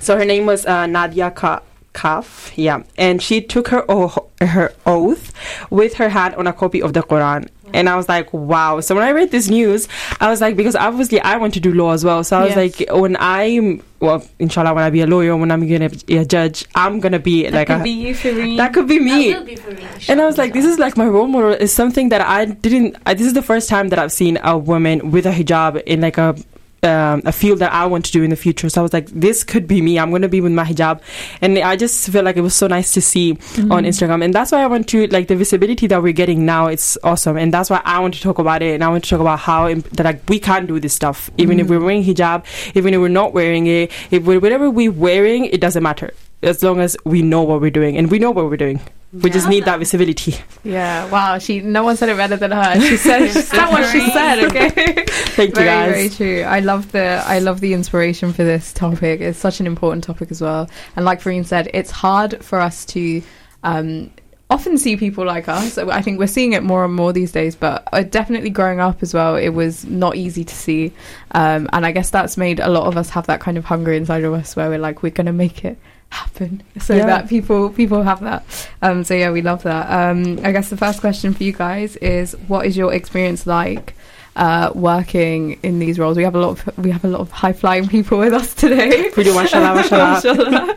So 0.00 0.16
her 0.18 0.24
name 0.24 0.46
was 0.46 0.66
uh, 0.66 0.86
Nadia 0.86 1.30
Ka- 1.30 1.62
Kahf. 1.94 2.52
Yeah. 2.54 2.82
And 2.96 3.20
she 3.22 3.40
took 3.40 3.68
her, 3.68 3.84
o- 3.90 4.28
her 4.40 4.72
oath 4.86 5.32
with 5.70 5.94
her 5.94 6.10
hand 6.10 6.34
on 6.36 6.46
a 6.46 6.52
copy 6.52 6.80
of 6.82 6.92
the 6.92 7.02
Quran. 7.02 7.48
And 7.74 7.88
I 7.88 7.96
was 7.96 8.08
like, 8.08 8.32
wow. 8.32 8.80
So 8.80 8.94
when 8.94 9.04
I 9.04 9.10
read 9.10 9.30
this 9.30 9.48
news, 9.48 9.88
I 10.20 10.28
was 10.30 10.40
like, 10.40 10.56
because 10.56 10.76
obviously 10.76 11.20
I 11.20 11.36
want 11.36 11.54
to 11.54 11.60
do 11.60 11.72
law 11.72 11.92
as 11.92 12.04
well. 12.04 12.24
So 12.24 12.38
I 12.38 12.44
was 12.44 12.56
Yes. 12.56 12.80
like, 12.80 12.90
when 12.90 13.16
I'm, 13.18 13.82
well, 14.00 14.24
inshallah, 14.38 14.74
when 14.74 14.84
I 14.84 14.90
be 14.90 15.00
a 15.00 15.06
lawyer, 15.06 15.36
when 15.36 15.50
I'm 15.50 15.66
going 15.68 15.88
to 15.88 16.06
be 16.06 16.16
a 16.16 16.24
judge, 16.24 16.64
I'm 16.74 17.00
going 17.00 17.12
to 17.12 17.18
be 17.18 17.44
That 17.44 17.52
like 17.54 17.66
could 17.68 17.80
a. 17.80 17.82
be 17.84 17.90
you, 17.90 18.14
Fareen. 18.14 18.56
that 18.56 18.72
could 18.74 18.88
be 18.88 18.98
me. 19.00 19.32
That 19.32 19.40
will 19.40 19.46
be 19.46 19.56
for 19.56 19.70
me. 19.72 19.86
And 20.08 20.20
I 20.20 20.26
was 20.26 20.38
like, 20.38 20.52
this 20.52 20.64
is 20.64 20.78
like 20.78 20.96
my 20.96 21.06
role 21.06 21.26
model. 21.26 21.50
Is 21.52 21.72
something 21.72 22.08
that 22.10 22.20
I 22.20 22.44
didn't. 22.46 22.96
I, 23.06 23.14
this 23.14 23.26
is 23.26 23.32
the 23.34 23.42
first 23.42 23.68
time 23.68 23.88
that 23.88 23.98
I've 23.98 24.12
seen 24.12 24.38
a 24.42 24.56
woman 24.56 25.10
with 25.10 25.26
a 25.26 25.30
hijab 25.32 25.82
in 25.82 26.00
like 26.00 26.18
a 26.18 26.36
um, 26.82 27.22
a 27.24 27.32
field 27.32 27.58
that 27.58 27.72
I 27.72 27.86
want 27.86 28.04
to 28.06 28.12
do 28.12 28.22
in 28.22 28.30
the 28.30 28.36
future. 28.36 28.68
So 28.68 28.80
I 28.80 28.82
was 28.82 28.92
like, 28.92 29.06
this 29.08 29.44
could 29.44 29.66
be 29.66 29.80
me. 29.82 29.98
I'm 29.98 30.10
going 30.10 30.22
to 30.22 30.28
be 30.28 30.40
with 30.40 30.52
my 30.52 30.64
hijab, 30.64 31.00
and 31.40 31.58
I 31.58 31.76
just 31.76 32.08
feel 32.10 32.22
like 32.22 32.36
it 32.36 32.40
was 32.40 32.54
so 32.54 32.66
nice 32.66 32.92
to 32.94 33.00
see 33.00 33.32
on 33.70 33.84
Instagram, 33.84 34.24
and 34.24 34.32
that's 34.34 34.52
why 34.52 34.62
I 34.62 34.66
want 34.66 34.88
to 34.90 35.06
like 35.08 35.28
the 35.28 35.36
visibility 35.36 35.86
that 35.88 36.02
we're 36.02 36.12
getting 36.12 36.44
now. 36.46 36.66
It's 36.66 36.96
awesome, 37.02 37.36
and 37.36 37.52
that's 37.52 37.70
why 37.70 37.82
I 37.84 37.98
want 38.00 38.14
to 38.14 38.20
talk 38.20 38.38
about 38.38 38.62
it, 38.62 38.74
and 38.74 38.84
I 38.84 38.88
want 38.88 39.04
to 39.04 39.10
talk 39.10 39.20
about 39.20 39.40
how 39.40 39.68
imp- 39.68 39.90
that 39.90 40.04
like 40.04 40.22
we 40.28 40.38
can 40.38 40.66
do 40.66 40.78
this 40.78 40.94
stuff, 40.94 41.30
even 41.38 41.60
if 41.60 41.68
we're 41.68 41.80
wearing 41.80 42.04
hijab, 42.04 42.44
even 42.74 42.94
if 42.94 43.00
we're 43.00 43.08
not 43.08 43.32
wearing 43.32 43.66
it, 43.66 43.90
if 44.10 44.24
whatever 44.24 44.70
we're 44.70 44.92
wearing, 44.92 45.46
it 45.46 45.60
doesn't 45.60 45.82
matter 45.82 46.12
as 46.42 46.62
long 46.62 46.80
as 46.80 46.96
we 47.04 47.22
know 47.22 47.42
what 47.42 47.60
we're 47.60 47.70
doing, 47.70 47.96
and 47.96 48.10
we 48.10 48.18
know 48.18 48.30
what 48.30 48.46
we're 48.46 48.56
doing. 48.56 48.80
We 49.12 49.30
just 49.30 49.48
need 49.48 49.64
that 49.64 49.78
visibility. 49.78 50.34
Yeah, 50.64 51.08
wow. 51.10 51.38
She 51.38 51.60
no 51.60 51.82
one 51.82 51.96
said 51.96 52.10
it 52.10 52.16
better 52.18 52.36
than 52.36 52.50
her. 52.50 52.78
She 52.80 52.98
said 52.98 53.28
said 53.32 53.70
what 53.70 53.90
she 53.90 54.06
said. 54.10 54.44
Okay, 54.44 54.68
Thank 55.08 55.50
you 55.50 55.54
very 55.54 55.66
guys. 55.66 55.92
very 55.94 56.08
true. 56.10 56.42
I 56.42 56.60
love 56.60 56.92
the 56.92 57.22
I 57.24 57.38
love 57.38 57.60
the 57.60 57.72
inspiration 57.72 58.32
for 58.34 58.44
this 58.44 58.72
topic. 58.72 59.20
It's 59.22 59.38
such 59.38 59.60
an 59.60 59.66
important 59.66 60.04
topic 60.04 60.30
as 60.30 60.42
well. 60.42 60.68
And 60.94 61.06
like 61.06 61.22
Fareen 61.22 61.46
said, 61.46 61.70
it's 61.72 61.90
hard 61.90 62.44
for 62.44 62.60
us 62.60 62.84
to 62.86 63.22
um, 63.62 64.10
often 64.50 64.78
see 64.78 64.96
people 64.96 65.24
like 65.26 65.48
us. 65.48 65.76
I 65.78 66.00
think 66.00 66.18
we're 66.18 66.26
seeing 66.26 66.52
it 66.54 66.62
more 66.62 66.84
and 66.84 66.94
more 66.94 67.12
these 67.12 67.32
days. 67.32 67.54
But 67.54 67.86
uh, 67.92 68.02
definitely 68.02 68.50
growing 68.50 68.80
up 68.80 69.02
as 69.02 69.12
well, 69.12 69.36
it 69.36 69.50
was 69.50 69.84
not 69.84 70.16
easy 70.16 70.44
to 70.44 70.54
see. 70.54 70.92
Um, 71.32 71.68
and 71.72 71.84
I 71.84 71.92
guess 71.92 72.10
that's 72.10 72.36
made 72.36 72.58
a 72.60 72.68
lot 72.68 72.86
of 72.86 72.96
us 72.96 73.10
have 73.10 73.26
that 73.26 73.40
kind 73.40 73.58
of 73.58 73.64
hunger 73.66 73.92
inside 73.92 74.24
of 74.24 74.32
us 74.32 74.56
where 74.56 74.68
we're 74.70 74.78
like, 74.78 75.02
we're 75.02 75.10
gonna 75.10 75.32
make 75.32 75.64
it 75.64 75.78
happen 76.10 76.62
so 76.80 76.94
Yeah. 76.96 77.04
that 77.04 77.28
people 77.28 77.68
people 77.68 78.02
have 78.02 78.20
that 78.20 78.42
um 78.80 79.04
so 79.04 79.12
yeah 79.12 79.30
we 79.30 79.42
love 79.42 79.62
that 79.64 79.90
um 79.90 80.38
i 80.42 80.52
guess 80.52 80.70
the 80.70 80.76
first 80.78 81.00
question 81.00 81.34
for 81.34 81.42
you 81.44 81.52
guys 81.52 81.96
is 81.96 82.32
what 82.46 82.64
is 82.64 82.78
your 82.78 82.94
experience 82.94 83.46
like 83.46 83.94
uh, 84.36 84.70
working 84.74 85.58
in 85.62 85.78
these 85.78 85.98
roles? 85.98 86.16
We 86.16 86.24
have 86.24 86.34
a 86.34 86.40
lot 86.40 86.50
of 86.66 86.78
we 86.78 86.90
have 86.90 87.04
a 87.04 87.08
lot 87.08 87.20
of 87.20 87.30
high 87.30 87.52
flying 87.52 87.88
people 87.88 88.18
with 88.18 88.32
us 88.32 88.54
today. 88.54 89.10
Mashallah, 89.16 89.74
mashallah. 89.90 90.76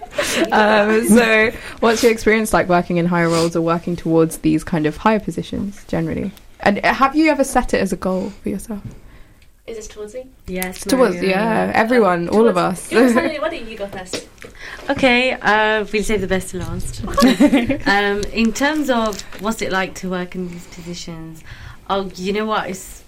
Um, 0.51 1.07
so, 1.07 1.51
what's 1.79 2.03
your 2.03 2.11
experience 2.11 2.53
like 2.53 2.67
working 2.69 2.97
in 2.97 3.05
higher 3.05 3.29
roles 3.29 3.55
or 3.55 3.61
working 3.61 3.95
towards 3.95 4.37
these 4.39 4.63
kind 4.63 4.85
of 4.85 4.97
higher 4.97 5.19
positions 5.19 5.83
generally? 5.87 6.31
And 6.61 6.77
have 6.85 7.15
you 7.15 7.29
ever 7.29 7.43
set 7.43 7.73
it 7.73 7.81
as 7.81 7.91
a 7.91 7.97
goal 7.97 8.29
for 8.29 8.49
yourself? 8.49 8.81
Is 9.67 9.77
this 9.77 9.87
towards 9.87 10.13
me? 10.15 10.27
Yes, 10.47 10.81
Towards 10.83 11.15
Maria. 11.15 11.29
yeah, 11.29 11.71
everyone, 11.75 12.27
all 12.29 12.47
of 12.47 12.57
us. 12.57 12.91
Why 12.91 13.13
don't 13.13 13.67
you 13.67 13.77
go 13.77 13.87
first? 13.87 14.27
Okay, 14.89 15.33
uh, 15.33 15.85
we'll 15.93 16.03
save 16.03 16.19
the 16.21 16.27
best 16.27 16.49
to 16.49 16.57
last. 16.57 17.01
um, 17.87 18.21
in 18.33 18.51
terms 18.53 18.89
of 18.89 19.21
what's 19.41 19.61
it 19.61 19.71
like 19.71 19.93
to 19.95 20.09
work 20.09 20.35
in 20.35 20.49
these 20.49 20.67
positions, 20.67 21.43
oh, 21.89 22.11
you 22.15 22.33
know 22.33 22.45
what? 22.45 22.69
It's 22.69 23.00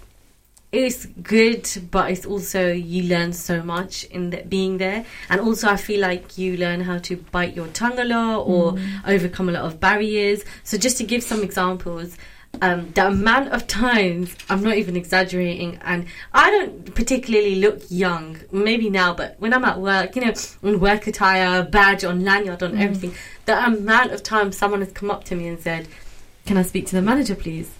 it's 0.74 1.06
good, 1.06 1.68
but 1.90 2.10
it's 2.10 2.26
also 2.26 2.72
you 2.72 3.04
learn 3.04 3.32
so 3.32 3.62
much 3.62 4.04
in 4.04 4.30
the, 4.30 4.38
being 4.42 4.78
there, 4.78 5.04
and 5.30 5.40
also 5.40 5.68
I 5.68 5.76
feel 5.76 6.00
like 6.00 6.36
you 6.36 6.56
learn 6.56 6.80
how 6.80 6.98
to 6.98 7.16
bite 7.16 7.54
your 7.54 7.68
tongue 7.68 7.98
a 7.98 8.04
lot 8.04 8.40
or 8.42 8.78
overcome 9.06 9.48
a 9.48 9.52
lot 9.52 9.64
of 9.64 9.80
barriers. 9.80 10.44
So 10.64 10.76
just 10.76 10.98
to 10.98 11.04
give 11.04 11.22
some 11.22 11.42
examples. 11.42 12.16
Um, 12.62 12.92
the 12.92 13.08
amount 13.08 13.48
of 13.48 13.66
times 13.66 14.36
I'm 14.48 14.62
not 14.62 14.76
even 14.76 14.94
exaggerating, 14.96 15.80
and 15.82 16.06
I 16.32 16.52
don't 16.52 16.94
particularly 16.94 17.56
look 17.56 17.82
young. 17.88 18.38
Maybe 18.52 18.90
now, 18.90 19.12
but 19.12 19.34
when 19.40 19.52
I'm 19.52 19.64
at 19.64 19.80
work, 19.80 20.14
you 20.14 20.22
know, 20.24 20.32
in 20.62 20.78
work 20.78 21.08
attire, 21.08 21.64
badge 21.64 22.04
on 22.04 22.22
lanyard 22.22 22.62
on 22.62 22.78
everything, 22.78 23.12
the 23.46 23.58
amount 23.66 24.12
of 24.12 24.22
times 24.22 24.56
someone 24.56 24.82
has 24.82 24.92
come 24.92 25.10
up 25.10 25.24
to 25.24 25.34
me 25.34 25.48
and 25.48 25.58
said, 25.58 25.88
"Can 26.46 26.56
I 26.56 26.62
speak 26.62 26.86
to 26.86 26.94
the 26.94 27.02
manager, 27.02 27.34
please?" 27.34 27.70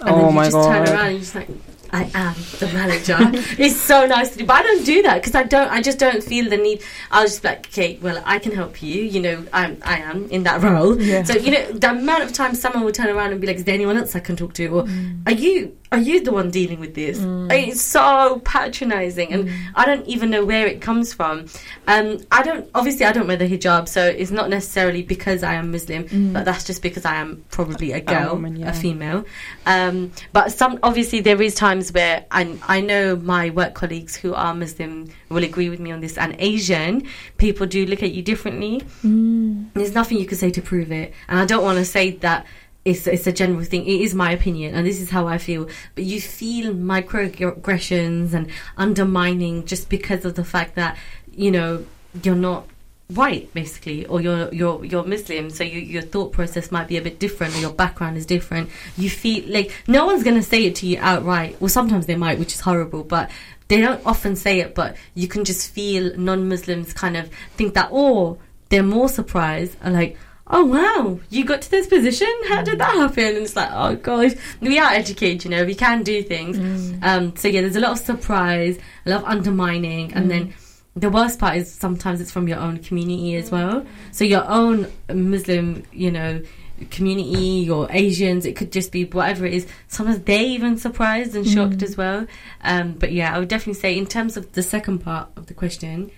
And 0.00 0.10
Oh 0.10 0.16
then 0.16 0.26
you 0.30 0.32
my 0.32 0.44
just 0.46 0.56
God. 0.56 0.68
turn 0.68 0.88
around 0.88 1.06
and 1.06 1.10
you're 1.12 1.20
just 1.20 1.34
like, 1.36 1.48
I 1.94 2.10
am 2.14 2.34
the 2.58 2.66
manager. 2.72 3.16
it's 3.62 3.80
so 3.80 4.04
nice 4.06 4.30
to 4.32 4.38
do, 4.38 4.46
but 4.46 4.56
I 4.56 4.62
don't 4.62 4.84
do 4.84 5.02
that 5.02 5.14
because 5.22 5.34
I 5.34 5.44
don't. 5.44 5.70
I 5.70 5.80
just 5.80 5.98
don't 5.98 6.22
feel 6.22 6.50
the 6.50 6.56
need. 6.56 6.82
I 7.10 7.22
was 7.22 7.32
just 7.32 7.42
be 7.42 7.48
like, 7.48 7.66
okay, 7.68 7.98
well, 8.02 8.20
I 8.26 8.38
can 8.40 8.52
help 8.52 8.82
you. 8.82 9.02
You 9.02 9.20
know, 9.22 9.46
I'm, 9.52 9.78
I 9.82 9.98
am 9.98 10.28
in 10.30 10.42
that 10.42 10.60
role. 10.62 11.00
Yeah. 11.00 11.22
So 11.22 11.34
you 11.34 11.52
know, 11.52 11.72
the 11.72 11.90
amount 11.90 12.24
of 12.24 12.32
times 12.32 12.60
someone 12.60 12.84
will 12.84 12.92
turn 12.92 13.08
around 13.08 13.30
and 13.32 13.40
be 13.40 13.46
like, 13.46 13.56
"Is 13.56 13.64
there 13.64 13.74
anyone 13.74 13.96
else 13.96 14.16
I 14.16 14.20
can 14.20 14.36
talk 14.36 14.54
to?" 14.54 14.66
Or 14.66 14.82
Mm. 14.84 15.22
are 15.26 15.32
you 15.32 15.76
are 15.92 15.98
you 15.98 16.24
the 16.24 16.32
one 16.32 16.50
dealing 16.50 16.80
with 16.80 16.94
this? 16.96 17.18
It's 17.22 17.80
so 17.80 18.40
patronizing, 18.44 19.32
and 19.32 19.48
Mm. 19.48 19.52
I 19.76 19.86
don't 19.86 20.04
even 20.08 20.30
know 20.30 20.44
where 20.44 20.66
it 20.66 20.80
comes 20.80 21.12
from. 21.14 21.46
Um, 21.86 22.18
I 22.32 22.42
don't 22.42 22.68
obviously 22.74 23.06
I 23.06 23.12
don't 23.12 23.28
wear 23.28 23.36
the 23.36 23.46
hijab, 23.48 23.88
so 23.88 24.04
it's 24.04 24.32
not 24.32 24.50
necessarily 24.50 25.02
because 25.02 25.42
I 25.44 25.54
am 25.54 25.70
Muslim, 25.70 26.04
Mm. 26.04 26.32
but 26.32 26.44
that's 26.44 26.64
just 26.64 26.82
because 26.82 27.04
I 27.04 27.16
am 27.16 27.44
probably 27.50 27.92
a 27.92 28.00
girl, 28.00 28.30
a, 28.30 28.34
woman, 28.34 28.56
yeah. 28.56 28.72
female. 28.72 29.24
Um, 29.66 30.10
but 30.32 30.50
some 30.52 30.78
obviously 30.82 31.20
there 31.20 31.40
is 31.40 31.54
times 31.54 31.83
where 31.92 32.24
I 32.30 32.58
I 32.66 32.80
know 32.80 33.16
my 33.16 33.50
work 33.50 33.74
colleagues 33.74 34.16
who 34.16 34.34
are 34.34 34.54
Muslim 34.54 35.08
will 35.28 35.44
agree 35.44 35.68
with 35.68 35.80
me 35.80 35.92
on 35.92 36.00
this, 36.00 36.16
and 36.18 36.36
Asian 36.38 37.06
people 37.38 37.66
do 37.66 37.86
look 37.86 38.02
at 38.02 38.12
you 38.12 38.22
differently. 38.22 38.82
Mm. 39.02 39.72
There's 39.74 39.94
nothing 39.94 40.18
you 40.18 40.26
can 40.26 40.38
say 40.38 40.50
to 40.50 40.62
prove 40.62 40.92
it, 40.92 41.12
and 41.28 41.38
I 41.38 41.44
don't 41.44 41.64
want 41.64 41.78
to 41.78 41.84
say 41.84 42.12
that 42.12 42.46
it's 42.84 43.06
it's 43.06 43.26
a 43.26 43.32
general 43.32 43.64
thing. 43.64 43.86
It 43.86 44.00
is 44.00 44.14
my 44.14 44.32
opinion, 44.32 44.74
and 44.74 44.86
this 44.86 45.00
is 45.00 45.10
how 45.10 45.26
I 45.26 45.38
feel. 45.38 45.68
But 45.94 46.04
you 46.04 46.20
feel 46.20 46.74
microaggressions 46.74 48.34
and 48.34 48.50
undermining 48.76 49.64
just 49.64 49.88
because 49.88 50.24
of 50.24 50.34
the 50.34 50.44
fact 50.44 50.74
that 50.74 50.96
you 51.32 51.50
know 51.50 51.84
you're 52.22 52.34
not 52.34 52.66
white 53.08 53.52
basically 53.52 54.06
or 54.06 54.20
you're 54.20 54.52
you're 54.52 54.82
you're 54.82 55.04
muslim 55.04 55.50
so 55.50 55.62
you, 55.62 55.78
your 55.78 56.00
thought 56.00 56.32
process 56.32 56.72
might 56.72 56.88
be 56.88 56.96
a 56.96 57.02
bit 57.02 57.18
different 57.18 57.54
or 57.54 57.58
your 57.58 57.72
background 57.72 58.16
is 58.16 58.24
different. 58.24 58.70
You 58.96 59.10
feel 59.10 59.44
like 59.46 59.72
no 59.86 60.06
one's 60.06 60.24
going 60.24 60.36
to 60.36 60.42
say 60.42 60.64
it 60.64 60.76
to 60.76 60.86
you 60.86 60.98
outright. 61.00 61.60
Well 61.60 61.68
sometimes 61.68 62.06
they 62.06 62.16
might 62.16 62.38
which 62.38 62.54
is 62.54 62.60
horrible 62.60 63.04
but 63.04 63.30
they 63.68 63.80
don't 63.80 64.04
often 64.06 64.36
say 64.36 64.60
it 64.60 64.74
but 64.74 64.96
you 65.14 65.28
can 65.28 65.44
just 65.44 65.70
feel 65.70 66.16
non-muslims 66.16 66.92
kind 66.94 67.16
of 67.16 67.28
think 67.56 67.74
that 67.74 67.88
or 67.90 68.38
they're 68.70 68.82
more 68.82 69.08
surprised 69.08 69.76
and 69.82 69.94
like 69.94 70.16
oh 70.46 70.64
wow 70.64 71.20
you 71.28 71.44
got 71.44 71.60
to 71.60 71.70
this 71.70 71.86
position? 71.86 72.32
How 72.48 72.62
did 72.62 72.78
that 72.78 72.94
happen? 72.94 73.24
And 73.24 73.36
it's 73.38 73.54
like 73.54 73.70
oh 73.70 73.96
gosh 73.96 74.32
we 74.62 74.78
are 74.78 74.90
educated 74.90 75.44
you 75.44 75.50
know 75.50 75.64
we 75.66 75.74
can 75.74 76.04
do 76.04 76.22
things. 76.22 76.56
Um 77.02 77.36
so 77.36 77.48
yeah 77.48 77.60
there's 77.60 77.76
a 77.76 77.80
lot 77.80 77.92
of 77.92 77.98
surprise 77.98 78.78
a 79.04 79.10
lot 79.10 79.24
of 79.24 79.28
undermining 79.28 80.14
and 80.14 80.30
then 80.30 80.54
the 80.96 81.10
worst 81.10 81.38
part 81.38 81.56
is 81.56 81.72
sometimes 81.72 82.20
it's 82.20 82.30
from 82.30 82.46
your 82.46 82.58
own 82.58 82.78
community 82.78 83.34
as 83.34 83.50
well. 83.50 83.84
So 84.12 84.24
your 84.24 84.44
own 84.46 84.90
Muslim, 85.12 85.84
you 85.92 86.10
know, 86.10 86.42
community 86.90 87.68
or 87.68 87.88
Asians, 87.90 88.46
it 88.46 88.56
could 88.56 88.70
just 88.70 88.92
be 88.92 89.04
whatever 89.04 89.46
it 89.46 89.54
is. 89.54 89.66
Sometimes 89.88 90.20
they 90.20 90.44
even 90.46 90.76
surprised 90.76 91.34
and 91.34 91.46
shocked 91.46 91.82
as 91.82 91.96
well. 91.96 92.26
Um, 92.62 92.92
but 92.92 93.12
yeah, 93.12 93.34
I 93.34 93.38
would 93.38 93.48
definitely 93.48 93.80
say 93.80 93.96
in 93.96 94.06
terms 94.06 94.36
of 94.36 94.52
the 94.52 94.62
second 94.62 95.00
part 95.00 95.28
of 95.36 95.46
the 95.46 95.54
question, 95.54 96.10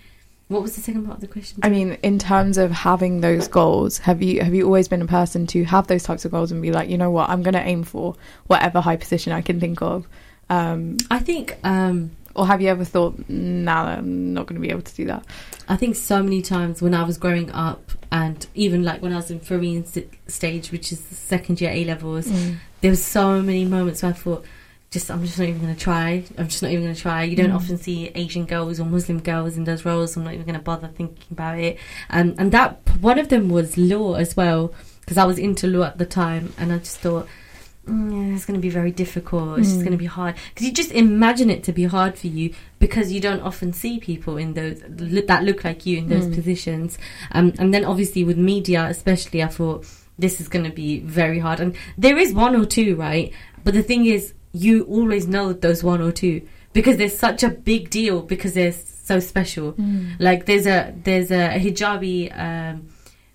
what 0.48 0.62
was 0.62 0.76
the 0.76 0.80
second 0.80 1.06
part 1.06 1.16
of 1.16 1.20
the 1.22 1.26
question? 1.26 1.60
I 1.62 1.70
mean, 1.70 1.98
in 2.02 2.18
terms 2.18 2.56
of 2.56 2.70
having 2.70 3.20
those 3.20 3.48
goals, 3.48 3.98
have 3.98 4.22
you 4.22 4.42
have 4.42 4.54
you 4.54 4.64
always 4.64 4.88
been 4.88 5.02
a 5.02 5.06
person 5.06 5.46
to 5.48 5.64
have 5.64 5.88
those 5.88 6.04
types 6.04 6.24
of 6.24 6.30
goals 6.30 6.52
and 6.52 6.62
be 6.62 6.70
like, 6.70 6.88
you 6.88 6.98
know 6.98 7.10
what, 7.10 7.30
I'm 7.30 7.42
going 7.42 7.54
to 7.54 7.62
aim 7.62 7.82
for 7.82 8.14
whatever 8.46 8.80
high 8.80 8.96
position 8.96 9.32
I 9.32 9.42
can 9.42 9.58
think 9.58 9.82
of, 9.82 10.06
um, 10.48 10.98
I 11.10 11.18
think 11.18 11.56
um, 11.64 12.12
or 12.36 12.46
have 12.46 12.60
you 12.62 12.68
ever 12.68 12.84
thought, 12.84 13.28
nah, 13.28 13.84
I'm 13.86 14.32
not 14.34 14.46
going 14.46 14.60
to 14.60 14.66
be 14.66 14.70
able 14.70 14.82
to 14.82 14.94
do 14.94 15.06
that? 15.06 15.24
I 15.68 15.76
think 15.76 15.96
so 15.96 16.22
many 16.22 16.42
times 16.42 16.80
when 16.82 16.94
I 16.94 17.02
was 17.02 17.18
growing 17.18 17.50
up, 17.50 17.90
and 18.12 18.46
even 18.54 18.84
like 18.84 19.02
when 19.02 19.12
I 19.12 19.16
was 19.16 19.30
in 19.30 19.40
st- 19.42 20.12
stage, 20.28 20.70
which 20.70 20.92
is 20.92 21.00
the 21.06 21.14
second 21.14 21.60
year 21.60 21.70
A 21.70 21.84
levels, 21.84 22.26
there 22.80 22.90
were 22.92 22.96
so 22.96 23.42
many 23.42 23.64
moments 23.64 24.02
where 24.02 24.10
I 24.12 24.14
thought, 24.14 24.44
just 24.90 25.10
I'm 25.10 25.22
just 25.24 25.38
not 25.38 25.48
even 25.48 25.60
going 25.62 25.74
to 25.74 25.80
try. 25.80 26.22
I'm 26.38 26.46
just 26.46 26.62
not 26.62 26.70
even 26.70 26.84
going 26.84 26.94
to 26.94 27.00
try. 27.00 27.24
You 27.24 27.34
don't 27.36 27.50
Mm. 27.50 27.56
often 27.56 27.76
see 27.78 28.12
Asian 28.14 28.44
girls 28.46 28.78
or 28.78 28.84
Muslim 28.84 29.18
girls 29.20 29.56
in 29.56 29.64
those 29.64 29.84
roles. 29.84 30.16
I'm 30.16 30.22
not 30.22 30.34
even 30.34 30.46
going 30.46 30.54
to 30.58 30.62
bother 30.62 30.86
thinking 30.88 31.24
about 31.32 31.58
it. 31.58 31.78
Um, 32.10 32.34
and 32.38 32.52
that 32.52 32.80
one 33.00 33.18
of 33.18 33.28
them 33.28 33.48
was 33.48 33.76
law 33.76 34.14
as 34.14 34.36
well, 34.36 34.72
because 35.00 35.18
I 35.18 35.24
was 35.24 35.38
into 35.38 35.66
law 35.66 35.84
at 35.86 35.98
the 35.98 36.06
time, 36.06 36.52
and 36.58 36.72
I 36.72 36.78
just 36.78 36.98
thought. 36.98 37.26
Mm, 37.86 38.12
yeah, 38.30 38.34
it's 38.34 38.44
going 38.44 38.58
to 38.58 38.62
be 38.62 38.68
very 38.68 38.90
difficult. 38.90 39.58
It's 39.60 39.68
just 39.68 39.80
Mm. 39.80 39.84
going 39.84 39.92
to 39.92 39.98
be 39.98 40.06
hard 40.06 40.34
because 40.48 40.66
you 40.66 40.72
just 40.72 40.90
imagine 40.92 41.50
it 41.50 41.62
to 41.64 41.72
be 41.72 41.84
hard 41.84 42.18
for 42.18 42.26
you 42.26 42.52
because 42.80 43.12
you 43.12 43.20
don't 43.20 43.40
often 43.42 43.72
see 43.72 43.98
people 44.00 44.36
in 44.36 44.54
those 44.54 44.80
that 44.88 45.44
look 45.44 45.62
like 45.64 45.86
you 45.86 45.98
in 45.98 46.08
those 46.08 46.26
Mm. 46.26 46.34
positions. 46.34 46.98
Um, 47.32 47.52
and 47.58 47.72
then 47.72 47.84
obviously 47.84 48.24
with 48.24 48.38
media, 48.38 48.86
especially, 48.86 49.42
I 49.42 49.46
thought 49.48 49.86
this 50.18 50.40
is 50.40 50.48
going 50.48 50.64
to 50.64 50.70
be 50.72 50.98
very 51.00 51.38
hard. 51.38 51.60
And 51.60 51.74
there 51.96 52.18
is 52.18 52.32
one 52.32 52.56
or 52.56 52.64
two, 52.66 52.96
right? 52.96 53.32
But 53.62 53.74
the 53.74 53.82
thing 53.82 54.06
is, 54.06 54.32
you 54.52 54.82
always 54.84 55.28
know 55.28 55.52
those 55.52 55.84
one 55.84 56.00
or 56.00 56.10
two 56.10 56.40
because 56.72 56.96
they're 56.96 57.08
such 57.10 57.42
a 57.44 57.50
big 57.50 57.90
deal 57.90 58.22
because 58.22 58.54
they're 58.54 58.72
so 58.72 59.20
special. 59.20 59.76
Like 60.18 60.46
there's 60.46 60.66
a 60.66 60.92
there's 61.04 61.30
a 61.30 61.50
hijabi 61.60 62.36
um, 62.36 62.88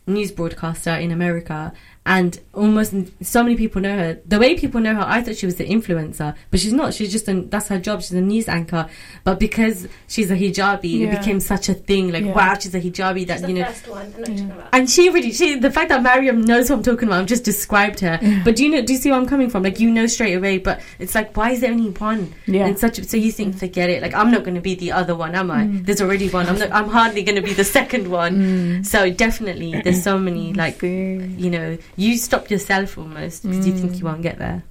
news 0.08 0.32
broadcaster 0.32 0.92
in 0.96 1.12
America, 1.12 1.72
and 2.06 2.40
almost 2.54 2.96
so 3.22 3.44
many 3.44 3.56
people 3.56 3.80
know 3.80 3.96
her. 3.96 4.20
The 4.26 4.40
way 4.40 4.58
people 4.58 4.82
know 4.82 4.96
her, 4.96 5.06
I 5.06 5.22
thought 5.22 5.36
she 5.36 5.46
was 5.46 5.56
the 5.56 5.68
influencer, 5.68 6.36
but 6.50 6.60
she's 6.60 6.74
not. 6.74 6.96
She's 6.96 7.12
just 7.12 7.28
a, 7.28 7.42
that's 7.42 7.68
her 7.68 7.78
job. 7.78 8.02
She's 8.02 8.14
a 8.14 8.22
news 8.22 8.50
anchor, 8.50 8.90
but 9.24 9.40
because 9.40 9.88
she's 10.08 10.32
a 10.32 10.36
hijabi, 10.36 11.00
Yeah. 11.00 11.08
it 11.08 11.20
became 11.20 11.40
such 11.40 11.70
a 11.70 11.76
thing. 11.76 12.12
Like 12.12 12.26
Yeah. 12.26 12.34
wow, 12.34 12.58
she's 12.60 12.74
a 12.74 12.82
hijabi 12.82 13.28
that 13.28 13.48
you 13.48 13.54
know. 13.56 13.66
first 13.66 13.88
one. 13.88 14.02
I 14.02 14.10
know 14.10 14.18
what 14.18 14.30
you're 14.30 14.46
about. 14.52 14.70
And 14.74 14.90
she 14.90 15.10
really, 15.10 15.32
she 15.32 15.60
the 15.60 15.70
fact 15.70 15.90
that 15.90 16.02
Mariam 16.02 16.42
knows 16.42 16.70
who 16.70 16.74
I'm 16.74 16.84
talking 16.84 17.08
about, 17.08 17.22
I've 17.22 17.28
just 17.28 17.44
described 17.44 18.00
her. 18.00 18.20
But 18.44 18.56
do 18.56 18.64
you 18.64 18.72
know? 18.72 18.82
Do 18.82 18.94
you 18.94 19.00
see 19.00 19.12
where 19.12 19.20
I'm 19.20 19.28
coming 19.28 19.52
from? 19.52 19.62
Like 19.62 19.80
you 19.80 19.92
know 19.92 20.08
straight 20.08 20.34
away. 20.34 20.58
But 20.58 20.82
it's 20.98 21.14
like, 21.14 21.38
why 21.38 21.52
is 21.52 21.62
there 21.62 21.72
only 21.72 21.92
one? 21.92 22.34
Yeah. 22.48 22.66
And 22.66 22.80
such. 22.80 23.04
So 23.04 23.16
you 23.16 23.32
think, 23.32 23.56
mm. 23.56 23.60
forget 23.60 23.92
it. 23.92 24.02
Like 24.02 24.16
I'm 24.16 24.32
not 24.32 24.44
going 24.44 24.56
to 24.56 24.62
be 24.62 24.74
the 24.74 24.92
other 24.92 25.16
one, 25.16 25.36
am 25.36 25.52
I? 25.52 25.66
Mm. 25.66 25.86
There's 25.86 26.02
already 26.02 26.30
one. 26.30 26.48
I'm 26.48 26.58
not. 26.58 26.72
I'm 26.72 26.90
hardly 26.90 27.22
going 27.22 27.36
to 27.36 27.44
be 27.44 27.54
the 27.54 27.64
second 27.64 28.10
one. 28.10 28.38
Mm. 28.38 28.86
So 28.86 29.12
definitely, 29.12 29.80
there's 29.84 30.02
so 30.02 30.18
many. 30.18 30.54
Like 30.54 30.82
you 30.82 31.50
know, 31.52 31.78
you 31.96 32.18
stop 32.18 32.50
yourself 32.50 32.98
almost 32.98 33.44
because 33.44 33.68
you 33.68 33.74
think 33.74 33.98
you 34.00 34.06
won't 34.06 34.22
get 34.22 34.38
there. 34.40 34.64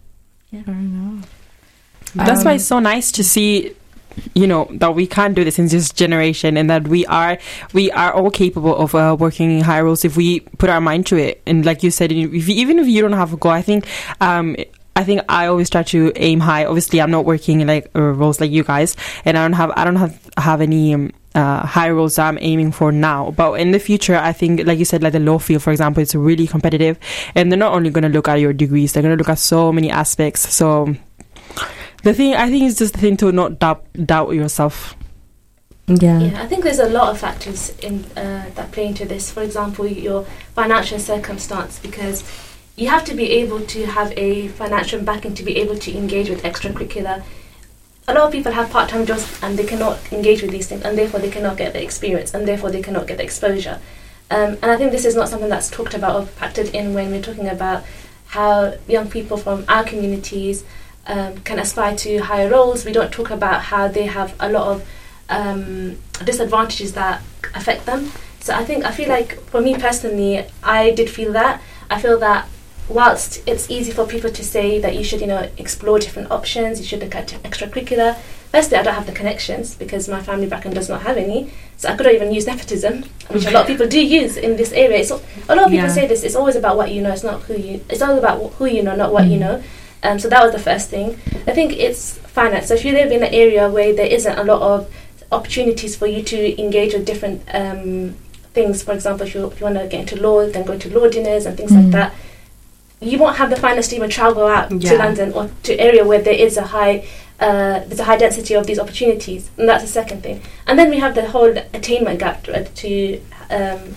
Fair 0.51 0.63
enough. 0.75 1.29
That's 2.15 2.41
Um, 2.41 2.45
why 2.47 2.53
it's 2.55 2.65
so 2.65 2.79
nice 2.81 3.13
to 3.13 3.23
see 3.25 3.75
you 4.35 4.45
know 4.45 4.67
that 4.73 4.93
we 4.97 5.07
can 5.07 5.35
do 5.35 5.45
this 5.45 5.59
in 5.61 5.69
this 5.69 5.91
generation 5.93 6.57
and 6.57 6.69
that 6.69 6.89
we 6.89 7.07
are 7.07 7.39
we 7.73 7.93
are 7.93 8.13
all 8.13 8.31
capable 8.31 8.77
of 8.77 8.93
uh, 8.95 9.17
working 9.19 9.51
in 9.57 9.63
high 9.63 9.81
roles 9.81 10.05
if 10.05 10.17
we 10.17 10.41
put 10.59 10.69
our 10.69 10.81
mind 10.81 11.07
to 11.07 11.17
it 11.17 11.41
and 11.47 11.65
like 11.65 11.85
you 11.85 11.93
said 11.93 12.11
if 12.11 12.49
you, 12.49 12.55
even 12.55 12.81
if 12.81 12.89
you 12.89 13.01
don't 13.01 13.13
have 13.13 13.33
a 13.33 13.37
goal 13.37 13.53
i 13.53 13.63
think 13.63 13.87
um 14.21 14.57
I 14.97 15.05
think 15.05 15.23
I 15.29 15.47
always 15.47 15.71
try 15.71 15.85
to 15.85 16.13
aim 16.17 16.41
high. 16.41 16.65
Obviously, 16.67 17.01
I'm 17.01 17.13
not 17.13 17.25
working 17.25 17.61
in 17.61 17.69
like 17.69 17.89
uh, 17.95 18.03
roles 18.03 18.41
like 18.41 18.51
you 18.51 18.65
guys, 18.65 18.97
and 19.25 19.39
I 19.39 19.43
don't 19.43 19.53
have 19.55 19.71
I 19.77 19.85
don't 19.85 19.97
have 19.97 20.29
have 20.37 20.61
any 20.61 20.93
um, 20.93 21.13
uh, 21.35 21.64
high 21.66 21.90
roles 21.90 22.19
I'm 22.19 22.38
aiming 22.40 22.73
for 22.73 22.93
now. 22.93 23.31
But 23.33 23.61
in 23.61 23.71
the 23.71 23.79
future, 23.79 24.16
I 24.16 24.33
think, 24.33 24.66
like 24.66 24.79
you 24.79 24.85
said, 24.85 25.03
like 25.03 25.12
the 25.12 25.21
law 25.21 25.38
field, 25.38 25.62
for 25.62 25.71
example, 25.71 26.03
it's 26.03 26.14
really 26.14 26.47
competitive, 26.47 26.99
and 27.35 27.51
they're 27.51 27.59
not 27.59 27.73
only 27.73 27.90
going 27.90 28.03
to 28.03 28.09
look 28.09 28.29
at 28.29 28.40
your 28.40 28.53
degrees; 28.53 28.93
they're 28.93 29.03
going 29.03 29.16
to 29.16 29.19
look 29.19 29.29
at 29.29 29.38
so 29.38 29.73
many 29.73 29.90
aspects. 29.90 30.53
So 30.53 30.95
the 32.03 32.14
thing 32.14 32.35
I 32.35 32.49
think 32.49 32.64
is 32.64 32.79
just 32.79 32.95
the 32.95 33.01
thing 33.01 33.16
to 33.19 33.33
not 33.33 33.59
doubt 33.59 33.87
doubt 34.07 34.31
yourself. 34.35 34.97
Yeah. 35.87 36.21
Yeah, 36.21 36.43
I 36.43 36.47
think 36.47 36.62
there's 36.62 36.78
a 36.78 36.89
lot 36.89 37.09
of 37.09 37.18
factors 37.18 37.76
in 37.81 38.05
uh, 38.16 38.49
that 38.55 38.70
play 38.70 38.87
into 38.87 39.05
this. 39.05 39.33
For 39.33 39.43
example, 39.43 39.87
your 39.87 40.24
financial 40.55 41.01
circumstance, 41.01 41.81
because 41.81 42.22
you 42.76 42.89
have 42.89 43.05
to 43.05 43.14
be 43.14 43.31
able 43.33 43.61
to 43.66 43.87
have 43.87 44.12
a 44.16 44.49
financial 44.49 45.01
backing 45.03 45.35
to 45.35 45.43
be 45.43 45.57
able 45.57 45.76
to 45.76 45.97
engage 45.97 46.31
with 46.31 46.45
extracurricular 46.45 47.24
a 48.09 48.14
lot 48.14 48.24
of 48.24 48.32
people 48.32 48.53
have 48.53 48.70
part-time 48.70 49.07
jobs 49.07 49.38
and 49.42 49.59
they 49.59 49.64
cannot 49.64 49.98
engage 50.12 50.42
with 50.42 50.51
these 50.51 50.66
things 50.66 50.82
and 50.82 50.98
therefore 50.98 51.20
they 51.20 51.30
cannot 51.30 51.57
get 51.57 51.72
the 51.72 51.82
experience 51.82 52.34
and 52.34 52.46
therefore 52.46 52.70
they 52.70 52.82
cannot 52.82 53.07
get 53.07 53.18
the 53.18 53.24
exposure. 53.24 53.78
Um, 54.32 54.59
and 54.62 54.70
i 54.70 54.76
think 54.76 54.92
this 54.92 55.05
is 55.05 55.16
not 55.16 55.28
something 55.28 55.48
that's 55.48 55.68
talked 55.68 55.94
about 55.94 56.14
or 56.14 56.24
factored 56.24 56.72
in 56.72 56.94
when 56.94 57.11
we're 57.11 57.22
talking 57.22 57.48
about 57.48 57.84
how 58.26 58.74
young 58.86 59.11
people 59.11 59.36
from 59.36 59.64
our 59.68 59.82
communities 59.82 60.64
um, 61.07 61.38
can 61.38 61.59
aspire 61.59 61.96
to 61.96 62.18
higher 62.18 62.48
roles. 62.48 62.84
We 62.84 62.92
don't 62.92 63.12
talk 63.12 63.30
about 63.30 63.62
how 63.62 63.88
they 63.88 64.07
have 64.07 64.36
a 64.38 64.48
lot 64.48 64.68
of 64.68 64.88
um, 65.28 65.98
disadvantages 66.24 66.92
that 66.92 67.22
affect 67.55 67.86
them. 67.86 68.12
So 68.40 68.55
i 68.55 68.64
think 68.64 68.84
i 68.84 68.92
feel 68.92 69.09
like 69.09 69.40
for 69.51 69.61
me 69.61 69.74
personally 69.76 70.46
i 70.62 70.92
did 70.92 71.11
feel 71.11 71.32
that. 71.32 71.61
I 71.90 72.01
feel 72.01 72.18
that 72.20 72.48
whilst 72.91 73.43
it's 73.47 73.70
easy 73.70 73.93
for 73.93 74.07
people 74.07 74.30
to 74.30 74.45
say 74.45 74.78
that 74.80 74.95
you 74.97 75.05
should, 75.05 75.20
you 75.20 75.26
know, 75.26 75.49
explore 75.59 75.99
different 75.99 76.30
options, 76.30 76.80
you 76.80 76.86
should 76.86 77.01
look 77.01 77.14
at 77.14 77.28
extracurricular. 77.45 78.16
Firstly, 78.51 78.76
I 78.78 78.82
don't 78.82 78.95
have 78.95 79.07
the 79.07 79.12
connections 79.12 79.74
because 79.76 80.09
my 80.09 80.20
family 80.20 80.47
background 80.49 80.74
does 80.74 80.88
not 80.88 81.03
have 81.03 81.16
any, 81.16 81.53
so 81.76 81.88
I 81.88 81.97
couldn't 81.97 82.14
even 82.16 82.32
use 82.34 82.47
nepotism, 82.47 83.05
which 83.28 83.47
a 83.47 83.51
lot 83.53 83.62
of 83.62 83.66
people 83.68 83.86
do 83.86 84.05
use 84.05 84.36
in 84.36 84.57
this 84.57 84.72
area. 84.72 84.99
It's, 84.99 85.11
a 85.12 85.14
lot 85.55 85.66
of 85.66 85.70
people 85.70 85.86
Yeah. 85.86 85.88
say 85.88 86.07
this. 86.09 86.24
It's 86.24 86.34
always 86.34 86.57
about 86.57 86.76
what 86.76 86.91
you 86.91 87.01
know. 87.01 87.12
It's 87.12 87.22
not 87.22 87.43
who 87.43 87.55
you. 87.57 87.80
It's 87.88 88.03
all 88.03 88.18
about 88.18 88.43
wh- 88.43 88.53
who 88.57 88.66
you 88.66 88.82
know, 88.82 88.97
not 88.97 89.12
what 89.12 89.26
you 89.26 89.38
know. 89.38 89.62
Um, 90.03 90.18
so 90.18 90.28
that 90.28 90.43
was 90.43 90.53
the 90.53 90.59
first 90.59 90.91
thing. 90.91 91.18
I 91.47 91.53
think 91.53 91.74
it's 91.78 92.18
finance. 92.18 92.68
So 92.68 92.74
if 92.74 92.84
you 92.84 92.93
live 92.93 93.12
in 93.12 93.22
an 93.22 93.32
area 93.32 93.68
where 93.70 93.95
there 93.95 94.07
isn't 94.07 94.36
a 94.38 94.43
lot 94.45 94.61
of 94.62 94.91
opportunities 95.30 95.95
for 95.95 96.07
you 96.07 96.22
to 96.24 96.61
engage 96.61 96.93
with 96.95 97.05
different 97.07 97.43
um, 97.55 98.14
things, 98.53 98.82
for 98.82 98.93
example, 98.93 99.26
if 99.26 99.34
you, 99.34 99.47
if 99.47 99.61
you 99.61 99.64
want 99.64 99.78
to 99.78 99.86
get 99.86 100.01
into 100.01 100.20
law, 100.20 100.45
then 100.47 100.64
go 100.64 100.76
to 100.76 100.99
law 100.99 101.09
dinners 101.09 101.47
and 101.47 101.57
things 101.57 101.70
like 101.70 101.84
Mm. 101.84 101.93
that 101.93 102.14
you 103.01 103.18
won't 103.18 103.36
have 103.36 103.51
the 103.51 103.57
finance 103.57 103.88
to 103.88 103.96
even 103.96 104.11
travel 104.11 104.46
out 104.46 104.68
to 104.68 104.98
London 104.98 105.32
or 105.32 105.51
to 105.62 105.78
area 105.78 106.05
where 106.05 106.20
there 106.20 106.34
is 106.34 106.57
a 106.57 106.62
high 106.66 107.07
uh, 107.40 107.78
there's 107.86 108.01
a 108.01 108.05
high 108.05 108.18
density 108.18 108.53
of 108.55 108.66
these 108.66 108.78
opportunities, 108.78 109.51
and 109.57 109.66
that's 109.66 109.82
the 109.82 109.88
second 109.88 110.22
thing. 110.22 110.42
And 110.66 110.78
then 110.78 110.90
we 110.90 110.98
have 110.98 111.14
the 111.14 111.26
whole 111.30 111.57
attainment 111.72 112.20
gap 112.20 112.42
to, 112.44 112.64
to 112.64 113.20
um, 113.51 113.94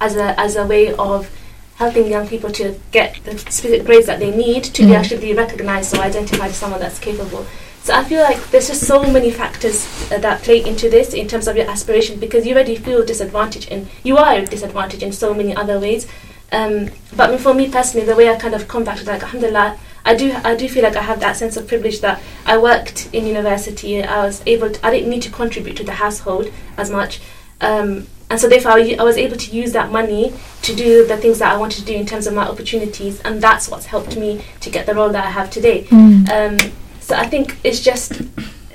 as 0.00 0.14
a 0.14 0.38
as 0.38 0.54
a 0.54 0.64
way 0.64 0.94
of 0.94 1.28
helping 1.74 2.06
young 2.08 2.28
people 2.28 2.50
to 2.50 2.78
get 2.92 3.18
the 3.24 3.36
specific 3.38 3.84
grades 3.84 4.06
that 4.06 4.20
they 4.20 4.30
need 4.30 4.62
to 4.64 4.82
be 4.82 4.88
Mm. 4.90 4.98
actually 4.98 5.20
be 5.20 5.34
recognised 5.34 5.96
or 5.96 6.00
identified 6.02 6.50
as 6.50 6.56
someone 6.56 6.80
that's 6.80 6.98
capable. 7.00 7.46
So 7.82 7.94
I 7.94 8.04
feel 8.04 8.20
like 8.22 8.50
there's 8.50 8.68
just 8.68 8.82
so 8.86 9.02
many 9.02 9.30
factors 9.30 9.86
uh, 10.12 10.18
that 10.18 10.42
play 10.42 10.64
into 10.64 10.88
this 10.90 11.14
in 11.14 11.26
terms 11.26 11.48
of 11.48 11.56
your 11.56 11.68
aspiration 11.70 12.18
because 12.20 12.46
you 12.46 12.54
already 12.54 12.76
feel 12.76 13.04
disadvantaged 13.04 13.70
and 13.72 13.88
you 14.04 14.16
are 14.18 14.40
disadvantaged 14.44 15.02
in 15.02 15.12
so 15.12 15.32
many 15.34 15.54
other 15.56 15.80
ways. 15.80 16.06
Um, 16.50 16.90
but 17.16 17.28
I 17.28 17.32
mean, 17.32 17.38
for 17.38 17.54
me 17.54 17.70
personally, 17.70 18.06
the 18.06 18.16
way 18.16 18.28
I 18.28 18.36
kind 18.36 18.54
of 18.54 18.68
come 18.68 18.84
back 18.84 18.98
to 18.98 19.04
like, 19.04 19.22
alhamdulillah, 19.22 19.78
I 20.04 20.14
do 20.14 20.32
I 20.44 20.54
do 20.54 20.68
feel 20.68 20.82
like 20.82 20.96
I 20.96 21.02
have 21.02 21.20
that 21.20 21.36
sense 21.36 21.56
of 21.56 21.68
privilege 21.68 22.00
that 22.00 22.22
I 22.46 22.56
worked 22.56 23.10
in 23.12 23.26
university. 23.26 24.02
I 24.02 24.24
was 24.24 24.42
able 24.46 24.70
to, 24.70 24.86
I 24.86 24.90
didn't 24.90 25.10
need 25.10 25.22
to 25.22 25.30
contribute 25.30 25.76
to 25.76 25.84
the 25.84 25.92
household 25.92 26.50
as 26.76 26.90
much. 26.90 27.20
Um, 27.60 28.06
and 28.30 28.38
so 28.38 28.48
therefore 28.48 28.72
I 28.72 29.02
was 29.02 29.16
able 29.16 29.36
to 29.36 29.56
use 29.56 29.72
that 29.72 29.90
money 29.90 30.32
to 30.62 30.74
do 30.74 31.06
the 31.06 31.16
things 31.16 31.38
that 31.38 31.52
I 31.52 31.56
wanted 31.56 31.80
to 31.80 31.84
do 31.86 31.94
in 31.94 32.06
terms 32.06 32.26
of 32.26 32.34
my 32.34 32.46
opportunities 32.46 33.20
and 33.22 33.40
that's 33.40 33.68
what's 33.68 33.86
helped 33.86 34.16
me 34.16 34.44
to 34.60 34.70
get 34.70 34.86
the 34.86 34.94
role 34.94 35.08
that 35.10 35.24
I 35.26 35.30
have 35.30 35.50
today. 35.50 35.86
Um, 36.30 36.58
so 37.00 37.16
I 37.16 37.26
think 37.26 37.58
it's 37.64 37.80
just 37.80 38.20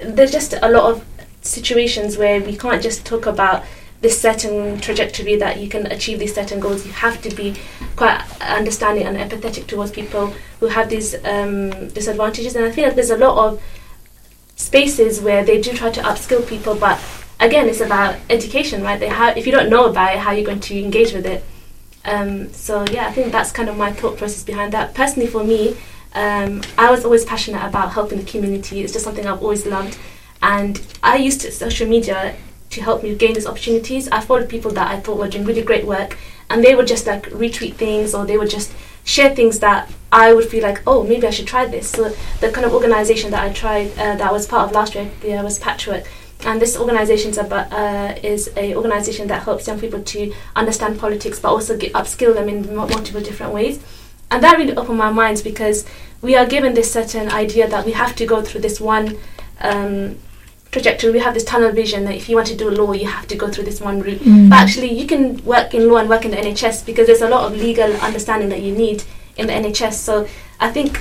there's 0.04 0.32
just 0.32 0.54
a 0.62 0.70
lot 0.70 0.92
of 0.92 1.06
situations 1.42 2.18
where 2.18 2.42
we 2.42 2.58
can't 2.58 2.82
just 2.82 3.06
talk 3.06 3.26
about 3.26 3.64
this 4.04 4.20
certain 4.20 4.78
trajectory 4.82 5.38
that 5.38 5.62
you 5.62 5.70
can 5.70 5.88
achieve 5.88 6.20
these 6.20 6.36
certain 6.36 6.60
goals. 6.60 6.86
You 6.86 6.92
have 6.92 7.22
to 7.22 7.34
be 7.34 7.56
quite 7.96 8.22
understanding 8.42 9.06
and 9.08 9.18
empathetic 9.18 9.66
towards 9.66 9.92
people 9.92 10.34
who 10.60 10.68
have 10.68 10.90
these 10.90 11.16
um, 11.26 11.88
disadvantages. 11.88 12.56
And 12.56 12.66
I 12.66 12.72
feel 12.72 12.84
like 12.84 12.96
there's 12.96 13.12
a 13.12 13.18
lot 13.18 13.38
of 13.38 13.62
spaces 14.58 15.22
where 15.22 15.46
they 15.46 15.62
do 15.62 15.72
try 15.74 15.90
to 15.90 16.02
upskill 16.02 16.46
people, 16.48 16.76
but 16.76 17.00
again, 17.40 17.70
it's 17.70 17.80
about 17.80 18.18
education, 18.30 18.84
right? 18.84 19.00
They 19.00 19.08
how, 19.08 19.30
if 19.30 19.46
you 19.46 19.54
don't 19.54 19.70
know 19.70 19.86
about 19.86 20.16
it, 20.16 20.20
how 20.20 20.32
are 20.32 20.36
you 20.36 20.46
going 20.46 20.60
to 20.60 20.78
engage 20.78 21.14
with 21.14 21.26
it? 21.26 21.44
Um, 22.04 22.52
so 22.52 22.86
yeah, 22.92 23.08
I 23.08 23.14
think 23.14 23.32
that's 23.32 23.54
kind 23.54 23.70
of 23.70 23.78
my 23.78 23.94
thought 23.94 24.18
process 24.18 24.44
behind 24.44 24.74
that. 24.74 24.94
Personally, 24.94 25.30
for 25.30 25.46
me, 25.46 25.78
um, 26.14 26.62
I 26.78 26.92
was 26.92 27.06
always 27.06 27.24
passionate 27.24 27.66
about 27.66 27.94
helping 27.94 28.20
the 28.20 28.26
community. 28.26 28.82
It's 28.82 28.92
just 28.92 29.06
something 29.06 29.26
I've 29.26 29.42
always 29.42 29.66
loved, 29.66 29.98
and 30.42 30.82
I 31.02 31.16
used 31.16 31.42
social 31.54 31.88
media 31.88 32.36
to 32.74 32.82
help 32.82 33.04
me 33.04 33.16
gain 33.16 33.34
these 33.34 33.48
opportunities. 33.48 34.08
I 34.10 34.20
followed 34.22 34.50
people 34.50 34.72
that 34.72 34.90
I 34.90 35.00
thought 35.00 35.18
were 35.18 35.28
doing 35.28 35.46
really 35.46 35.64
great 35.64 35.86
work, 35.86 36.18
and 36.50 36.64
they 36.64 36.76
would 36.76 36.88
just 36.88 37.08
like 37.08 37.24
retweet 37.30 37.76
things 37.76 38.14
or 38.14 38.26
they 38.26 38.38
would 38.38 38.50
just 38.50 38.72
share 39.04 39.36
things 39.36 39.60
that 39.60 39.92
I 40.12 40.34
would 40.34 40.48
feel 40.50 40.64
like, 40.64 40.82
oh, 40.88 41.04
maybe 41.04 41.28
I 41.28 41.32
should 41.32 41.48
try 41.48 41.66
this. 41.66 41.90
So 41.90 42.14
the 42.40 42.52
kind 42.52 42.66
of 42.66 42.74
organization 42.74 43.32
that 43.32 43.44
I 43.44 43.52
tried, 43.52 43.92
uh, 43.94 44.16
that 44.18 44.22
I 44.22 44.32
was 44.32 44.48
part 44.48 44.68
of 44.68 44.72
last 44.74 44.96
year, 44.96 45.10
yeah, 45.24 45.42
was 45.42 45.60
Patchwork. 45.60 46.06
And 46.46 46.62
this 46.62 46.78
organization 46.78 47.32
is, 47.32 47.38
uh, 47.38 48.20
is 48.22 48.52
a 48.58 48.76
organization 48.76 49.28
that 49.28 49.44
helps 49.44 49.68
young 49.68 49.80
people 49.80 50.02
to 50.02 50.34
understand 50.56 51.00
politics, 51.00 51.40
but 51.40 51.50
also 51.50 51.78
get, 51.78 51.94
upskill 51.94 52.34
them 52.34 52.50
in 52.50 52.76
multiple 52.76 53.22
different 53.22 53.54
ways. 53.54 53.82
And 54.30 54.44
that 54.44 54.58
really 54.58 54.76
opened 54.76 54.98
my 54.98 55.12
minds 55.12 55.42
because 55.42 55.86
we 56.22 56.36
are 56.36 56.46
given 56.46 56.74
this 56.74 56.92
certain 56.92 57.30
idea 57.30 57.68
that 57.70 57.86
we 57.86 57.92
have 57.94 58.16
to 58.16 58.26
go 58.26 58.42
through 58.42 58.62
this 58.62 58.82
one 58.82 59.18
um, 59.62 60.18
trajectory. 60.74 61.12
We 61.12 61.20
have 61.20 61.34
this 61.34 61.46
tunnel 61.46 61.72
vision 61.72 62.04
that 62.06 62.16
if 62.16 62.28
you 62.28 62.36
want 62.36 62.48
to 62.48 62.56
do 62.56 62.70
law, 62.70 62.92
you 62.92 63.08
have 63.08 63.28
to 63.28 63.36
go 63.38 63.50
through 63.50 63.64
this 63.66 63.80
one 63.80 64.02
route. 64.02 64.22
But 64.50 64.58
actually, 64.58 64.92
you 64.92 65.08
can 65.08 65.44
work 65.46 65.74
in 65.74 65.88
law 65.88 65.98
and 65.98 66.10
work 66.10 66.26
in 66.26 66.32
the 66.32 66.38
NHS 66.38 66.86
because 66.86 67.08
there's 67.08 67.22
a 67.22 67.30
lot 67.30 67.46
of 67.50 67.58
legal 67.58 67.92
understanding 67.98 68.50
that 68.50 68.62
you 68.62 68.74
need 68.76 69.04
in 69.38 69.48
the 69.48 69.54
NHS. 69.54 69.94
So 69.94 70.28
I 70.60 70.70
think 70.72 71.00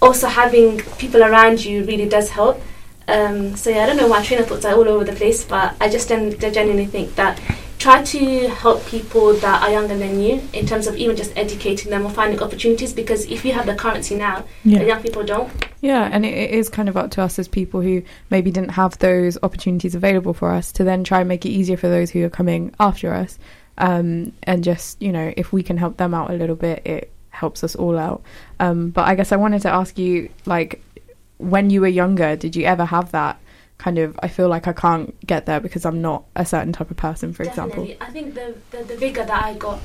also 0.00 0.26
having 0.26 0.78
people 0.98 1.22
around 1.22 1.64
you 1.64 1.84
really 1.84 2.08
does 2.08 2.30
help. 2.30 2.60
Um, 3.06 3.54
so 3.56 3.70
yeah, 3.70 3.84
I 3.84 3.86
don't 3.86 3.96
know. 3.96 4.08
My 4.08 4.22
train 4.22 4.40
of 4.40 4.46
thoughts 4.46 4.64
are 4.64 4.74
all 4.74 4.88
over 4.88 5.04
the 5.04 5.12
place, 5.12 5.44
but 5.44 5.76
I 5.80 5.88
just 5.88 6.08
gen- 6.08 6.38
genuinely 6.38 6.86
think 6.86 7.14
that 7.16 7.40
try 7.82 8.00
to 8.02 8.48
help 8.48 8.86
people 8.86 9.34
that 9.34 9.60
are 9.62 9.72
younger 9.72 9.98
than 9.98 10.20
you 10.20 10.40
in 10.52 10.64
terms 10.64 10.86
of 10.86 10.94
even 10.96 11.16
just 11.16 11.32
educating 11.36 11.90
them 11.90 12.06
or 12.06 12.10
finding 12.10 12.40
opportunities. 12.40 12.92
Because 12.92 13.24
if 13.26 13.44
you 13.44 13.52
have 13.52 13.66
the 13.66 13.74
currency 13.74 14.14
now, 14.14 14.44
Yeah. 14.64 14.78
the 14.78 14.86
young 14.86 15.02
people 15.02 15.24
don't. 15.24 15.50
Yeah, 15.80 16.08
and 16.12 16.24
it, 16.24 16.32
it 16.32 16.50
is 16.50 16.68
kind 16.68 16.88
of 16.88 16.96
up 16.96 17.10
to 17.12 17.22
us 17.22 17.40
as 17.40 17.48
people 17.48 17.80
who 17.80 18.02
maybe 18.30 18.52
didn't 18.52 18.70
have 18.82 18.96
those 18.98 19.36
opportunities 19.42 19.96
available 19.96 20.32
for 20.32 20.52
us 20.52 20.70
to 20.72 20.84
then 20.84 21.02
try 21.02 21.20
and 21.20 21.28
make 21.28 21.44
it 21.44 21.50
easier 21.50 21.76
for 21.76 21.88
those 21.88 22.10
who 22.12 22.24
are 22.24 22.30
coming 22.30 22.72
after 22.78 23.12
us. 23.12 23.36
Um, 23.78 24.32
and 24.44 24.62
just, 24.62 25.02
you 25.02 25.10
know, 25.10 25.34
if 25.36 25.52
we 25.52 25.62
can 25.64 25.76
help 25.76 25.96
them 25.96 26.14
out 26.14 26.30
a 26.30 26.34
little 26.34 26.54
bit, 26.54 26.86
it 26.86 27.12
helps 27.30 27.64
us 27.64 27.74
all 27.74 27.98
out. 27.98 28.22
Um, 28.60 28.90
but 28.90 29.08
I 29.08 29.16
guess 29.16 29.32
I 29.32 29.36
wanted 29.36 29.62
to 29.62 29.70
ask 29.70 29.98
you, 29.98 30.28
like, 30.46 30.80
when 31.38 31.70
you 31.70 31.80
were 31.80 31.88
younger, 31.88 32.36
did 32.36 32.54
you 32.54 32.64
ever 32.64 32.84
have 32.84 33.10
that 33.10 33.40
kind 33.82 33.98
of, 33.98 34.08
I 34.22 34.28
feel 34.28 34.48
like 34.48 34.66
I 34.68 34.72
can't 34.72 35.08
get 35.26 35.46
there 35.46 35.60
because 35.60 35.84
I'm 35.88 36.00
not 36.00 36.20
a 36.36 36.44
certain 36.46 36.72
type 36.72 36.90
of 36.90 36.96
person, 36.96 37.32
for 37.32 37.42
example? 37.42 37.82
I 38.00 38.10
think 38.10 38.34
the, 38.34 38.54
the, 38.70 38.80
the 38.84 38.96
vigor 38.96 39.24
that 39.24 39.44
I 39.44 39.54
got 39.54 39.78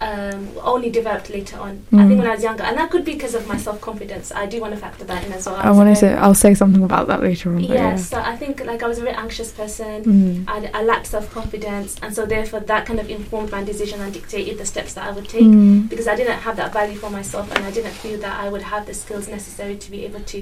um, 0.00 0.48
only 0.62 0.90
developed 0.90 1.28
later 1.30 1.56
on. 1.66 1.72
I 1.92 1.94
Mm. 1.96 2.08
think 2.08 2.18
when 2.20 2.26
I 2.32 2.34
was 2.34 2.42
younger, 2.42 2.64
and 2.64 2.76
that 2.76 2.90
could 2.90 3.04
be 3.04 3.12
because 3.12 3.36
of 3.36 3.46
my 3.46 3.56
self 3.66 3.78
confidence. 3.80 4.32
I 4.32 4.46
do 4.52 4.60
want 4.60 4.72
to 4.74 4.80
factor 4.86 5.04
that 5.04 5.24
in 5.24 5.30
as 5.32 5.46
well. 5.46 5.54
I 5.56 5.68
was 5.68 5.76
a 5.76 5.78
wanted 5.80 5.98
very- 5.98 6.14
to, 6.16 6.22
I'll 6.22 6.34
say 6.46 6.54
something 6.54 6.82
about 6.82 7.06
that 7.10 7.20
later 7.22 7.50
on. 7.54 7.60
but 7.60 7.70
Yeah, 7.70 7.94
so 7.96 8.18
I 8.18 8.34
think 8.36 8.64
like 8.64 8.82
I 8.82 8.88
was 8.88 8.98
a 8.98 9.02
very 9.02 9.14
anxious 9.14 9.52
person. 9.52 10.02
Mm. 10.04 10.44
I, 10.48 10.56
I 10.78 10.82
lacked 10.82 11.06
self 11.06 11.30
confidence, 11.38 11.90
and 12.02 12.10
so 12.16 12.26
therefore 12.26 12.60
that 12.72 12.82
kind 12.88 12.98
of 12.98 13.08
informed 13.18 13.50
my 13.52 13.62
decision 13.62 14.00
and 14.00 14.12
dictated 14.12 14.58
the 14.58 14.66
steps 14.66 14.94
that 14.94 15.04
I 15.08 15.12
would 15.12 15.28
take. 15.28 15.44
Mm. 15.44 15.88
Because 15.92 16.08
I 16.08 16.16
didn't 16.16 16.40
have 16.46 16.56
that 16.56 16.72
value 16.72 16.98
for 16.98 17.10
myself, 17.10 17.46
and 17.54 17.64
I 17.64 17.70
didn't 17.70 17.96
feel 18.04 18.18
that 18.26 18.34
I 18.44 18.48
would 18.52 18.62
have 18.62 18.86
the 18.86 18.94
skills 18.94 19.28
necessary 19.28 19.76
to 19.76 19.88
be 19.90 20.04
able 20.08 20.20
to 20.34 20.38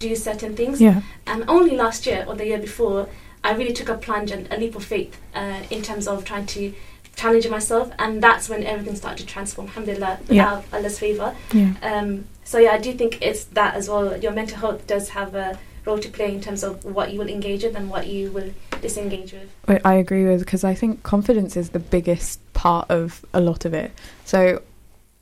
do 0.00 0.16
certain 0.16 0.56
things. 0.56 0.80
Yeah. 0.80 1.02
And 1.26 1.44
only 1.48 1.76
last 1.76 2.06
year 2.06 2.24
or 2.26 2.34
the 2.34 2.46
year 2.46 2.58
before, 2.58 3.08
I 3.44 3.52
really 3.52 3.72
took 3.72 3.88
a 3.88 3.96
plunge 3.96 4.32
and 4.32 4.52
a 4.52 4.56
leap 4.58 4.74
of 4.74 4.84
faith 4.84 5.16
uh, 5.34 5.60
in 5.70 5.82
terms 5.82 6.08
of 6.08 6.24
trying 6.24 6.46
to 6.46 6.74
challenge 7.16 7.48
myself, 7.48 7.92
and 7.98 8.22
that's 8.22 8.48
when 8.48 8.64
everything 8.64 8.96
started 8.96 9.26
to 9.26 9.32
transform. 9.32 9.68
Alhamdulillah, 9.68 10.18
Yeah. 10.28 10.62
Allah's 10.72 10.98
favor. 10.98 11.34
Yeah. 11.52 11.72
Um, 11.82 12.24
so 12.44 12.58
yeah, 12.58 12.72
I 12.72 12.78
do 12.78 12.92
think 12.94 13.18
it's 13.22 13.44
that 13.44 13.74
as 13.74 13.88
well. 13.88 14.16
Your 14.16 14.32
mental 14.32 14.58
health 14.58 14.86
does 14.86 15.10
have 15.10 15.34
a 15.34 15.58
role 15.84 15.98
to 15.98 16.08
play 16.08 16.32
in 16.34 16.40
terms 16.40 16.62
of 16.64 16.84
what 16.84 17.12
you 17.12 17.18
will 17.18 17.28
engage 17.28 17.62
with 17.62 17.74
and 17.76 17.90
what 17.90 18.06
you 18.06 18.30
will 18.32 18.50
disengage 18.80 19.32
with. 19.32 19.50
I- 19.68 19.80
I 19.92 19.94
agree 19.94 20.24
with 20.26 20.40
because 20.40 20.64
I 20.64 20.74
think 20.74 21.02
confidence 21.02 21.56
is 21.56 21.70
the 21.70 21.78
biggest 21.78 22.40
part 22.54 22.90
of 22.90 23.24
a 23.34 23.40
lot 23.40 23.64
of 23.64 23.74
it. 23.74 23.90
So, 24.24 24.62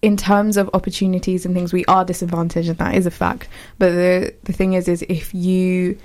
in 0.01 0.17
terms 0.17 0.57
of 0.57 0.71
opportunities 0.75 1.45
and 1.45 1.55
things, 1.55 1.73
we 1.73 1.85
are 1.87 2.05
disadvantaged, 2.05 2.69
and 2.69 2.79
that 2.79 2.95
is 2.95 3.07
a 3.07 3.11
fact. 3.11 3.49
But 3.79 3.91
the 3.93 4.35
the 4.45 4.53
thing 4.53 4.75
is, 4.75 4.89
is 4.89 5.05
if 5.09 5.35
you 5.35 5.99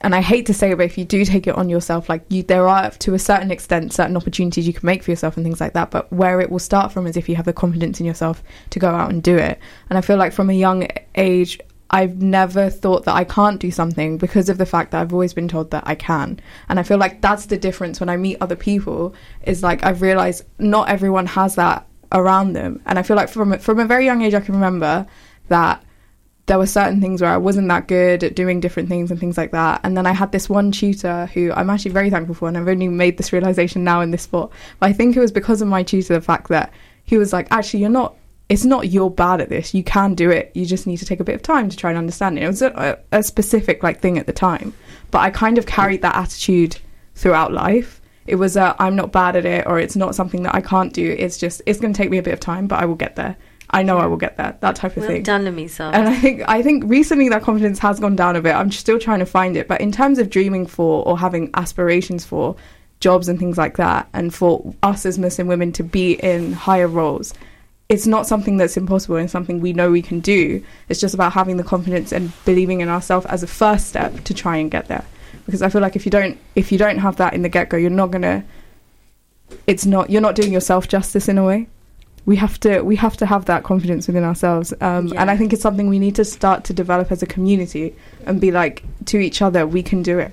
and 0.00 0.14
I 0.14 0.20
hate 0.20 0.46
to 0.46 0.54
say 0.54 0.70
it, 0.70 0.76
but 0.76 0.86
if 0.86 0.96
you 0.96 1.04
do 1.04 1.24
take 1.24 1.48
it 1.48 1.56
on 1.56 1.68
yourself, 1.68 2.08
like 2.08 2.22
you, 2.28 2.44
there 2.44 2.68
are 2.68 2.90
to 2.90 3.14
a 3.14 3.18
certain 3.18 3.50
extent 3.50 3.92
certain 3.92 4.16
opportunities 4.16 4.66
you 4.66 4.72
can 4.72 4.86
make 4.86 5.02
for 5.02 5.10
yourself 5.10 5.36
and 5.36 5.44
things 5.44 5.60
like 5.60 5.72
that. 5.72 5.90
But 5.90 6.12
where 6.12 6.40
it 6.40 6.50
will 6.50 6.60
start 6.60 6.92
from 6.92 7.06
is 7.06 7.16
if 7.16 7.28
you 7.28 7.34
have 7.34 7.46
the 7.46 7.52
confidence 7.52 7.98
in 7.98 8.06
yourself 8.06 8.42
to 8.70 8.78
go 8.78 8.90
out 8.90 9.10
and 9.10 9.22
do 9.22 9.36
it. 9.36 9.58
And 9.90 9.98
I 9.98 10.00
feel 10.00 10.16
like 10.16 10.32
from 10.32 10.50
a 10.50 10.54
young 10.54 10.86
age, 11.16 11.58
I've 11.90 12.22
never 12.22 12.70
thought 12.70 13.06
that 13.06 13.16
I 13.16 13.24
can't 13.24 13.58
do 13.58 13.70
something 13.72 14.18
because 14.18 14.48
of 14.48 14.58
the 14.58 14.66
fact 14.66 14.92
that 14.92 15.00
I've 15.00 15.12
always 15.12 15.34
been 15.34 15.48
told 15.48 15.72
that 15.72 15.84
I 15.86 15.96
can. 15.96 16.38
And 16.68 16.78
I 16.78 16.84
feel 16.84 16.98
like 16.98 17.20
that's 17.20 17.46
the 17.46 17.56
difference 17.56 17.98
when 17.98 18.08
I 18.08 18.16
meet 18.16 18.36
other 18.40 18.56
people 18.56 19.14
is 19.42 19.64
like 19.64 19.84
I've 19.84 20.02
realized 20.02 20.44
not 20.60 20.90
everyone 20.90 21.26
has 21.26 21.56
that 21.56 21.86
around 22.12 22.52
them. 22.54 22.80
And 22.86 22.98
I 22.98 23.02
feel 23.02 23.16
like 23.16 23.28
from 23.28 23.58
from 23.58 23.78
a 23.80 23.86
very 23.86 24.04
young 24.04 24.22
age 24.22 24.34
I 24.34 24.40
can 24.40 24.54
remember 24.54 25.06
that 25.48 25.82
there 26.48 26.58
were 26.58 26.66
certain 26.66 27.00
things 27.00 27.20
where 27.20 27.30
I 27.30 27.36
wasn't 27.36 27.68
that 27.68 27.88
good 27.88 28.24
at 28.24 28.34
doing 28.34 28.58
different 28.58 28.88
things 28.88 29.10
and 29.10 29.20
things 29.20 29.36
like 29.36 29.52
that. 29.52 29.80
And 29.84 29.96
then 29.96 30.06
I 30.06 30.12
had 30.12 30.32
this 30.32 30.48
one 30.48 30.72
tutor 30.72 31.26
who 31.26 31.52
I'm 31.52 31.68
actually 31.68 31.90
very 31.90 32.08
thankful 32.08 32.34
for, 32.34 32.48
and 32.48 32.56
I've 32.56 32.66
only 32.66 32.88
made 32.88 33.18
this 33.18 33.34
realization 33.34 33.84
now 33.84 34.00
in 34.00 34.10
this 34.10 34.22
spot. 34.22 34.50
But 34.80 34.88
I 34.88 34.94
think 34.94 35.14
it 35.14 35.20
was 35.20 35.30
because 35.30 35.60
of 35.60 35.68
my 35.68 35.82
tutor, 35.82 36.14
the 36.14 36.22
fact 36.22 36.48
that 36.48 36.72
he 37.04 37.18
was 37.18 37.32
like, 37.32 37.48
actually, 37.50 37.80
you're 37.80 37.90
not. 37.90 38.16
It's 38.48 38.64
not 38.64 38.88
you're 38.88 39.10
bad 39.10 39.42
at 39.42 39.50
this. 39.50 39.74
You 39.74 39.84
can 39.84 40.14
do 40.14 40.30
it. 40.30 40.50
You 40.54 40.64
just 40.64 40.86
need 40.86 40.96
to 40.96 41.04
take 41.04 41.20
a 41.20 41.24
bit 41.24 41.34
of 41.34 41.42
time 41.42 41.68
to 41.68 41.76
try 41.76 41.90
and 41.90 41.98
understand 41.98 42.38
it. 42.38 42.44
It 42.44 42.46
was 42.46 42.62
a, 42.62 42.98
a 43.12 43.22
specific 43.22 43.82
like 43.82 44.00
thing 44.00 44.16
at 44.16 44.24
the 44.24 44.32
time, 44.32 44.72
but 45.10 45.18
I 45.18 45.28
kind 45.28 45.58
of 45.58 45.66
carried 45.66 46.00
that 46.00 46.16
attitude 46.16 46.78
throughout 47.14 47.52
life. 47.52 47.97
It 48.28 48.36
was 48.36 48.56
a 48.56 48.76
I'm 48.78 48.94
not 48.94 49.12
bad 49.12 49.36
at 49.36 49.44
it, 49.44 49.66
or 49.66 49.78
it's 49.78 49.96
not 49.96 50.14
something 50.14 50.42
that 50.42 50.54
I 50.54 50.60
can't 50.60 50.92
do. 50.92 51.16
It's 51.18 51.38
just 51.38 51.62
it's 51.66 51.80
going 51.80 51.92
to 51.92 51.96
take 51.96 52.10
me 52.10 52.18
a 52.18 52.22
bit 52.22 52.34
of 52.34 52.40
time, 52.40 52.66
but 52.66 52.80
I 52.80 52.84
will 52.84 52.94
get 52.94 53.16
there. 53.16 53.36
I 53.70 53.82
know 53.82 53.98
I 53.98 54.06
will 54.06 54.16
get 54.16 54.36
there. 54.36 54.56
That 54.60 54.76
type 54.76 54.92
of 54.96 55.02
Well 55.02 55.08
thing. 55.08 55.22
done, 55.22 55.44
Lamisa. 55.44 55.92
And 55.92 56.08
I 56.08 56.16
think 56.16 56.42
I 56.48 56.62
think 56.62 56.84
recently 56.86 57.28
that 57.30 57.42
confidence 57.42 57.78
has 57.80 58.00
gone 58.00 58.16
down 58.16 58.36
a 58.36 58.40
bit. 58.40 58.54
I'm 58.54 58.70
still 58.72 58.98
trying 58.98 59.18
to 59.18 59.26
find 59.26 59.56
it, 59.56 59.68
but 59.68 59.80
in 59.80 59.92
terms 59.92 60.18
of 60.18 60.30
dreaming 60.30 60.66
for 60.66 61.04
or 61.06 61.18
having 61.18 61.50
aspirations 61.54 62.24
for 62.24 62.56
jobs 63.00 63.28
and 63.28 63.38
things 63.38 63.56
like 63.56 63.76
that, 63.76 64.08
and 64.12 64.34
for 64.34 64.74
us 64.82 65.06
as 65.06 65.18
Muslim 65.18 65.46
women 65.46 65.72
to 65.72 65.82
be 65.82 66.12
in 66.12 66.52
higher 66.52 66.88
roles, 66.88 67.34
it's 67.88 68.06
not 68.06 68.26
something 68.26 68.56
that's 68.56 68.76
impossible 68.76 69.16
and 69.16 69.30
something 69.30 69.60
we 69.60 69.72
know 69.72 69.90
we 69.90 70.02
can 70.02 70.20
do. 70.20 70.62
It's 70.88 71.00
just 71.00 71.14
about 71.14 71.32
having 71.32 71.56
the 71.56 71.64
confidence 71.64 72.12
and 72.12 72.32
believing 72.44 72.80
in 72.80 72.88
ourselves 72.88 73.26
as 73.26 73.42
a 73.42 73.46
first 73.46 73.88
step 73.88 74.24
to 74.24 74.34
try 74.34 74.56
and 74.56 74.70
get 74.70 74.88
there. 74.88 75.04
Because 75.48 75.62
I 75.62 75.70
feel 75.70 75.80
like 75.80 75.96
if 75.96 76.04
you 76.04 76.10
don't 76.10 76.36
if 76.54 76.70
you 76.70 76.76
don't 76.76 76.98
have 76.98 77.16
that 77.16 77.32
in 77.32 77.40
the 77.40 77.48
get 77.48 77.70
go, 77.70 77.78
you're 77.78 77.88
not 77.90 78.10
gonna. 78.10 78.44
It's 79.66 79.86
not 79.86 80.10
you're 80.10 80.20
not 80.20 80.34
doing 80.34 80.52
yourself 80.52 80.88
justice 80.88 81.26
in 81.26 81.38
a 81.38 81.44
way 81.44 81.68
we 82.26 82.36
have 82.36 82.60
to 82.60 82.82
we 82.82 82.96
have 82.96 83.16
to 83.16 83.24
have 83.24 83.46
that 83.46 83.64
confidence 83.64 84.06
within 84.06 84.22
ourselves 84.22 84.74
um, 84.82 85.06
Yeah. 85.06 85.22
and 85.22 85.30
i 85.30 85.36
think 85.38 85.54
it's 85.54 85.62
something 85.62 85.88
we 85.88 85.98
need 85.98 86.14
to 86.16 86.24
start 86.26 86.64
to 86.64 86.74
develop 86.74 87.10
as 87.10 87.22
a 87.22 87.26
community 87.26 87.94
and 88.26 88.38
be 88.42 88.50
like 88.50 88.82
to 89.06 89.16
each 89.18 89.40
other 89.40 89.66
we 89.66 89.82
can 89.82 90.02
do 90.02 90.18
it 90.18 90.32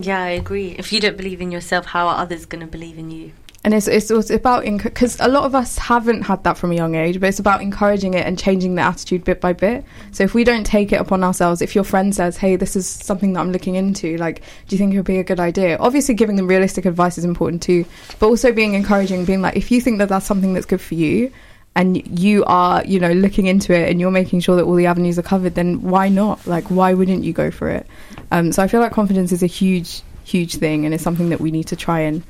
yeah, 0.00 0.22
I 0.22 0.28
agree. 0.28 0.76
If 0.78 0.92
you 0.92 1.00
don't 1.00 1.16
believe 1.16 1.40
in 1.40 1.50
yourself, 1.50 1.86
how 1.86 2.06
are 2.06 2.18
others 2.22 2.46
going 2.46 2.60
to 2.60 2.68
believe 2.70 2.98
in 2.98 3.10
you? 3.10 3.32
And 3.68 3.74
it's 3.74 3.86
it's, 3.86 4.10
it's 4.10 4.30
about 4.30 4.64
because 4.64 5.20
a 5.20 5.28
lot 5.28 5.44
of 5.44 5.54
us 5.54 5.76
haven't 5.76 6.22
had 6.22 6.42
that 6.44 6.56
from 6.56 6.72
a 6.72 6.74
young 6.74 6.94
age 6.94 7.20
but 7.20 7.28
it's 7.28 7.38
about 7.38 7.60
encouraging 7.60 8.14
it 8.14 8.26
and 8.26 8.38
changing 8.38 8.76
the 8.76 8.80
attitude 8.80 9.24
bit 9.24 9.42
by 9.42 9.52
bit. 9.52 9.84
So 10.10 10.24
if 10.24 10.32
we 10.32 10.42
don't 10.42 10.64
take 10.64 10.90
it 10.90 10.98
upon 10.98 11.22
ourselves 11.22 11.60
if 11.60 11.74
your 11.74 11.84
friend 11.84 12.14
says 12.14 12.38
hey 12.38 12.56
this 12.56 12.76
is 12.76 12.88
something 12.88 13.34
that 13.34 13.40
i'm 13.40 13.52
looking 13.52 13.74
into 13.74 14.16
like 14.16 14.40
do 14.68 14.74
you 14.74 14.78
think 14.78 14.94
it 14.94 14.96
would 14.96 15.04
be 15.04 15.18
a 15.18 15.22
good 15.22 15.38
idea? 15.38 15.76
Obviously 15.76 16.14
giving 16.14 16.36
them 16.36 16.46
realistic 16.46 16.86
advice 16.86 17.18
is 17.18 17.26
important 17.26 17.60
too 17.62 17.84
but 18.18 18.28
also 18.28 18.52
being 18.52 18.72
encouraging 18.72 19.26
being 19.26 19.42
like 19.42 19.54
if 19.54 19.70
you 19.70 19.82
think 19.82 19.98
that 19.98 20.08
that's 20.08 20.24
something 20.24 20.54
that's 20.54 20.64
good 20.64 20.80
for 20.80 20.94
you 20.94 21.30
and 21.76 22.18
you 22.18 22.44
are 22.46 22.82
you 22.86 22.98
know 22.98 23.12
looking 23.12 23.44
into 23.44 23.74
it 23.74 23.90
and 23.90 24.00
you're 24.00 24.10
making 24.10 24.40
sure 24.40 24.56
that 24.56 24.64
all 24.64 24.76
the 24.76 24.86
avenues 24.86 25.18
are 25.18 25.22
covered 25.22 25.54
then 25.54 25.82
why 25.82 26.08
not? 26.08 26.46
Like 26.46 26.64
why 26.70 26.94
wouldn't 26.94 27.22
you 27.22 27.34
go 27.34 27.50
for 27.50 27.68
it? 27.68 27.86
Um, 28.30 28.50
so 28.50 28.62
i 28.62 28.66
feel 28.68 28.80
like 28.80 28.92
confidence 28.92 29.30
is 29.30 29.42
a 29.42 29.46
huge 29.46 30.00
huge 30.24 30.56
thing 30.56 30.86
and 30.86 30.94
it's 30.94 31.04
something 31.04 31.28
that 31.28 31.40
we 31.40 31.50
need 31.50 31.66
to 31.66 31.76
try 31.76 32.00
and 32.00 32.22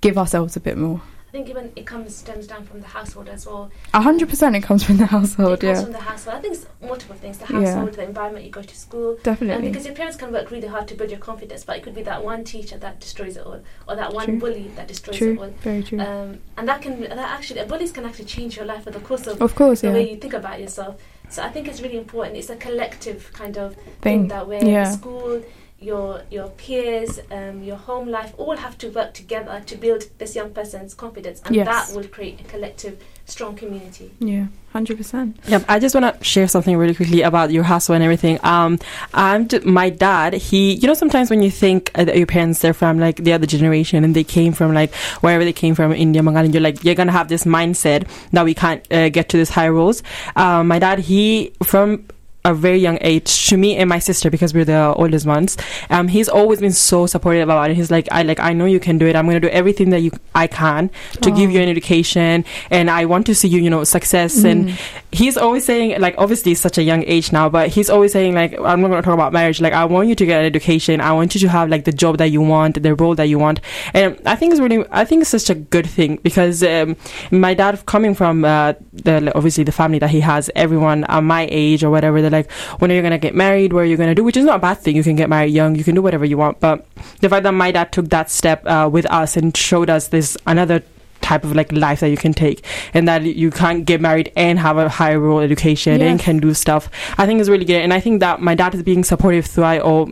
give 0.00 0.16
ourselves 0.18 0.56
a 0.56 0.60
bit 0.60 0.76
more 0.76 1.00
I 1.28 1.32
think 1.32 1.50
even 1.50 1.70
it 1.76 1.84
comes 1.86 2.14
stems 2.16 2.46
down 2.46 2.64
from 2.64 2.80
the 2.80 2.86
household 2.86 3.28
as 3.28 3.44
well. 3.46 3.70
A 3.92 4.00
hundred 4.00 4.30
percent, 4.30 4.56
it 4.56 4.62
comes 4.62 4.84
from 4.84 4.96
the 4.96 5.04
household. 5.06 5.54
it 5.54 5.60
comes 5.60 5.78
Yeah, 5.78 5.82
from 5.84 5.92
the 5.92 5.98
household. 5.98 6.36
I 6.36 6.40
think 6.40 6.54
it's 6.54 6.66
multiple 6.80 7.16
things: 7.16 7.36
the 7.38 7.52
Yeah. 7.52 7.74
household, 7.74 7.92
the 7.94 8.04
environment 8.04 8.44
you 8.46 8.50
go 8.50 8.62
to 8.62 8.76
school. 8.76 9.10
And 9.16 9.22
definitely. 9.22 9.68
because 9.68 9.84
your 9.84 9.94
parents 9.94 10.16
can 10.16 10.32
work 10.32 10.50
really 10.50 10.68
hard 10.68 10.86
to 10.88 10.94
build 10.94 11.10
your 11.10 11.18
confidence, 11.18 11.62
but 11.64 11.76
it 11.76 11.82
could 11.82 11.94
be 11.94 12.02
that 12.04 12.24
one 12.24 12.42
teacher 12.44 12.78
that 12.78 13.00
destroys 13.00 13.36
it 13.36 13.44
all, 13.44 13.60
or 13.88 13.96
that 13.96 14.14
one 14.14 14.24
True. 14.26 14.38
bully 14.38 14.70
that 14.76 14.86
destroys 14.88 15.16
it 15.16 15.18
True, 15.18 15.38
all. 15.38 15.50
very 15.62 15.82
true. 15.82 16.00
Um, 16.00 16.38
and 16.56 16.66
that 16.68 16.80
can 16.80 17.00
that 17.02 17.18
actually 17.18 17.62
bullies 17.64 17.92
can 17.92 18.06
actually 18.06 18.26
change 18.26 18.56
your 18.56 18.64
life 18.64 18.84
for 18.84 18.92
the 18.92 19.00
course 19.00 19.26
of 19.26 19.42
of 19.42 19.54
course, 19.54 19.80
the 19.82 19.88
yeah. 19.88 19.94
way 19.94 20.10
you 20.12 20.16
think 20.16 20.32
about 20.32 20.58
yourself. 20.60 20.94
So 21.28 21.42
I 21.42 21.48
think 21.50 21.66
it's 21.68 21.82
really 21.82 21.98
important. 21.98 22.36
It's 22.36 22.50
a 22.50 22.56
collective 22.56 23.30
kind 23.34 23.58
of 23.58 23.74
thing, 23.74 23.90
Thing. 24.00 24.28
that 24.28 24.46
where 24.48 24.64
Yeah. 24.64 24.90
school, 24.92 25.42
your 25.80 26.22
your 26.30 26.48
peers, 26.48 27.20
um, 27.30 27.62
your 27.62 27.76
home 27.76 28.08
life, 28.08 28.32
all 28.38 28.56
have 28.56 28.78
to 28.78 28.88
work 28.90 29.12
together 29.12 29.62
to 29.66 29.76
build 29.76 30.04
this 30.18 30.34
young 30.34 30.50
person's 30.50 30.94
confidence, 30.94 31.42
and 31.44 31.54
Yes. 31.54 31.66
that 31.66 31.94
will 31.96 32.08
create 32.08 32.40
a 32.40 32.44
collective, 32.44 32.98
strong 33.26 33.54
community. 33.56 34.10
Yeah, 34.18 34.46
hundred 34.72 34.96
percent. 34.96 35.36
Yeah, 35.46 35.60
I 35.68 35.78
just 35.78 35.94
want 35.94 36.18
to 36.18 36.24
share 36.24 36.48
something 36.48 36.74
really 36.78 36.94
quickly 36.94 37.20
about 37.20 37.50
your 37.50 37.62
hustle 37.64 37.94
and 37.94 38.02
everything. 38.02 38.38
Um, 38.42 38.78
I'm 39.12 39.48
j- 39.48 39.58
my 39.60 39.90
dad. 39.90 40.32
He, 40.32 40.72
you 40.72 40.86
know, 40.86 40.94
sometimes 40.94 41.28
when 41.28 41.42
you 41.42 41.50
think 41.50 41.90
uh, 41.94 42.04
that 42.04 42.16
your 42.16 42.26
parents 42.26 42.60
they're 42.60 42.72
from 42.72 42.98
like 42.98 43.16
the 43.16 43.34
other 43.34 43.46
generation 43.46 44.02
and 44.02 44.16
they 44.16 44.24
came 44.24 44.52
from 44.54 44.72
like 44.72 44.94
wherever 45.20 45.44
they 45.44 45.52
came 45.52 45.74
from, 45.74 45.92
India, 45.92 46.22
Bengal, 46.22 46.44
and 46.44 46.54
you're 46.54 46.62
like 46.62 46.84
you're 46.84 46.94
gonna 46.94 47.12
have 47.12 47.28
this 47.28 47.44
mindset 47.44 48.08
that 48.32 48.44
we 48.46 48.54
can't 48.54 48.80
uh, 48.90 49.10
get 49.10 49.28
to 49.28 49.36
this 49.36 49.50
high 49.50 49.68
roles. 49.68 50.02
Um, 50.36 50.68
my 50.68 50.78
dad, 50.78 51.00
he 51.00 51.52
from 51.64 52.06
a 52.50 52.54
very 52.54 52.78
young 52.78 52.98
age 53.00 53.48
to 53.48 53.56
me 53.56 53.76
and 53.76 53.88
my 53.88 53.98
sister 53.98 54.30
because 54.30 54.54
we're 54.54 54.64
the 54.64 54.82
oldest 55.02 55.26
ones. 55.26 55.56
Um, 55.90 56.08
he's 56.08 56.28
always 56.28 56.60
been 56.60 56.72
so 56.72 57.06
supportive 57.06 57.42
about 57.48 57.70
it. 57.70 57.76
He's 57.76 57.90
like, 57.90 58.06
I 58.12 58.22
like, 58.22 58.40
I 58.40 58.52
know 58.52 58.64
you 58.74 58.80
can 58.80 58.98
do 58.98 59.06
it. 59.06 59.16
I'm 59.16 59.26
gonna 59.26 59.40
do 59.40 59.48
everything 59.60 59.90
that 59.90 60.00
you 60.00 60.10
I 60.34 60.46
can 60.46 60.90
to 61.22 61.30
give 61.30 61.50
you 61.50 61.60
an 61.60 61.68
education, 61.68 62.44
and 62.70 62.90
I 62.90 63.04
want 63.04 63.26
to 63.26 63.34
see 63.34 63.48
you, 63.48 63.60
you 63.60 63.70
know, 63.70 63.82
success. 63.84 64.44
And 64.44 64.68
Mm. 64.68 64.74
he's 65.12 65.36
always 65.36 65.64
saying, 65.64 66.00
like, 66.00 66.14
obviously, 66.18 66.52
it's 66.52 66.60
such 66.60 66.78
a 66.78 66.82
young 66.82 67.02
age 67.04 67.32
now, 67.32 67.48
but 67.48 67.68
he's 67.68 67.90
always 67.90 68.12
saying, 68.12 68.34
like, 68.34 68.52
I'm 68.70 68.80
not 68.80 68.88
gonna 68.88 69.02
talk 69.02 69.14
about 69.14 69.32
marriage. 69.32 69.60
Like, 69.60 69.72
I 69.72 69.84
want 69.84 70.08
you 70.08 70.14
to 70.14 70.26
get 70.26 70.40
an 70.40 70.46
education. 70.46 71.00
I 71.00 71.12
want 71.12 71.34
you 71.34 71.40
to 71.40 71.48
have 71.48 71.68
like 71.68 71.84
the 71.84 71.92
job 71.92 72.18
that 72.18 72.28
you 72.36 72.40
want, 72.42 72.82
the 72.82 72.94
role 72.94 73.14
that 73.16 73.28
you 73.32 73.38
want. 73.38 73.60
And 73.94 74.18
I 74.24 74.36
think 74.36 74.52
it's 74.52 74.60
really, 74.60 74.84
I 74.90 75.04
think 75.04 75.22
it's 75.22 75.30
such 75.30 75.50
a 75.50 75.54
good 75.76 75.86
thing 75.86 76.18
because 76.22 76.62
um, 76.62 76.96
my 77.30 77.54
dad 77.54 77.84
coming 77.86 78.14
from 78.14 78.44
uh, 78.44 78.74
the 78.92 79.32
obviously 79.34 79.64
the 79.64 79.72
family 79.72 79.98
that 79.98 80.10
he 80.10 80.20
has, 80.20 80.50
everyone 80.54 81.04
at 81.04 81.20
my 81.22 81.48
age 81.50 81.82
or 81.82 81.90
whatever, 81.90 82.20
they're 82.22 82.35
like, 82.36 82.50
when 82.80 82.90
are 82.90 82.94
you 82.94 83.02
gonna 83.02 83.18
get 83.18 83.34
married? 83.34 83.72
What 83.72 83.80
are 83.80 83.90
you 83.92 83.96
gonna 83.96 84.14
do? 84.14 84.24
Which 84.24 84.36
is 84.36 84.44
not 84.44 84.56
a 84.56 84.64
bad 84.68 84.78
thing. 84.78 84.96
You 84.96 85.02
can 85.02 85.16
get 85.16 85.28
married 85.28 85.52
young. 85.54 85.74
You 85.76 85.84
can 85.84 85.94
do 85.94 86.02
whatever 86.02 86.24
you 86.24 86.36
want. 86.44 86.60
But 86.60 86.86
the 87.20 87.28
fact 87.28 87.42
that 87.44 87.52
my 87.52 87.70
dad 87.72 87.92
took 87.92 88.08
that 88.10 88.30
step 88.30 88.64
uh, 88.66 88.88
with 88.92 89.06
us 89.20 89.36
and 89.36 89.56
showed 89.56 89.90
us 89.90 90.08
this 90.08 90.36
another 90.46 90.82
type 91.22 91.42
of 91.44 91.56
like 91.56 91.72
life 91.72 92.00
that 92.00 92.10
you 92.10 92.16
can 92.16 92.32
take 92.32 92.64
and 92.94 93.08
that 93.08 93.22
you 93.24 93.50
can't 93.50 93.84
get 93.84 94.00
married 94.00 94.30
and 94.36 94.58
have 94.60 94.76
a 94.78 94.88
higher 94.88 95.18
role 95.18 95.40
education 95.40 96.00
and 96.00 96.20
can 96.20 96.38
do 96.38 96.54
stuff 96.54 96.88
i 97.18 97.26
think 97.26 97.40
is 97.40 97.48
really 97.50 97.64
good 97.64 97.80
and 97.82 97.92
i 97.92 97.98
think 97.98 98.20
that 98.20 98.40
my 98.40 98.54
dad 98.54 98.72
is 98.76 98.82
being 98.84 99.02
supportive 99.02 99.44
throughout 99.46 99.80
all 99.80 100.08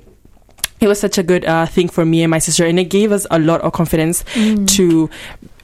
it 0.81 0.89
was 0.89 0.99
such 0.99 1.17
a 1.17 1.23
good 1.23 1.45
uh, 1.45 1.67
thing 1.67 1.89
for 1.89 2.05
me 2.05 2.23
and 2.25 2.31
my 2.33 2.41
sister 2.41 2.65
and 2.67 2.81
it 2.81 2.87
gave 2.99 3.13
us 3.13 3.29
a 3.31 3.39
lot 3.39 3.61
of 3.61 3.73
confidence 3.73 4.25
Mm. 4.35 4.67
to 4.77 5.09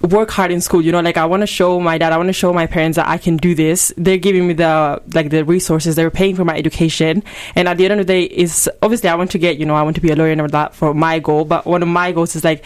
work 0.02 0.30
hard 0.30 0.50
in 0.50 0.62
school 0.62 0.80
you 0.80 0.90
know 0.90 1.00
like 1.00 1.18
i 1.18 1.26
want 1.26 1.42
to 1.42 1.46
show 1.46 1.78
my 1.78 1.98
dad 1.98 2.10
i 2.10 2.16
want 2.16 2.26
to 2.28 2.32
show 2.32 2.52
my 2.54 2.66
parents 2.66 2.96
that 2.96 3.06
i 3.06 3.18
can 3.18 3.36
do 3.36 3.54
this 3.54 3.92
they're 3.98 4.16
giving 4.16 4.46
me 4.48 4.54
the 4.54 5.00
like 5.12 5.28
the 5.28 5.44
resources 5.44 5.94
they're 5.94 6.10
paying 6.10 6.34
for 6.34 6.42
my 6.44 6.56
education 6.56 7.22
and 7.54 7.68
at 7.68 7.76
the 7.76 7.84
end 7.84 7.92
of 7.92 7.98
the 7.98 8.04
day 8.10 8.22
is 8.24 8.68
obviously 8.80 9.10
i 9.10 9.14
want 9.14 9.30
to 9.30 9.36
get 9.38 9.58
you 9.58 9.66
know 9.66 9.74
i 9.74 9.82
want 9.82 9.94
to 9.94 10.00
be 10.00 10.10
a 10.10 10.16
lawyer 10.16 10.32
and 10.32 10.40
all 10.40 10.48
that 10.48 10.74
for 10.74 10.94
my 10.94 11.18
goal 11.18 11.44
but 11.44 11.66
one 11.66 11.82
of 11.82 11.88
my 11.88 12.12
goals 12.12 12.34
is 12.34 12.42
like 12.44 12.64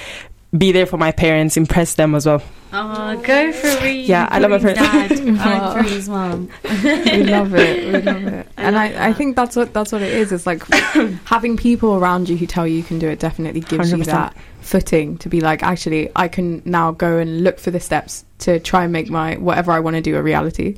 be 0.56 0.70
there 0.70 0.86
for 0.86 0.96
my 0.96 1.10
parents 1.10 1.56
impress 1.56 1.94
them 1.94 2.14
as 2.14 2.24
well 2.26 2.40
Oh, 2.76 3.16
go 3.22 3.52
for 3.52 3.68
Reed. 3.84 4.08
Yeah, 4.08 4.26
I 4.32 4.40
love 4.40 4.50
my 4.50 4.56
Reed's 4.56 4.80
parents. 4.80 5.20
dad 5.20 5.36
Wow. 5.36 5.76
and 5.76 5.86
Reed's 5.90 6.08
mum. 6.08 6.48
we 6.82 7.22
love 7.22 7.54
it. 7.54 7.84
We 7.94 8.00
love 8.02 8.24
it. 8.26 8.48
And 8.56 8.76
I, 8.76 9.10
I 9.10 9.12
think 9.12 9.36
that's 9.36 9.54
what 9.54 9.72
that's 9.72 9.92
what 9.92 10.02
it 10.02 10.12
is. 10.12 10.32
It's 10.32 10.44
like 10.44 10.64
having 11.24 11.56
people 11.56 11.94
around 11.94 12.28
you 12.28 12.36
who 12.36 12.46
tell 12.46 12.66
you 12.66 12.76
you 12.76 12.82
can 12.82 12.98
do 12.98 13.08
it 13.08 13.20
definitely 13.20 13.60
gives 13.60 13.92
you 13.92 13.98
100%. 13.98 14.06
that 14.06 14.36
footing 14.64 15.18
to 15.18 15.28
be 15.28 15.40
like, 15.40 15.62
actually, 15.62 16.10
I 16.16 16.28
can 16.28 16.62
now 16.64 16.90
go 16.90 17.18
and 17.18 17.44
look 17.44 17.58
for 17.58 17.70
the 17.70 17.80
steps 17.80 18.24
to 18.38 18.58
try 18.58 18.84
and 18.84 18.92
make 18.92 19.10
my 19.10 19.36
whatever 19.36 19.72
I 19.72 19.80
want 19.80 19.96
to 19.96 20.02
do 20.02 20.16
a 20.16 20.22
reality. 20.22 20.76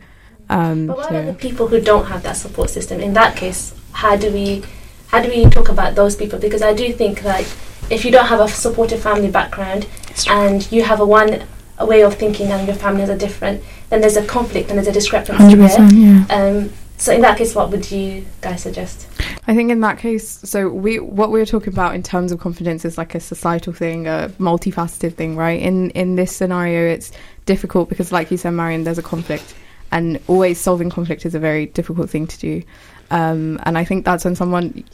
Um, 0.49 0.87
But 0.89 0.97
what 0.97 1.09
so, 1.09 1.15
about 1.15 1.27
the 1.27 1.35
people 1.35 1.69
who 1.69 1.81
don't 1.81 2.07
have 2.07 2.23
that 2.25 2.37
support 2.37 2.71
system? 2.71 3.01
In 3.01 3.15
that 3.15 3.37
case, 3.37 3.75
how 3.93 4.17
do 4.17 4.33
we 4.33 4.65
how 5.09 5.23
do 5.23 5.29
we 5.29 5.49
talk 5.49 5.69
about 5.69 5.95
those 5.95 6.17
people? 6.17 6.39
Because 6.39 6.63
I 6.63 6.75
do 6.75 6.93
think 6.93 7.23
like 7.23 7.47
if 7.89 8.05
you 8.05 8.11
don't 8.11 8.27
have 8.27 8.41
a 8.41 8.49
supportive 8.49 9.01
family 9.01 9.31
background 9.31 9.87
and 10.29 10.71
you 10.73 10.83
have 10.83 11.01
a 11.01 11.07
one 11.07 11.45
a 11.79 11.87
way 11.87 12.03
of 12.03 12.15
thinking 12.15 12.51
and 12.51 12.67
your 12.67 12.77
family 12.77 13.03
is 13.03 13.11
a 13.11 13.17
different, 13.17 13.63
then 13.91 14.01
there's 14.01 14.17
a 14.17 14.27
conflict 14.27 14.69
and 14.69 14.79
there's 14.79 14.89
a 14.89 14.93
discrepancy 14.93 15.43
hundred 15.43 15.59
there. 15.59 15.69
percent, 15.69 15.93
yeah. 15.93 16.25
Um, 16.31 16.71
so 16.99 17.13
in 17.13 17.21
that 17.23 17.39
case, 17.39 17.55
what 17.55 17.71
would 17.71 17.91
you 17.91 18.25
guys 18.41 18.63
suggest? 18.63 19.07
I 19.47 19.55
think 19.55 19.71
in 19.71 19.81
that 19.81 19.99
case, 19.99 20.29
so 20.29 20.69
we 20.69 20.99
what 20.99 21.31
we 21.31 21.39
were 21.39 21.47
talking 21.47 21.73
about 21.73 21.95
in 21.95 22.03
terms 22.03 22.33
of 22.33 22.41
confidence 22.41 22.85
is 22.85 22.99
like 22.99 23.15
a 23.15 23.21
societal 23.21 23.73
thing, 23.73 24.07
a 24.07 24.33
multifaceted 24.39 25.15
thing, 25.15 25.37
right? 25.37 25.61
In 25.61 25.91
in 25.91 26.17
this 26.17 26.35
scenario, 26.35 26.93
it's 26.93 27.13
difficult 27.45 27.89
because, 27.89 28.13
like 28.13 28.31
you 28.31 28.37
said, 28.37 28.51
Mariam, 28.51 28.85
there's 28.85 28.99
a 28.99 29.03
conflict, 29.03 29.55
and 29.93 30.19
always 30.27 30.59
solving 30.59 30.91
conflict 30.91 31.27
is 31.27 31.35
a 31.35 31.39
very 31.39 31.67
difficult 31.67 32.11
thing 32.11 32.27
to 32.27 32.39
do. 32.39 32.63
Um, 33.11 33.61
and 33.65 33.79
I 33.79 33.85
think 33.85 34.05
that's 34.05 34.25
when 34.25 34.35
someone 34.35 34.85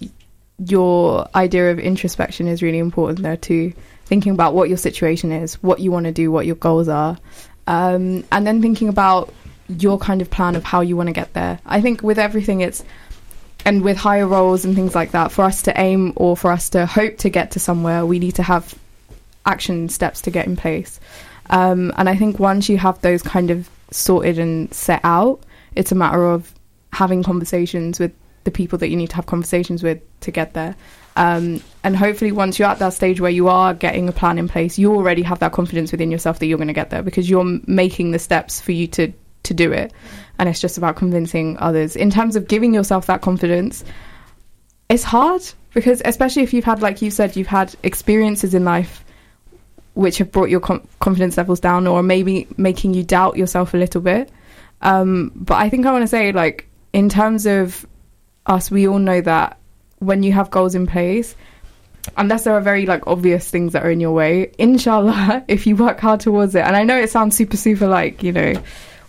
your 0.59 1.27
idea 1.35 1.71
of 1.71 1.79
introspection 1.79 2.47
is 2.47 2.63
really 2.63 2.79
important 2.79 3.23
there 3.23 3.37
too. 3.37 3.73
Thinking 4.05 4.33
about 4.33 4.55
what 4.55 4.69
your 4.69 4.79
situation 4.79 5.33
is, 5.33 5.55
what 5.63 5.81
you 5.81 5.91
want 5.91 6.05
to 6.07 6.13
do, 6.13 6.31
what 6.31 6.45
your 6.47 6.57
goals 6.57 6.89
are, 6.89 7.17
um, 7.67 8.25
and 8.33 8.47
then 8.47 8.61
thinking 8.61 8.89
about 8.89 9.33
your 9.79 9.99
kind 9.99 10.23
of 10.23 10.31
plan 10.31 10.57
of 10.57 10.65
how 10.65 10.81
you 10.81 10.97
want 10.97 11.09
to 11.09 11.13
get 11.13 11.33
there. 11.35 11.61
I 11.67 11.81
think 11.81 12.03
with 12.03 12.19
everything, 12.19 12.61
it's 12.61 12.85
and 13.65 13.83
with 13.83 13.97
higher 13.97 14.27
roles 14.27 14.65
and 14.65 14.75
things 14.75 14.95
like 14.95 15.13
that, 15.13 15.31
for 15.33 15.45
us 15.45 15.63
to 15.63 15.81
aim 15.81 16.13
or 16.17 16.37
for 16.37 16.51
us 16.51 16.71
to 16.71 16.87
hope 16.87 17.19
to 17.19 17.31
get 17.31 17.53
to 17.53 17.61
somewhere, 17.61 18.05
we 18.05 18.19
need 18.19 18.37
to 18.37 18.43
have 18.43 18.75
action 19.47 19.89
steps 19.89 20.23
to 20.23 20.31
get 20.31 20.47
in 20.47 20.57
place. 20.57 20.99
Um, 21.51 21.93
and 21.97 22.09
I 22.09 22.17
think 22.17 22.39
once 22.39 22.69
you 22.69 22.79
have 22.79 23.01
those 23.03 23.23
kind 23.23 23.51
of 23.51 23.69
sorted 23.91 24.39
and 24.39 24.73
set 24.73 25.01
out, 25.05 25.41
it's 25.75 25.93
a 25.93 25.95
matter 25.95 26.25
of 26.25 26.53
having 26.93 27.23
conversations 27.23 27.99
with 27.99 28.13
the 28.45 28.51
people 28.51 28.79
that 28.79 28.89
you 28.89 28.97
need 28.97 29.11
to 29.11 29.17
have 29.17 29.27
conversations 29.27 29.83
with 29.83 30.01
to 30.21 30.31
get 30.31 30.55
there. 30.55 30.75
Um, 31.15 31.63
and 31.85 31.97
hopefully, 31.97 32.33
once 32.33 32.59
you're 32.59 32.69
at 32.69 32.79
that 32.79 32.95
stage 32.95 33.21
where 33.21 33.31
you 33.31 33.49
are 33.49 33.75
getting 33.75 34.09
a 34.09 34.13
plan 34.13 34.39
in 34.39 34.49
place, 34.49 34.79
you 34.79 34.95
already 34.95 35.23
have 35.23 35.41
that 35.41 35.53
confidence 35.53 35.93
within 35.93 36.11
yourself 36.11 36.39
that 36.39 36.47
you're 36.47 36.59
going 36.59 36.69
to 36.69 36.75
get 36.75 36.91
there 36.91 37.03
because 37.03 37.29
you're 37.29 37.61
making 37.67 38.13
the 38.13 38.19
steps 38.19 38.61
for 38.61 38.73
you 38.73 38.87
to 38.89 39.13
to 39.45 39.55
do 39.55 39.73
it. 39.73 39.93
And 40.39 40.49
it's 40.49 40.61
just 40.61 40.79
about 40.79 40.97
convincing 40.97 41.57
others. 41.59 41.97
In 41.97 42.11
terms 42.11 42.37
of 42.37 42.49
giving 42.49 42.75
yourself 42.75 43.07
that 43.07 43.21
confidence, 43.21 43.85
it's 44.89 45.05
hard 45.05 45.43
because, 45.75 46.03
especially 46.05 46.43
if 46.43 46.53
you've 46.53 46.65
had, 46.65 46.83
like 46.83 47.03
you 47.03 47.11
said, 47.11 47.37
you've 47.37 47.47
had 47.47 47.75
experiences 47.83 48.55
in 48.55 48.65
life 48.65 49.05
which 49.95 50.19
have 50.19 50.33
brought 50.33 50.49
your 50.49 50.61
com- 50.61 50.87
confidence 51.01 51.37
levels 51.37 51.61
down 51.61 51.87
or 51.87 52.03
maybe 52.03 52.47
making 52.57 52.95
you 52.95 53.03
doubt 53.03 53.37
yourself 53.37 53.75
a 53.75 53.77
little 53.77 54.01
bit. 54.01 54.31
Um, 54.81 55.33
but 55.35 55.55
I 55.55 55.69
think 55.69 55.87
I 55.87 55.93
want 55.93 56.03
to 56.03 56.09
say, 56.09 56.33
like, 56.33 56.69
in 56.93 57.09
terms 57.09 57.47
of 57.47 57.87
us, 58.47 58.71
we 58.71 58.89
all 58.89 58.99
know 58.99 59.21
that 59.21 59.59
when 59.99 60.23
you 60.23 60.33
have 60.33 60.51
goals 60.51 60.75
in 60.75 60.87
place, 60.87 61.37
unless 62.17 62.45
there 62.45 62.55
are 62.55 62.61
very 62.61 62.87
like 62.87 63.07
obvious 63.07 63.49
things 63.49 63.73
that 63.73 63.85
are 63.85 63.91
in 63.91 64.01
your 64.01 64.13
way, 64.13 64.53
inshallah, 64.59 65.45
if 65.49 65.67
you 65.67 65.77
work 65.77 66.01
hard 66.01 66.21
towards 66.21 66.55
it, 66.55 66.61
and 66.61 66.75
I 66.75 66.85
know 66.85 66.99
it 66.99 67.11
sounds 67.11 67.37
super, 67.37 67.57
super 67.57 67.87
like, 67.87 68.23
you 68.23 68.33
know, 68.33 68.55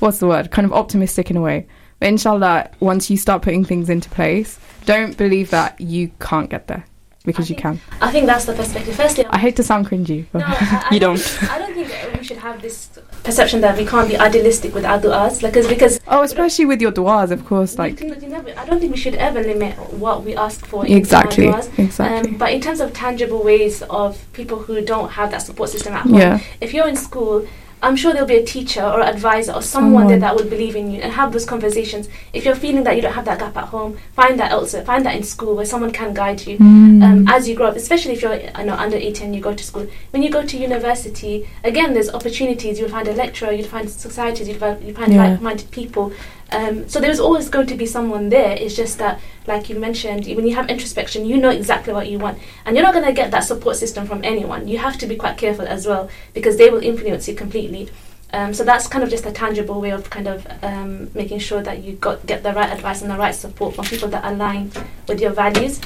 what's 0.04 0.20
the 0.20 0.28
word? 0.28 0.52
Kind 0.52 0.66
of 0.66 0.74
optimistic 0.74 1.32
in 1.32 1.38
a 1.38 1.42
way. 1.42 1.66
But 2.00 2.10
inshallah, 2.10 2.70
once 2.82 3.10
you 3.10 3.16
start 3.18 3.42
putting 3.42 3.64
things 3.64 3.90
into 3.90 4.10
place, 4.10 4.60
don't 4.86 5.16
believe 5.18 5.50
that 5.52 5.80
you 5.80 6.12
can't 6.20 6.50
get 6.50 6.68
there 6.68 6.86
because 7.24 7.50
you 7.50 7.56
can. 7.56 7.80
I 8.02 8.12
think 8.12 8.26
that's 8.26 8.44
the 8.44 8.54
perspective. 8.54 8.96
Firstly, 8.96 9.26
I 9.30 9.38
hate 9.38 9.56
to 9.56 9.64
sound 9.64 9.88
cringy, 9.88 10.26
but 10.34 10.40
No, 10.40 10.46
I, 10.48 10.84
I 10.92 10.94
You 10.94 11.00
don't. 11.00 11.18
think- 11.18 11.52
I 11.52 11.58
don't 11.58 11.74
think 11.74 12.20
we 12.20 12.24
should 12.26 12.38
have 12.38 12.62
this 12.62 13.00
perception 13.24 13.62
that 13.62 13.78
we 13.78 13.86
can't 13.86 14.10
be 14.10 14.18
idealistic 14.18 14.76
with 14.76 14.84
our 14.84 15.00
du'as, 15.00 15.42
like, 15.42 15.54
'cause- 15.54 15.68
because 15.68 16.02
oh, 16.10 16.24
especially 16.24 16.66
with 16.66 16.82
your 16.82 16.92
du'as, 16.92 17.32
of 17.32 17.46
course, 17.46 17.78
like, 17.78 18.02
like 18.02 18.22
I 18.58 18.66
don't 18.66 18.82
think 18.82 18.92
we 18.92 18.98
should 18.98 19.16
ever 19.16 19.42
limit 19.42 19.74
what 19.94 20.26
we 20.26 20.36
ask 20.36 20.66
for. 20.66 20.86
in 20.86 20.98
exactly, 20.98 21.46
du'as. 21.48 21.80
exactly. 21.80 22.32
Um, 22.32 22.38
but 22.38 22.52
in 22.52 22.60
terms 22.60 22.82
of 22.82 22.92
tangible 22.92 23.42
ways 23.42 23.82
of 23.84 24.22
people 24.34 24.60
who 24.60 24.82
don't 24.82 25.12
have 25.12 25.32
that 25.32 25.42
support 25.44 25.70
system 25.70 25.94
at 25.94 26.02
home, 26.02 26.16
yeah, 26.16 26.42
if 26.60 26.74
you're 26.74 26.90
in 26.90 26.98
school, 26.98 27.48
I'm 27.84 27.96
sure 27.98 28.14
there'll 28.14 28.28
be 28.28 28.38
a 28.38 28.46
teacher 28.46 28.82
or 28.82 29.02
advisor 29.02 29.52
or 29.54 29.62
someone, 29.62 30.08
there 30.08 30.20
that 30.20 30.36
would 30.36 30.50
believe 30.50 30.76
in 30.76 30.90
you 30.90 31.02
and 31.02 31.12
have 31.14 31.32
those 31.34 31.46
conversations. 31.46 32.08
If 32.32 32.46
you're 32.46 32.56
feeling 32.56 32.84
that 32.86 32.96
you 32.96 33.02
don't 33.02 33.14
have 33.14 33.26
that 33.26 33.40
gap 33.40 33.56
at 33.58 33.66
home, 33.66 33.98
find 34.16 34.40
that 34.40 34.52
elsewhere. 34.52 34.86
Find 34.86 35.06
that 35.06 35.16
in 35.16 35.24
school 35.24 35.56
where 35.56 35.66
someone 35.66 35.92
can 35.92 36.14
guide 36.14 36.48
you 36.48 36.58
Mm. 36.58 37.04
um, 37.04 37.28
as 37.28 37.48
you 37.48 37.56
grow 37.56 37.68
up, 37.68 37.76
especially 37.76 38.14
if 38.14 38.22
you're 38.22 38.40
I 38.56 38.64
know 38.64 38.74
under 38.76 38.96
18 38.98 39.34
you 39.34 39.42
go 39.42 39.54
to 39.54 39.64
school. 39.64 39.86
When 40.12 40.24
you 40.24 40.30
go 40.30 40.44
to 40.46 40.58
university, 40.58 41.48
again, 41.64 41.94
there's 41.94 42.10
opportunities. 42.10 42.80
You'll 42.80 42.90
find 42.90 43.08
a 43.08 43.14
lecturer, 43.14 43.52
you'll 43.52 43.68
find 43.68 43.90
societies, 43.90 44.48
you'll 44.48 44.58
find, 44.60 44.82
you'll 44.84 44.96
find 44.96 45.12
Yeah. 45.14 45.28
like-minded 45.32 45.70
people. 45.72 46.14
Um, 46.54 46.88
so 46.88 47.00
there's 47.00 47.20
always 47.20 47.50
going 47.50 47.68
to 47.68 47.76
be 47.76 47.86
someone 47.86 48.30
there. 48.30 48.52
It's 48.52 48.76
just 48.76 49.00
that, 49.00 49.20
like 49.48 49.70
you 49.70 49.80
mentioned, 49.80 50.28
when 50.28 50.48
you 50.48 50.56
have 50.56 50.70
introspection, 50.70 51.26
you 51.26 51.38
know 51.38 51.50
exactly 51.50 51.94
what 51.94 52.08
you 52.10 52.20
want, 52.20 52.38
and 52.66 52.76
you're 52.76 52.86
not 52.86 52.94
going 52.94 53.06
to 53.06 53.14
get 53.14 53.32
that 53.32 53.44
support 53.44 53.76
system 53.76 54.06
from 54.06 54.24
anyone. 54.24 54.68
You 54.68 54.78
have 54.78 54.98
to 55.00 55.08
be 55.08 55.16
quite 55.16 55.38
careful 55.38 55.66
as 55.68 55.88
well 55.88 56.10
because 56.34 56.58
they 56.58 56.70
will 56.70 56.84
influence 56.84 57.28
you 57.28 57.36
completely. 57.36 57.90
Um, 58.34 58.54
so 58.54 58.64
that's 58.64 58.88
kind 58.88 59.04
of 59.04 59.12
just 59.12 59.26
a 59.28 59.32
tangible 59.32 59.80
way 59.80 59.92
of 59.92 60.10
kind 60.10 60.28
of 60.28 60.48
um, 60.64 61.10
making 61.14 61.40
sure 61.40 61.62
that 61.62 61.84
you 61.84 61.94
got 61.94 62.26
get 62.26 62.42
the 62.42 62.52
right 62.52 62.72
advice 62.72 63.02
and 63.04 63.12
the 63.12 63.18
right 63.18 63.36
support 63.36 63.76
from 63.76 63.86
people 63.86 64.10
that 64.10 64.26
align 64.26 64.72
with 65.08 65.22
your 65.22 65.32
values. 65.32 65.80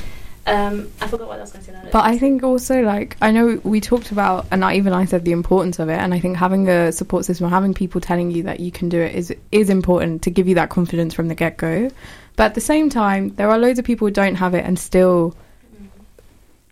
Um, 0.48 0.90
I 1.02 1.08
forgot 1.08 1.28
what 1.28 1.40
I 1.40 1.42
was 1.42 1.52
going 1.52 1.66
to 1.66 1.72
say. 1.72 1.78
now. 1.78 1.90
But 1.92 2.06
I 2.06 2.18
think 2.18 2.42
also 2.42 2.82
like 2.82 3.18
I 3.22 3.32
know 3.32 3.60
we 3.64 3.82
talked 3.82 4.12
about, 4.12 4.48
and 4.50 4.64
I, 4.64 4.76
even 4.76 4.94
I 4.94 5.04
said 5.06 5.26
the 5.26 5.34
importance 5.34 5.78
of 5.80 5.90
it, 5.90 6.00
and 6.00 6.14
I 6.14 6.20
think 6.20 6.38
having 6.38 6.70
a 6.70 6.92
support 6.94 7.26
system, 7.26 7.50
having 7.50 7.74
people 7.74 8.00
telling 8.00 8.32
you 8.32 8.44
that 8.44 8.62
you 8.62 8.72
can 8.72 8.88
do 8.88 9.02
it 9.02 9.14
is 9.14 9.36
is 9.52 9.70
important 9.70 10.22
to 10.24 10.32
give 10.32 10.48
you 10.48 10.56
that 10.56 10.70
confidence 10.70 11.14
from 11.14 11.28
the 11.28 11.36
get 11.36 11.58
go. 11.58 11.90
But 12.38 12.46
at 12.46 12.56
the 12.56 12.62
same 12.62 12.90
time, 12.90 13.36
there 13.36 13.50
are 13.50 13.58
loads 13.58 13.78
of 13.78 13.86
people 13.86 14.08
who 14.08 14.14
don't 14.14 14.36
have 14.36 14.54
it 14.54 14.64
and 14.64 14.80
still 14.80 15.36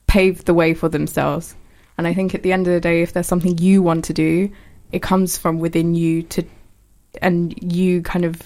pave 0.07 0.45
the 0.45 0.53
way 0.53 0.73
for 0.73 0.87
themselves. 0.87 1.55
And 1.97 2.07
I 2.07 2.13
think 2.13 2.33
at 2.33 2.43
the 2.43 2.53
end 2.53 2.67
of 2.67 2.73
the 2.73 2.79
day, 2.79 3.01
if 3.01 3.13
there's 3.13 3.27
something 3.27 3.57
you 3.57 3.81
want 3.81 4.05
to 4.05 4.13
do, 4.13 4.51
it 4.91 5.01
comes 5.01 5.37
from 5.37 5.59
within 5.59 5.95
you 5.95 6.23
to, 6.23 6.45
and 7.21 7.73
you 7.73 8.01
kind 8.03 8.23
of 8.23 8.41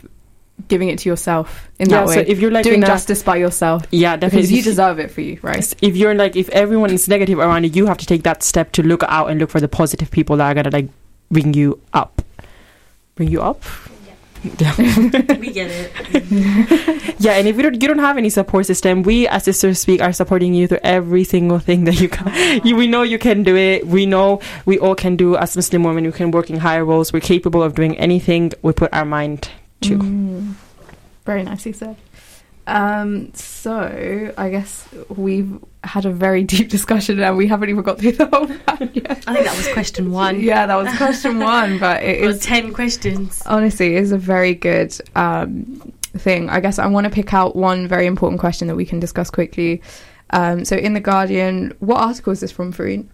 giving 0.68 0.89
it 0.89 0.99
to 0.99 1.10
yourself 1.10 1.70
in 1.80 1.89
yeah, 1.89 1.97
that 1.97 2.07
way, 2.07 2.14
so 2.16 2.20
if 2.22 2.39
you're 2.39 2.51
like 2.51 2.64
doing 2.64 2.78
in 2.78 2.84
a, 2.84 2.88
justice 2.88 3.24
by 3.24 3.38
yourself. 3.38 3.84
Yeah, 3.91 4.16
definitely. 4.16 4.41
because 4.41 4.51
you 4.51 4.62
deserve 4.62 4.99
it 4.99 5.12
for 5.12 5.22
you, 5.22 5.39
right? 5.41 5.74
If 5.82 5.95
you're 5.95 6.16
like 6.16 6.36
if 6.36 6.49
everyone 6.49 6.91
is 6.91 7.07
negative 7.07 7.39
around 7.39 7.64
you 7.64 7.72
you 7.74 7.86
have 7.86 7.97
to 7.97 8.05
take 8.05 8.24
that 8.24 8.43
step 8.43 8.72
to 8.74 8.84
look 8.84 9.03
out 9.03 9.30
and 9.30 9.39
look 9.39 9.49
for 9.49 9.60
the 9.60 9.68
positive 9.68 10.12
people 10.12 10.38
that 10.38 10.45
are 10.45 10.53
gonna 10.53 10.70
like 10.70 10.89
bring 11.32 11.53
you 11.53 11.80
up. 11.93 12.22
Bring 13.16 13.30
you 13.30 13.41
up? 13.41 13.64
Yeah. 14.57 14.74
We 15.39 15.51
get 15.51 15.70
it. 15.70 17.16
yeah 17.20 17.34
and 17.34 17.47
if 17.47 17.57
you 17.57 17.64
don't 17.64 17.82
you 17.82 17.88
don't 17.88 17.99
have 17.99 18.18
any 18.18 18.30
support 18.30 18.66
system 18.66 19.03
we 19.03 19.28
as 19.28 19.43
sisters 19.43 19.80
speak 19.80 20.01
are 20.01 20.14
supporting 20.14 20.53
you 20.53 20.66
through 20.68 20.80
every 20.82 21.26
single 21.26 21.60
thing 21.60 21.84
that 21.84 21.99
you 21.99 22.07
can 22.16 22.66
you, 22.66 22.78
we 22.78 22.88
know 22.88 23.03
you 23.03 23.20
can 23.20 23.43
do 23.43 23.57
it. 23.57 23.86
We 23.86 24.05
know 24.05 24.39
we 24.66 24.80
all 24.80 24.95
can 24.95 25.18
do 25.18 25.36
as 25.36 25.55
muslim 25.57 25.84
women 25.84 26.05
we 26.05 26.14
can 26.14 26.32
work 26.32 26.49
in 26.49 26.57
higher 26.57 26.86
roles. 26.86 27.12
We're 27.12 27.20
capable 27.20 27.62
of 27.62 27.76
doing 27.76 27.97
anything 27.97 28.53
we 28.62 28.72
put 28.72 28.93
our 28.93 29.05
mind 29.05 29.49
to 29.82 29.98
Mm. 29.98 30.54
Very 31.26 31.44
nicely 31.44 31.74
said. 31.74 31.96
Um, 32.68 33.34
so 33.34 34.32
I 34.38 34.50
guess 34.50 34.88
we've 35.10 35.58
had 35.84 36.06
a 36.06 36.12
very 36.12 36.44
deep 36.54 36.70
discussion 36.70 37.20
and 37.20 37.36
we 37.38 37.48
haven't 37.48 37.70
even 37.70 37.84
got 37.84 38.00
through 38.00 38.12
the 38.14 38.28
whole 38.28 38.46
plan 38.48 38.92
yet. 38.94 39.24
I 39.28 39.34
think 39.34 39.46
that 39.46 39.58
was 39.58 39.68
question 39.74 40.12
one. 40.12 40.40
Yeah, 40.42 40.66
that 40.68 40.76
was 40.76 40.96
question 40.98 41.40
one, 41.40 41.80
but 41.80 42.04
it 42.04 42.22
It 42.22 42.26
was 42.28 42.38
is 42.38 42.44
ten 42.44 42.74
questions. 42.74 43.42
honestly 43.46 43.96
it 43.96 44.02
is 44.04 44.12
a 44.12 44.18
very 44.18 44.54
good 44.54 44.96
um, 45.16 45.94
thing. 46.18 46.50
I 46.50 46.60
guess 46.60 46.78
I 46.80 46.86
want 46.88 47.06
to 47.06 47.10
pick 47.12 47.34
out 47.34 47.56
one 47.56 47.88
very 47.88 48.06
important 48.06 48.40
question 48.40 48.68
that 48.68 48.76
we 48.76 48.86
can 48.86 49.00
discuss 49.00 49.30
quickly. 49.32 49.82
Um, 50.32 50.64
so 50.64 50.76
in 50.76 50.94
the 50.94 51.00
Guardian, 51.00 51.74
what 51.80 52.00
article 52.02 52.32
is 52.34 52.40
this 52.42 52.52
from, 52.52 52.72
Fareen? 52.72 53.08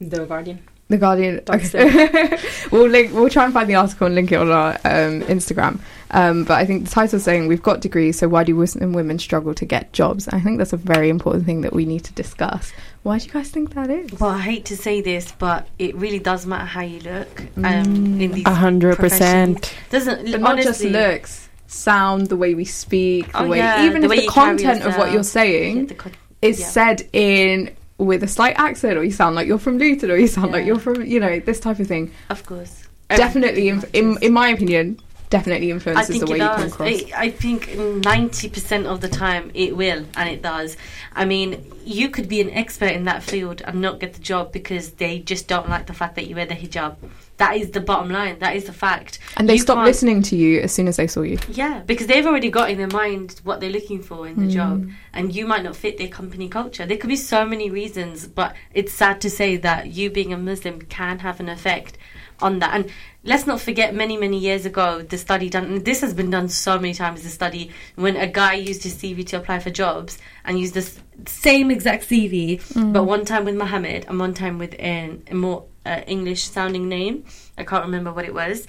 the 0.00 0.24
guardian 0.24 0.58
The 0.90 0.98
Guardian. 0.98 1.40
Don't 1.44 1.64
Okay. 1.74 2.38
we'll 2.70 2.88
link. 2.88 3.14
We'll 3.14 3.30
try 3.30 3.44
and 3.44 3.54
find 3.54 3.68
the 3.70 3.76
article 3.76 4.06
and 4.06 4.14
link 4.16 4.30
it 4.32 4.36
on 4.36 4.50
our 4.50 4.72
um, 4.84 5.22
Instagram. 5.22 5.80
Um, 6.10 6.42
but 6.44 6.54
I 6.54 6.66
think 6.66 6.84
the 6.86 6.90
title 6.90 7.16
is 7.18 7.24
saying 7.24 7.46
we've 7.46 7.62
got 7.62 7.80
degrees, 7.80 8.18
so 8.18 8.28
why 8.28 8.42
do 8.42 8.52
Muslim 8.56 8.92
women 8.92 9.18
struggle 9.20 9.54
to 9.54 9.64
get 9.64 9.92
jobs? 9.92 10.26
I 10.28 10.40
think 10.40 10.58
that's 10.58 10.72
a 10.72 10.76
very 10.76 11.08
important 11.08 11.46
thing 11.46 11.60
that 11.60 11.72
we 11.72 11.84
need 11.86 12.02
to 12.04 12.12
discuss. 12.12 12.72
Why 13.04 13.18
do 13.18 13.26
you 13.26 13.30
guys 13.30 13.48
think 13.50 13.74
that 13.74 13.88
is? 13.88 14.18
Well, 14.18 14.30
I 14.30 14.40
hate 14.40 14.64
to 14.66 14.76
say 14.76 15.00
this, 15.00 15.30
but 15.38 15.68
it 15.78 15.94
really 15.94 16.18
does 16.18 16.44
matter 16.46 16.64
how 16.66 16.80
you 16.82 16.98
look. 17.00 17.40
Um, 17.56 17.62
Mm. 17.64 18.20
in 18.22 18.32
these 18.32 18.46
a 18.46 18.54
hundred 18.54 18.96
percent 18.96 19.72
doesn't 19.90 20.30
but 20.32 20.40
not 20.40 20.58
just 20.60 20.82
looks, 20.82 21.48
sound, 21.68 22.26
the 22.28 22.36
way 22.36 22.54
we 22.54 22.64
speak, 22.64 23.30
the 23.30 23.44
Oh, 23.44 23.48
way 23.48 23.58
yeah, 23.58 23.84
even 23.86 24.00
the 24.00 24.06
if 24.06 24.10
way 24.10 24.20
the 24.22 24.26
content 24.26 24.82
of 24.82 24.96
what 24.96 25.12
you're 25.12 25.22
saying 25.22 25.76
Yeah, 25.76 25.84
the 25.86 25.94
co- 25.94 26.10
is 26.42 26.58
yeah. 26.58 26.66
said 26.66 27.08
in 27.12 27.70
with 28.00 28.22
a 28.22 28.28
slight 28.28 28.58
accent, 28.58 28.96
or 28.96 29.04
you 29.04 29.12
sound 29.12 29.36
like 29.36 29.46
you're 29.46 29.58
from 29.58 29.78
Luton, 29.78 30.10
or 30.10 30.16
you 30.16 30.26
sound 30.26 30.52
like 30.52 30.66
you're 30.66 30.78
from 30.78 31.04
you 31.04 31.20
know 31.20 31.38
this 31.40 31.60
type 31.60 31.78
of 31.78 31.86
thing. 31.86 32.12
of 32.28 32.44
course. 32.44 32.84
Definitely, 33.08 33.68
in, 33.68 33.82
in 33.92 34.18
in 34.22 34.32
my 34.32 34.48
opinion, 34.48 35.00
definitely 35.30 35.70
influences 35.70 36.20
the 36.20 36.26
way 36.26 36.38
you 36.38 36.44
come 36.44 36.66
across. 36.68 36.88
I, 36.88 37.26
I 37.26 37.30
think 37.30 37.76
ninety 37.76 38.48
percent 38.48 38.86
of 38.86 39.00
the 39.00 39.08
time 39.08 39.50
it 39.54 39.76
will, 39.76 40.04
and 40.16 40.28
it 40.28 40.42
does. 40.42 40.76
I 41.12 41.24
mean, 41.24 41.72
you 41.84 42.08
could 42.08 42.28
be 42.28 42.40
an 42.40 42.50
expert 42.50 42.92
in 42.92 43.04
that 43.04 43.22
field 43.22 43.62
and 43.64 43.80
not 43.80 43.98
get 44.00 44.14
the 44.14 44.20
job 44.20 44.52
because 44.52 44.92
they 44.92 45.18
just 45.18 45.48
don't 45.48 45.68
like 45.68 45.86
the 45.86 45.94
fact 45.94 46.14
that 46.16 46.26
you 46.26 46.36
wear 46.36 46.46
the 46.46 46.54
hijab. 46.54 46.96
That 47.40 47.56
is 47.56 47.70
the 47.70 47.80
bottom 47.80 48.10
line. 48.10 48.38
That 48.38 48.54
is 48.54 48.64
the 48.64 48.72
fact. 48.72 49.18
And 49.38 49.48
they 49.48 49.54
You 49.54 49.60
stop 49.60 49.76
can't- 49.76 49.86
listening 49.86 50.20
to 50.30 50.36
you 50.36 50.60
as 50.60 50.72
soon 50.72 50.86
as 50.88 50.96
they 50.98 51.06
saw 51.06 51.22
you. 51.22 51.38
Yeah, 51.50 51.80
because 51.86 52.06
they've 52.06 52.26
already 52.26 52.50
got 52.50 52.70
in 52.70 52.76
their 52.76 52.94
mind 53.02 53.40
what 53.44 53.60
they're 53.60 53.70
looking 53.78 54.02
for 54.02 54.26
in 54.28 54.36
the 54.36 54.46
Mm. 54.46 54.50
job, 54.58 54.90
and 55.14 55.34
you 55.34 55.46
might 55.46 55.62
not 55.64 55.74
fit 55.74 55.96
their 55.96 56.08
company 56.08 56.48
culture. 56.48 56.84
There 56.84 56.98
could 56.98 57.08
be 57.08 57.16
so 57.16 57.46
many 57.46 57.70
reasons, 57.70 58.26
but 58.26 58.54
it's 58.74 58.92
sad 58.92 59.20
to 59.22 59.30
say 59.30 59.56
that 59.56 59.86
you 59.96 60.10
being 60.10 60.32
a 60.34 60.36
Muslim 60.36 60.82
can 60.82 61.20
have 61.20 61.40
an 61.40 61.48
effect 61.48 61.96
on 62.42 62.58
that. 62.58 62.74
And 62.74 62.84
let's 63.24 63.46
not 63.46 63.58
forget, 63.60 63.94
many 63.94 64.16
many 64.18 64.38
years 64.38 64.66
ago, 64.66 65.00
the 65.02 65.16
study 65.16 65.48
done. 65.48 65.64
And 65.64 65.84
this 65.84 66.00
has 66.02 66.12
been 66.12 66.30
done 66.30 66.48
so 66.50 66.78
many 66.78 66.92
times. 66.94 67.22
The 67.22 67.28
study 67.30 67.70
when 67.96 68.16
a 68.16 68.26
guy 68.26 68.54
used 68.54 68.82
his 68.82 68.94
CV 68.94 69.24
to 69.28 69.36
apply 69.38 69.58
for 69.60 69.70
jobs 69.70 70.18
and 70.44 70.58
used 70.60 70.74
the 70.74 70.86
same 71.26 71.70
exact 71.70 72.02
CV, 72.08 72.60
but 72.92 73.04
one 73.04 73.24
time 73.24 73.44
with 73.46 73.56
Mohammed 73.56 74.04
and 74.08 74.18
one 74.18 74.34
time 74.34 74.58
with 74.58 74.74
an, 74.78 75.22
a 75.30 75.34
more 75.34 75.64
uh, 75.86 76.02
English 76.06 76.44
sounding 76.44 76.88
name. 76.88 77.24
I 77.56 77.64
can't 77.64 77.84
remember 77.84 78.12
what 78.12 78.24
it 78.24 78.34
was 78.34 78.66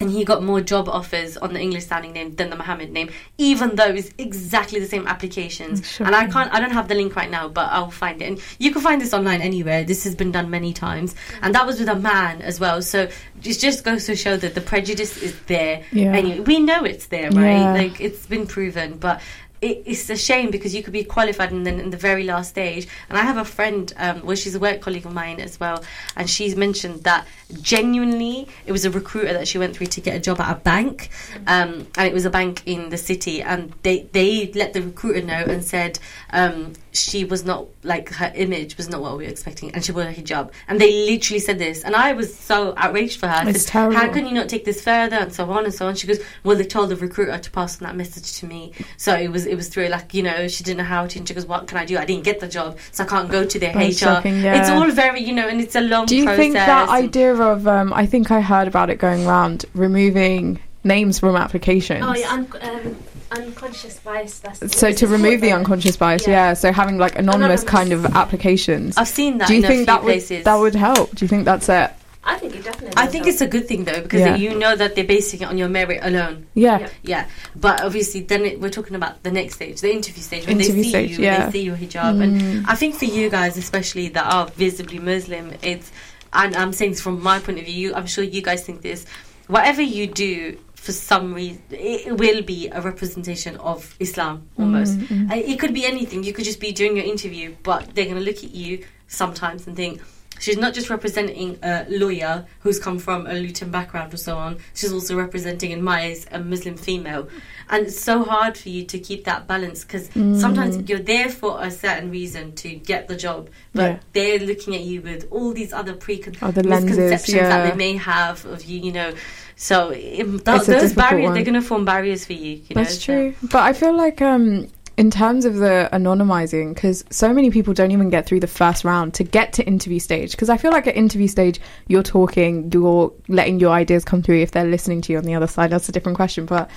and 0.00 0.10
he 0.10 0.24
got 0.24 0.42
more 0.42 0.62
job 0.62 0.88
offers 0.88 1.36
on 1.36 1.52
the 1.52 1.60
English 1.60 1.86
sounding 1.86 2.12
name 2.12 2.34
than 2.36 2.48
the 2.48 2.56
Mohammed 2.56 2.90
name, 2.90 3.10
even 3.36 3.76
though 3.76 3.88
it's 3.88 4.10
exactly 4.16 4.80
the 4.80 4.86
same 4.86 5.06
applications. 5.06 5.86
Sure. 5.86 6.06
And 6.06 6.16
I 6.16 6.26
can't, 6.26 6.52
I 6.54 6.58
don't 6.58 6.70
have 6.70 6.88
the 6.88 6.94
link 6.94 7.14
right 7.14 7.30
now, 7.30 7.48
but 7.48 7.68
I'll 7.70 7.90
find 7.90 8.22
it. 8.22 8.24
And 8.24 8.42
you 8.58 8.72
can 8.72 8.80
find 8.80 9.00
this 9.00 9.12
online 9.12 9.42
anywhere. 9.42 9.84
This 9.84 10.04
has 10.04 10.14
been 10.14 10.32
done 10.32 10.48
many 10.48 10.72
times, 10.72 11.14
and 11.42 11.54
that 11.54 11.66
was 11.66 11.78
with 11.78 11.88
a 11.90 11.96
man 11.96 12.40
as 12.40 12.58
well. 12.58 12.80
So 12.80 13.08
it 13.42 13.58
just 13.58 13.84
goes 13.84 14.06
to 14.06 14.16
show 14.16 14.38
that 14.38 14.54
the 14.54 14.62
prejudice 14.62 15.18
is 15.18 15.38
there. 15.42 15.84
Yeah. 15.92 16.14
Anyway, 16.14 16.40
we 16.40 16.60
know 16.60 16.82
it's 16.84 17.08
there, 17.08 17.30
right? 17.30 17.58
Yeah. 17.58 17.72
Like 17.74 18.00
it's 18.00 18.26
been 18.26 18.46
proven, 18.46 18.96
but. 18.96 19.20
It, 19.60 19.82
it's 19.86 20.08
a 20.10 20.16
shame 20.16 20.50
because 20.50 20.74
you 20.74 20.82
could 20.82 20.92
be 20.92 21.04
qualified 21.04 21.52
and 21.52 21.66
then 21.66 21.80
in 21.80 21.90
the 21.90 21.96
very 21.96 22.24
last 22.24 22.50
stage. 22.50 22.86
And 23.08 23.18
I 23.18 23.22
have 23.22 23.36
a 23.36 23.44
friend, 23.44 23.92
um, 23.96 24.24
well, 24.24 24.36
she's 24.36 24.54
a 24.54 24.58
work 24.58 24.80
colleague 24.80 25.06
of 25.06 25.12
mine 25.12 25.40
as 25.40 25.60
well, 25.60 25.84
and 26.16 26.28
she's 26.28 26.56
mentioned 26.56 27.04
that 27.04 27.26
genuinely 27.60 28.48
it 28.66 28.72
was 28.72 28.84
a 28.84 28.90
recruiter 28.90 29.32
that 29.32 29.48
she 29.48 29.58
went 29.58 29.76
through 29.76 29.88
to 29.88 30.00
get 30.00 30.16
a 30.16 30.20
job 30.20 30.40
at 30.40 30.56
a 30.56 30.58
bank, 30.60 31.10
um, 31.46 31.86
and 31.96 32.08
it 32.08 32.14
was 32.14 32.24
a 32.24 32.30
bank 32.30 32.62
in 32.66 32.90
the 32.90 32.96
city, 32.96 33.42
and 33.42 33.72
they 33.82 34.08
they 34.12 34.50
let 34.54 34.72
the 34.72 34.82
recruiter 34.82 35.22
know 35.22 35.44
and 35.46 35.64
said 35.64 35.98
um, 36.30 36.72
she 36.92 37.24
was 37.24 37.44
not 37.44 37.66
like 37.82 38.10
her 38.10 38.32
image 38.34 38.76
was 38.76 38.88
not 38.88 39.00
what 39.00 39.16
we 39.16 39.24
were 39.24 39.30
expecting, 39.30 39.72
and 39.74 39.84
she 39.84 39.92
wore 39.92 40.04
a 40.04 40.14
hijab, 40.14 40.52
and 40.68 40.80
they 40.80 41.10
literally 41.10 41.40
said 41.40 41.58
this, 41.58 41.84
and 41.84 41.96
I 41.96 42.12
was 42.12 42.34
so 42.34 42.74
outraged 42.76 43.18
for 43.18 43.26
her. 43.26 43.48
It's 43.48 43.64
said, 43.64 43.72
terrible. 43.72 43.96
How 43.96 44.12
can 44.12 44.26
you 44.26 44.32
not 44.32 44.48
take 44.48 44.64
this 44.64 44.82
further, 44.82 45.16
and 45.16 45.32
so 45.32 45.50
on 45.50 45.64
and 45.64 45.74
so 45.74 45.86
on? 45.86 45.94
She 45.96 46.06
goes, 46.06 46.20
well, 46.44 46.56
they 46.56 46.64
told 46.64 46.90
the 46.90 46.96
recruiter 46.96 47.38
to 47.38 47.50
pass 47.50 47.80
on 47.80 47.86
that 47.86 47.96
message 47.96 48.38
to 48.40 48.46
me, 48.46 48.72
so 48.96 49.14
it 49.14 49.28
was 49.28 49.46
it 49.50 49.56
was 49.56 49.68
through 49.68 49.88
like 49.88 50.14
you 50.14 50.22
know 50.22 50.48
she 50.48 50.62
didn't 50.64 50.78
know 50.78 50.84
how 50.84 51.06
to, 51.06 51.18
and 51.18 51.26
she 51.28 51.34
goes, 51.34 51.46
what 51.46 51.66
can 51.66 51.76
I 51.78 51.84
do? 51.84 51.98
I 51.98 52.04
didn't 52.04 52.24
get 52.24 52.40
the 52.40 52.48
job, 52.48 52.78
so 52.92 53.04
I 53.04 53.06
can't 53.06 53.30
go 53.30 53.44
to 53.44 53.58
their 53.58 53.72
That's 53.72 53.96
HR. 53.96 54.04
shocking, 54.06 54.40
yeah. 54.40 54.60
It's 54.60 54.70
all 54.70 54.90
very 54.90 55.20
you 55.22 55.32
know, 55.34 55.48
and 55.48 55.60
it's 55.60 55.74
a 55.76 55.80
long. 55.80 56.06
Do 56.06 56.16
you 56.16 56.24
process 56.24 56.38
think 56.40 56.54
that 56.54 56.88
idea 56.88 57.34
of 57.34 57.66
um, 57.66 57.92
I 57.92 58.06
think 58.06 58.30
I 58.30 58.40
heard 58.40 58.68
about 58.68 58.90
it 58.90 58.96
going 58.98 59.26
around 59.26 59.64
removing 59.74 60.60
names 60.84 61.18
from 61.20 61.36
applications. 61.36 62.02
Oh 62.06 62.14
yeah, 62.14 62.32
un- 62.32 62.48
um, 62.62 62.96
unconscious 63.32 63.98
bias. 64.00 64.38
That's 64.40 64.76
So 64.78 64.92
to 64.92 65.06
remove 65.06 65.40
the 65.40 65.52
unconscious 65.52 65.96
bias, 65.96 66.26
Yeah. 66.26 66.48
yeah. 66.48 66.54
So 66.54 66.72
having 66.72 66.98
like 66.98 67.18
anonymous, 67.18 67.62
Anonymous. 67.62 67.64
kind 67.64 67.92
of 67.92 68.06
applications. 68.16 68.96
I've 68.96 69.08
seen 69.08 69.38
that 69.38 69.48
Do 69.48 69.54
you 69.54 69.58
in 69.60 69.64
a 69.64 69.68
think 69.68 69.78
few 69.80 69.86
that 69.86 70.04
would 70.04 70.44
that 70.44 70.56
would 70.56 70.74
help? 70.74 71.14
Do 71.14 71.24
you 71.24 71.28
think 71.28 71.44
that's 71.44 71.68
it? 71.68 71.90
I 72.22 72.36
think 72.36 72.54
it 72.54 72.64
definitely. 72.64 72.92
I 72.96 73.06
think 73.06 73.24
help. 73.24 73.32
it's 73.32 73.40
a 73.40 73.46
good 73.46 73.66
thing 73.66 73.84
though 73.84 74.00
because 74.02 74.20
Yeah. 74.20 74.36
you 74.36 74.54
know 74.54 74.76
that 74.76 74.94
they're 74.94 75.04
basing 75.04 75.40
it 75.40 75.48
on 75.48 75.56
your 75.56 75.68
merit 75.68 76.00
alone. 76.02 76.46
Yeah. 76.54 76.80
Yeah. 76.80 76.88
Yeah, 77.02 77.26
but 77.56 77.82
obviously 77.82 78.20
then 78.20 78.44
it, 78.44 78.60
we're 78.60 78.70
talking 78.70 78.94
about 78.94 79.22
the 79.22 79.30
next 79.30 79.54
stage, 79.54 79.80
the 79.80 79.92
interview 79.92 80.22
stage, 80.22 80.46
when 80.46 80.60
Interview 80.60 80.74
they 80.74 80.82
see 80.82 80.88
stage, 80.90 81.10
you, 81.12 81.24
yeah. 81.24 81.38
when 81.38 81.46
they 81.46 81.58
see 81.58 81.64
your 81.64 81.76
hijab, 81.76 82.22
and 82.22 82.40
mm. 82.40 82.64
I 82.68 82.74
think 82.74 82.96
for 82.96 83.06
you 83.06 83.30
guys, 83.30 83.56
especially 83.56 84.08
that 84.10 84.26
are 84.26 84.46
visibly 84.48 84.98
Muslim, 84.98 85.54
it's 85.62 85.90
and 86.32 86.54
I'm 86.54 86.72
saying 86.72 86.92
this 86.92 87.00
from 87.00 87.22
my 87.22 87.38
point 87.38 87.58
of 87.58 87.64
view. 87.64 87.94
I'm 87.94 88.06
sure 88.06 88.22
you 88.22 88.42
guys 88.42 88.64
think 88.64 88.82
this. 88.82 89.06
Whatever 89.46 89.82
you 89.82 90.06
do, 90.06 90.58
for 90.74 90.92
some 90.92 91.34
reason, 91.34 91.62
it 91.70 92.16
will 92.18 92.42
be 92.42 92.68
a 92.68 92.80
representation 92.80 93.56
of 93.56 93.96
Islam 93.98 94.46
mm, 94.58 94.62
almost. 94.62 94.98
Mm-hmm. 94.98 95.32
It 95.32 95.58
could 95.58 95.74
be 95.74 95.84
anything. 95.84 96.22
You 96.22 96.32
could 96.32 96.44
just 96.44 96.60
be 96.60 96.70
doing 96.70 96.96
your 96.96 97.04
interview, 97.04 97.56
but 97.62 97.94
they're 97.94 98.04
going 98.04 98.16
to 98.16 98.22
look 98.22 98.44
at 98.44 98.54
you 98.54 98.84
sometimes 99.08 99.66
and 99.66 99.74
think. 99.74 100.00
She's 100.40 100.56
not 100.56 100.74
just 100.74 100.90
representing 100.90 101.58
a 101.62 101.86
lawyer 101.88 102.46
who's 102.60 102.78
come 102.80 102.98
from 102.98 103.26
a 103.26 103.34
Luton 103.34 103.70
background 103.70 104.12
or 104.12 104.16
so 104.16 104.36
on. 104.36 104.56
She's 104.74 104.92
also 104.92 105.14
representing, 105.16 105.70
in 105.70 105.82
my 105.82 106.00
eyes, 106.06 106.26
a 106.32 106.40
Muslim 106.40 106.76
female. 106.76 107.28
And 107.68 107.86
it's 107.86 108.00
so 108.00 108.24
hard 108.24 108.56
for 108.58 108.68
you 108.70 108.84
to 108.86 108.98
keep 108.98 109.24
that 109.26 109.46
balance 109.46 109.84
because 109.84 110.06
sometimes 110.40 110.88
you're 110.88 110.98
there 110.98 111.28
for 111.28 111.62
a 111.62 111.70
certain 111.70 112.10
reason 112.10 112.52
to 112.56 112.70
get 112.74 113.06
the 113.06 113.16
job, 113.16 113.48
but 113.74 113.82
Yeah. 113.82 113.98
they're 114.14 114.38
looking 114.40 114.74
at 114.74 114.80
you 114.80 115.02
with 115.02 115.28
all 115.30 115.52
these 115.52 115.72
other 115.72 115.92
preconceptions 115.94 116.66
lenses, 116.66 117.28
yeah. 117.32 117.48
that 117.48 117.70
they 117.70 117.76
may 117.76 117.96
have 117.96 118.44
of 118.46 118.64
you, 118.64 118.80
you 118.80 118.92
know. 118.92 119.12
So 119.56 119.90
It's 119.94 120.42
those 120.66 120.94
barriers, 120.94 121.24
one. 121.26 121.34
they're 121.34 121.44
going 121.44 121.54
to 121.54 121.60
form 121.62 121.84
barriers 121.84 122.24
for 122.24 122.32
you. 122.32 122.52
you 122.66 122.74
know, 122.74 122.82
That's 122.82 122.94
so- 122.98 123.12
true. 123.12 123.34
But 123.42 123.62
I 123.62 123.72
feel 123.74 123.94
like 123.94 124.22
um 124.22 124.68
in 124.96 125.10
terms 125.10 125.44
of 125.44 125.56
the 125.56 125.88
anonymizing 125.92 126.74
because 126.74 127.04
so 127.10 127.32
many 127.32 127.50
people 127.50 127.72
don't 127.72 127.90
even 127.90 128.10
get 128.10 128.26
through 128.26 128.40
the 128.40 128.46
first 128.46 128.84
round 128.84 129.14
to 129.14 129.24
get 129.24 129.54
to 129.54 129.66
interview 129.66 129.98
stage. 129.98 130.32
Because 130.32 130.50
I 130.50 130.56
feel 130.56 130.70
like 130.70 130.86
at 130.86 130.96
interview 130.96 131.28
stage 131.28 131.60
you're 131.88 132.02
talking 132.02 132.70
you're 132.72 133.12
letting 133.28 133.60
your 133.60 133.70
ideas 133.70 134.04
come 134.04 134.22
through 134.22 134.40
if 134.40 134.50
they're 134.50 134.64
listening 134.64 135.00
to 135.02 135.12
you 135.12 135.18
on 135.18 135.24
the 135.24 135.34
other 135.34 135.46
side. 135.46 135.70
That's 135.70 135.88
a 135.88 135.92
different 135.92 136.16
question 136.16 136.46
but 136.46 136.70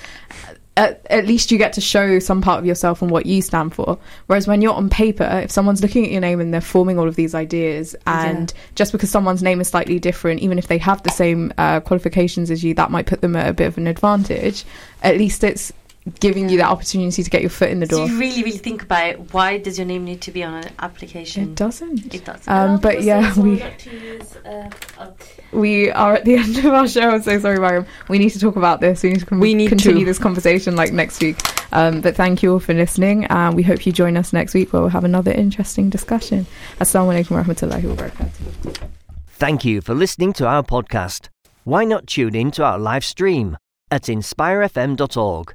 at, 0.76 1.06
at 1.08 1.26
least 1.26 1.52
you 1.52 1.58
get 1.58 1.74
to 1.74 1.80
show 1.80 2.18
some 2.18 2.42
part 2.42 2.58
of 2.58 2.66
yourself 2.66 3.00
and 3.00 3.10
what 3.10 3.26
you 3.26 3.42
stand 3.42 3.74
for. 3.74 3.98
Whereas 4.26 4.48
when 4.48 4.60
you're 4.60 4.74
on 4.74 4.90
paper 4.90 5.42
if 5.44 5.50
someone's 5.50 5.82
looking 5.82 6.04
at 6.04 6.10
your 6.10 6.20
name 6.20 6.40
and 6.40 6.52
they're 6.52 6.60
forming 6.60 6.98
all 6.98 7.06
of 7.06 7.16
these 7.16 7.34
ideas 7.34 7.94
and 8.06 8.52
just 8.74 8.92
because 8.92 9.10
someone's 9.10 9.42
name 9.42 9.60
is 9.60 9.68
slightly 9.68 9.98
different 9.98 10.40
even 10.40 10.58
if 10.58 10.66
they 10.66 10.78
have 10.78 11.02
the 11.02 11.10
same 11.10 11.52
uh, 11.58 11.80
qualifications 11.80 12.50
as 12.50 12.64
you 12.64 12.74
that 12.74 12.90
might 12.90 13.06
put 13.06 13.20
them 13.20 13.36
at 13.36 13.48
a 13.48 13.52
bit 13.52 13.66
of 13.66 13.78
an 13.78 13.86
advantage. 13.86 14.64
At 15.02 15.16
least 15.16 15.44
it's 15.44 15.72
giving 16.20 16.50
you 16.50 16.58
that 16.58 16.68
opportunity 16.68 17.22
to 17.22 17.30
get 17.30 17.40
your 17.40 17.48
foot 17.50 17.70
in 17.70 17.80
the 17.80 17.86
So 17.86 17.96
door 17.96 18.06
you 18.08 18.18
really, 18.20 18.42
really 18.42 18.58
think 18.58 18.82
about 18.82 19.06
it. 19.06 19.32
Why 19.32 19.56
does 19.56 19.78
your 19.78 19.86
name 19.86 20.04
need 20.04 20.20
to 20.22 20.30
be 20.30 20.42
on 20.44 20.52
an 20.62 20.70
application? 20.80 21.44
it 21.44 21.54
doesn't 21.54 22.14
It 22.14 22.24
does. 22.26 22.46
A 22.46 22.50
lot 22.50 22.68
um, 22.74 22.80
but 22.80 23.02
yeah 23.02 23.32
we 23.40 23.62
use, 23.62 24.36
uh, 24.44 24.68
we 25.52 25.90
are 25.92 26.14
at 26.14 26.24
the 26.26 26.34
end 26.44 26.58
of 26.58 26.66
our 26.66 26.86
show 26.86 27.08
i'm 27.10 27.22
so 27.22 27.38
sorry 27.40 27.58
Mariam. 27.58 27.86
we 28.08 28.18
need 28.18 28.30
to 28.30 28.38
talk 28.38 28.56
about 28.56 28.80
this 28.80 29.02
we 29.02 29.10
need 29.10 29.20
to 29.20 29.26
con- 29.26 29.40
We 29.40 29.54
need 29.54 29.68
continue 29.68 30.00
to. 30.00 30.04
this 30.04 30.18
conversation 30.18 30.76
like 30.76 30.92
next 30.92 31.22
week 31.22 31.38
um, 31.72 32.02
but 32.02 32.14
thank 32.16 32.42
you 32.42 32.52
all 32.52 32.60
for 32.60 32.74
listening 32.74 33.24
and 33.26 33.56
we 33.56 33.62
hope 33.62 33.86
you 33.86 33.92
join 33.92 34.16
us 34.18 34.32
next 34.32 34.52
week 34.54 34.72
where 34.72 34.82
we'll 34.82 34.90
have 34.90 35.04
another 35.04 35.32
interesting 35.32 35.88
discussion 35.88 36.46
assalamu 36.80 37.12
alaikum 37.14 37.36
warahmatullahi 37.38 37.82
wabarakatuh 37.82 38.90
Thank 39.36 39.64
you 39.64 39.80
for 39.80 39.94
listening 39.94 40.32
to 40.34 40.46
our 40.46 40.62
podcast. 40.62 41.28
Why 41.64 41.84
not 41.84 42.06
tune 42.06 42.36
in 42.36 42.50
to 42.52 42.62
our 42.64 42.78
live 42.78 43.04
stream 43.04 43.56
at 43.90 44.02
inspirefm.org 44.02 45.54